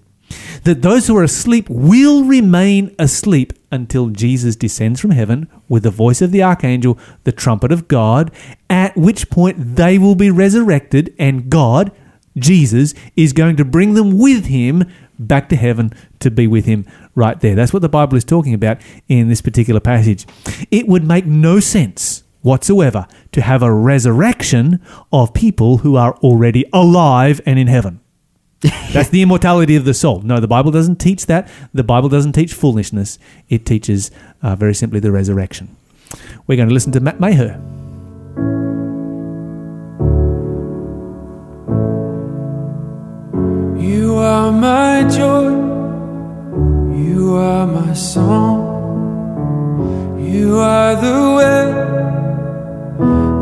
that 0.64 0.82
those 0.82 1.08
who 1.08 1.18
are 1.18 1.24
asleep 1.24 1.70
will 1.70 2.24
remain 2.24 2.96
asleep 2.98 3.54
until 3.72 4.10
Jesus 4.10 4.56
descends 4.56 5.00
from 5.00 5.12
heaven 5.12 5.50
with 5.68 5.84
the 5.84 5.92
voice 5.92 6.22
of 6.22 6.32
the 6.32 6.44
archangel, 6.44 6.98
the 7.24 7.32
trumpet 7.32 7.72
of 7.72 7.88
God, 7.88 8.32
at 8.70 8.96
which 8.96 9.30
point 9.30 9.76
they 9.76 9.98
will 9.98 10.16
be 10.16 10.32
resurrected, 10.32 11.14
and 11.20 11.50
God, 11.50 11.92
Jesus, 12.38 12.94
is 13.16 13.34
going 13.34 13.56
to 13.58 13.66
bring 13.66 13.94
them 13.94 14.18
with 14.18 14.46
him 14.46 14.86
back 15.20 15.50
to 15.50 15.56
heaven 15.56 15.94
to 16.20 16.32
be 16.32 16.48
with 16.48 16.66
him 16.66 16.86
right 17.16 17.40
there. 17.40 17.56
That's 17.56 17.74
what 17.74 17.82
the 17.82 17.90
Bible 17.90 18.18
is 18.18 18.24
talking 18.24 18.54
about 18.54 18.80
in 19.08 19.30
this 19.30 19.42
particular 19.42 19.80
passage. 19.80 20.26
It 20.72 20.88
would 20.88 21.08
make 21.08 21.26
no 21.26 21.60
sense 21.60 22.24
whatsoever 22.42 23.08
to 23.32 23.42
have 23.42 23.64
a 23.64 23.74
resurrection 23.74 24.82
of 25.12 25.34
people 25.34 25.78
who 25.78 25.96
are 25.96 26.16
already 26.18 26.66
alive 26.74 27.40
and 27.46 27.58
in 27.58 27.68
heaven. 27.68 28.00
That's 28.94 29.10
the 29.10 29.22
immortality 29.22 29.76
of 29.76 29.86
the 29.86 29.94
soul. 29.94 30.22
No, 30.22 30.40
the 30.40 30.48
Bible 30.48 30.72
doesn't 30.72 30.98
teach 30.98 31.26
that. 31.26 31.50
The 31.74 31.84
Bible 31.84 32.10
doesn't 32.10 32.34
teach 32.34 32.54
foolishness. 32.54 33.20
It 33.50 33.66
teaches 33.66 34.10
uh, 34.42 34.56
very 34.56 34.74
simply 34.74 35.00
the 35.00 35.12
resurrection. 35.12 35.76
We're 36.48 36.56
going 36.56 36.70
to 36.70 36.74
listen 36.74 36.92
to 36.94 37.00
Matt 37.00 37.20
Maher. 37.20 37.60
You 43.84 44.16
are 44.16 44.50
my 44.50 45.04
joy, 45.10 45.52
you 46.96 47.36
are 47.36 47.68
my 47.68 47.94
song, 47.94 48.58
you 50.22 50.58
are 50.58 50.96
the 50.96 51.20
way, 51.38 51.66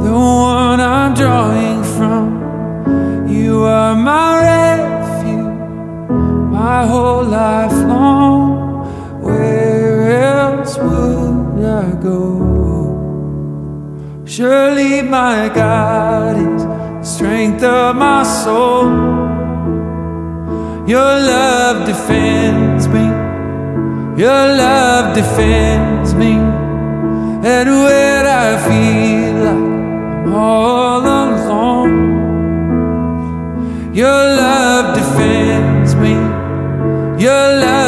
the 0.04 0.12
one 0.12 0.80
I'm 0.82 1.14
drawing 1.14 1.84
from. 1.84 3.30
You 3.30 3.66
are 3.66 3.96
my 3.96 4.42
refuge, 4.50 6.10
my 6.52 6.88
whole 6.88 7.24
life 7.24 7.78
long. 7.94 9.22
Where 9.22 10.10
else 10.24 10.76
would 10.76 11.64
I 11.64 11.92
go? 12.02 12.24
Surely 14.26 15.04
my 15.04 15.52
God 15.54 16.36
is 16.36 16.64
the 16.66 17.04
strength 17.04 17.62
of 17.64 17.96
my 17.96 18.24
soul. 18.24 19.31
Your 20.92 21.16
love 21.34 21.88
defends 21.88 22.90
me. 22.90 23.06
Your 24.22 24.44
love 24.64 25.16
defends 25.16 26.14
me. 26.14 26.34
And 27.54 27.68
when 27.84 28.26
I 28.28 28.58
feel 28.68 29.36
like 29.46 29.70
I'm 30.26 30.34
all 30.34 31.00
alone, 31.00 31.96
your 33.94 34.22
love 34.44 34.94
defends 34.94 35.96
me. 35.96 36.16
Your 37.24 37.46
love 37.66 37.81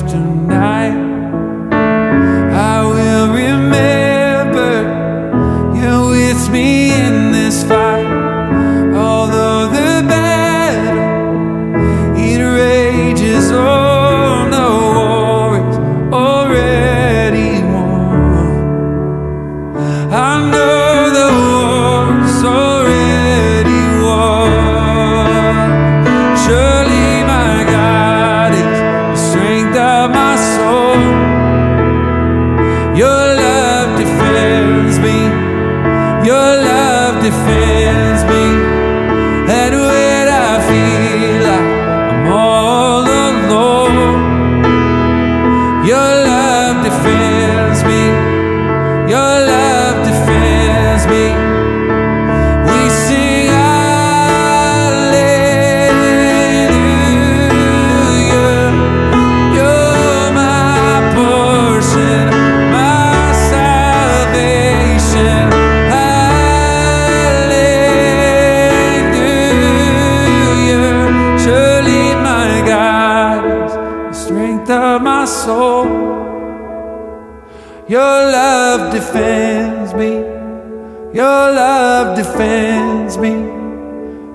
night 0.00 0.31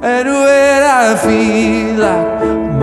And 0.09 0.29
when 0.29 0.83
I 0.83 1.17
feel 1.17 1.99
like 1.99 2.41
I'm 2.41 2.79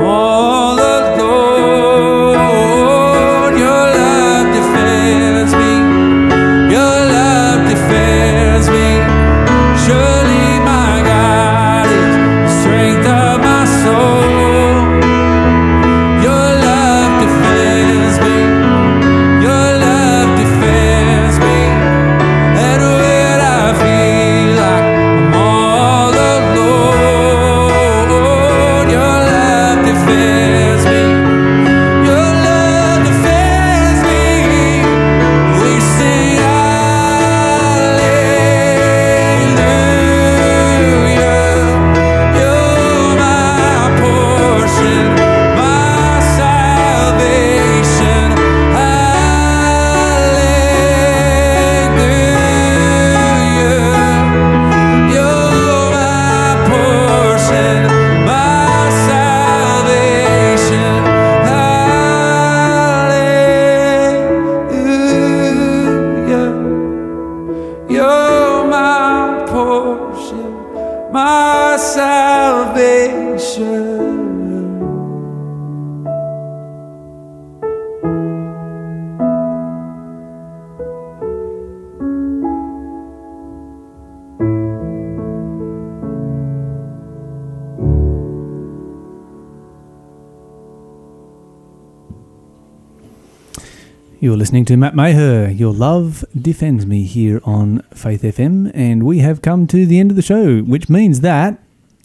listening 94.44 94.66
to 94.66 94.76
Matt 94.76 94.94
Maher. 94.94 95.48
Your 95.48 95.72
love 95.72 96.22
defends 96.38 96.84
me 96.84 97.04
here 97.04 97.40
on 97.44 97.80
Faith 97.94 98.20
FM, 98.20 98.70
and 98.74 99.02
we 99.02 99.20
have 99.20 99.40
come 99.40 99.66
to 99.68 99.86
the 99.86 99.98
end 99.98 100.10
of 100.10 100.16
the 100.16 100.22
show, 100.22 100.60
which 100.60 100.90
means 100.90 101.20
that 101.22 101.58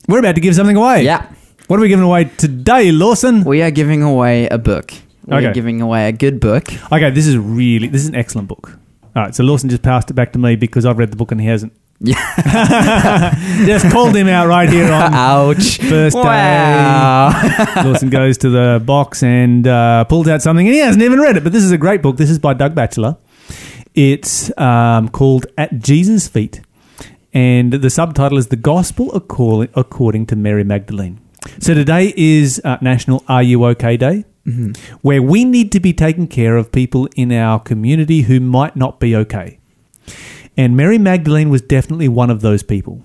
we're 0.07 0.19
about 0.19 0.35
to 0.35 0.39
give 0.41 0.55
something 0.55 0.77
away. 0.77 1.03
Yeah. 1.03 1.27
What 1.67 1.79
are 1.79 1.81
we 1.81 1.89
giving 1.89 2.05
away 2.05 2.31
today, 2.37 2.93
Lawson? 2.93 3.43
We 3.43 3.61
are 3.61 3.71
giving 3.71 4.03
away 4.03 4.47
a 4.47 4.57
book. 4.57 4.93
We're 5.25 5.39
Okay. 5.39 5.51
giving 5.51 5.81
away 5.81 6.07
a 6.07 6.13
good 6.13 6.39
book. 6.39 6.63
Okay, 6.93 7.09
this 7.09 7.27
is 7.27 7.37
really 7.37 7.89
this 7.89 8.03
is 8.03 8.07
an 8.07 8.15
excellent 8.15 8.47
book. 8.47 8.79
All 9.17 9.23
right, 9.23 9.35
so 9.35 9.43
Lawson 9.43 9.69
just 9.69 9.81
passed 9.81 10.09
it 10.09 10.13
back 10.13 10.31
to 10.31 10.39
me 10.39 10.55
because 10.55 10.85
I've 10.85 10.97
read 10.97 11.11
the 11.11 11.17
book 11.17 11.33
and 11.33 11.41
he 11.41 11.47
hasn't. 11.47 11.73
Yeah. 12.01 13.35
Just 13.65 13.91
called 13.91 14.15
him 14.15 14.27
out 14.29 14.47
right 14.47 14.69
here 14.69 14.85
on 14.91 15.13
Ouch. 15.13 15.77
first 15.79 16.15
day. 16.15 16.21
Wow. 16.21 17.31
Lawson 17.83 18.09
goes 18.09 18.37
to 18.39 18.49
the 18.49 18.81
box 18.85 19.21
and 19.21 19.67
uh, 19.67 20.05
pulls 20.05 20.27
out 20.29 20.41
something, 20.41 20.65
and 20.65 20.73
he 20.73 20.79
hasn't 20.79 21.03
even 21.03 21.19
read 21.19 21.35
it. 21.35 21.43
But 21.43 21.51
this 21.51 21.63
is 21.63 21.71
a 21.71 21.77
great 21.77 22.01
book. 22.01 22.15
This 22.17 22.29
is 22.29 22.39
by 22.39 22.53
Doug 22.53 22.73
Batchelor. 22.73 23.17
It's 23.95 24.57
um, 24.57 25.09
called 25.09 25.47
At 25.57 25.79
Jesus' 25.79 26.27
Feet, 26.27 26.61
and 27.33 27.73
the 27.73 27.89
subtitle 27.89 28.37
is 28.37 28.47
"The 28.47 28.55
Gospel 28.55 29.11
According, 29.13 30.25
to 30.27 30.35
Mary 30.37 30.63
Magdalene." 30.63 31.19
So 31.59 31.73
today 31.73 32.13
is 32.15 32.61
uh, 32.63 32.77
National 32.81 33.23
Are 33.27 33.43
You 33.43 33.65
OK 33.65 33.97
Day, 33.97 34.23
where 35.01 35.21
we 35.21 35.43
need 35.43 35.71
to 35.73 35.81
be 35.81 35.91
taking 35.91 36.27
care 36.27 36.55
of 36.55 36.71
people 36.71 37.09
in 37.17 37.33
our 37.33 37.59
community 37.59 38.21
who 38.21 38.39
might 38.39 38.77
not 38.77 39.01
be 39.01 39.15
okay. 39.17 39.59
And 40.59 40.75
Mary 40.75 40.97
Magdalene 40.97 41.49
was 41.49 41.61
definitely 41.61 42.09
one 42.09 42.29
of 42.29 42.41
those 42.41 42.63
people. 42.63 43.01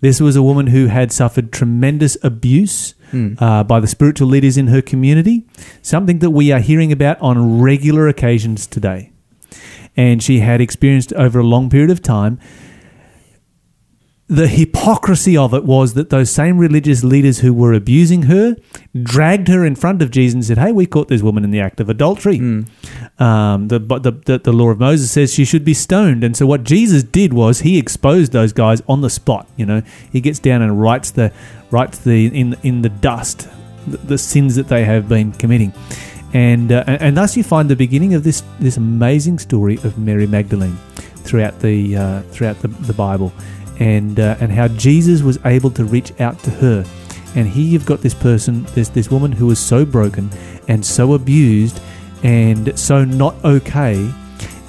This 0.00 0.18
was 0.18 0.34
a 0.34 0.42
woman 0.42 0.68
who 0.68 0.86
had 0.86 1.12
suffered 1.12 1.52
tremendous 1.52 2.16
abuse 2.22 2.94
uh, 3.38 3.64
by 3.64 3.80
the 3.80 3.86
spiritual 3.86 4.28
leaders 4.28 4.56
in 4.56 4.68
her 4.68 4.80
community, 4.80 5.46
something 5.82 6.20
that 6.20 6.30
we 6.30 6.52
are 6.52 6.58
hearing 6.58 6.92
about 6.92 7.20
on 7.20 7.60
regular 7.60 8.08
occasions 8.08 8.66
today. 8.66 9.12
And 9.94 10.22
she 10.22 10.40
had 10.40 10.62
experienced 10.62 11.12
over 11.12 11.38
a 11.38 11.44
long 11.44 11.68
period 11.68 11.90
of 11.90 12.00
time. 12.00 12.40
The 14.28 14.48
hypocrisy 14.48 15.36
of 15.36 15.54
it 15.54 15.64
was 15.64 15.94
that 15.94 16.10
those 16.10 16.32
same 16.32 16.58
religious 16.58 17.04
leaders 17.04 17.38
who 17.38 17.54
were 17.54 17.72
abusing 17.72 18.22
her 18.22 18.56
dragged 19.00 19.46
her 19.46 19.64
in 19.64 19.76
front 19.76 20.02
of 20.02 20.10
Jesus 20.10 20.34
and 20.34 20.44
said, 20.44 20.58
Hey, 20.58 20.72
we 20.72 20.84
caught 20.84 21.06
this 21.06 21.22
woman 21.22 21.44
in 21.44 21.52
the 21.52 21.60
act 21.60 21.78
of 21.78 21.88
adultery. 21.88 22.38
Um, 23.18 23.68
the, 23.68 23.78
but 23.78 24.02
the, 24.02 24.38
the, 24.38 24.52
law 24.52 24.70
of 24.70 24.80
Moses 24.80 25.12
says 25.12 25.32
she 25.32 25.44
should 25.44 25.64
be 25.64 25.74
stoned. 25.74 26.24
And 26.24 26.36
so 26.36 26.44
what 26.44 26.64
Jesus 26.64 27.04
did 27.04 27.32
was 27.32 27.60
he 27.60 27.78
exposed 27.78 28.32
those 28.32 28.52
guys 28.52 28.82
on 28.88 29.00
the 29.00 29.10
spot. 29.10 29.48
You 29.56 29.64
know, 29.64 29.82
he 30.10 30.20
gets 30.20 30.40
down 30.40 30.60
and 30.60 30.80
writes 30.80 31.12
the 31.12 31.32
writes 31.70 31.98
the 31.98 32.26
in 32.26 32.56
in 32.64 32.82
the 32.82 32.88
dust 32.88 33.48
the, 33.86 33.96
the 33.98 34.18
sins 34.18 34.56
that 34.56 34.68
they 34.68 34.84
have 34.84 35.08
been 35.08 35.32
committing. 35.32 35.72
And, 36.34 36.72
uh, 36.72 36.84
and 36.86 37.00
and 37.00 37.16
thus 37.16 37.36
you 37.36 37.44
find 37.44 37.68
the 37.68 37.76
beginning 37.76 38.14
of 38.14 38.24
this 38.24 38.42
this 38.58 38.76
amazing 38.76 39.38
story 39.38 39.76
of 39.76 39.98
Mary 39.98 40.26
Magdalene 40.26 40.76
throughout 41.26 41.60
the 41.60 41.96
uh, 41.96 42.22
throughout 42.22 42.60
the, 42.60 42.68
the 42.68 42.92
Bible, 42.92 43.32
and 43.78 44.18
uh, 44.18 44.36
and 44.40 44.52
how 44.52 44.68
Jesus 44.68 45.22
was 45.22 45.38
able 45.44 45.70
to 45.72 45.84
reach 45.84 46.18
out 46.20 46.38
to 46.40 46.50
her. 46.50 46.84
And 47.34 47.46
here 47.46 47.64
you've 47.64 47.86
got 47.86 48.00
this 48.00 48.14
person, 48.14 48.64
this 48.74 48.88
this 48.88 49.10
woman 49.10 49.32
who 49.32 49.46
was 49.46 49.58
so 49.58 49.84
broken 49.84 50.30
and 50.68 50.84
so 50.84 51.14
abused 51.14 51.80
and 52.22 52.78
so 52.78 53.04
not 53.04 53.34
okay, 53.44 54.10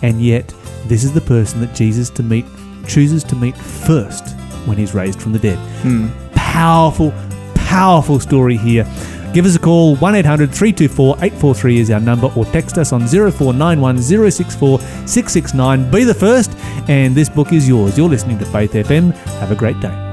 and 0.02 0.22
yet 0.22 0.54
this 0.86 1.04
is 1.04 1.14
the 1.14 1.22
person 1.22 1.62
that 1.62 1.74
Jesus 1.74 2.10
to 2.12 2.24
meet 2.24 2.46
chooses 2.88 3.24
to 3.26 3.36
meet 3.36 3.56
first 3.56 4.36
when 4.66 4.78
he's 4.78 4.94
raised 4.94 5.22
from 5.22 5.34
the 5.34 5.40
dead. 5.40 5.58
Powerful, 6.36 7.14
powerful 7.56 8.20
story 8.20 8.58
here. 8.58 8.86
Give 9.34 9.46
us 9.46 9.56
a 9.56 9.60
call, 9.60 9.96
1 9.98 10.16
800 10.16 10.52
324 10.52 11.16
843 11.18 11.80
is 11.80 11.92
our 11.92 12.00
number, 12.00 12.32
or 12.36 12.46
text 12.46 12.78
us 12.78 12.92
on 12.92 13.08
0491 13.08 14.02
064 14.02 14.80
669. 14.80 15.92
Be 15.92 16.04
the 16.04 16.14
first, 16.14 16.52
and 16.88 17.14
this 17.14 17.30
book 17.30 17.54
is 17.54 17.68
yours. 17.68 17.98
You're 17.98 18.10
listening 18.10 18.40
to 18.40 18.46
Faith 18.46 18.74
FM. 18.74 19.14
Have 19.40 19.52
a 19.52 19.56
great 19.56 19.80
day. 19.80 20.07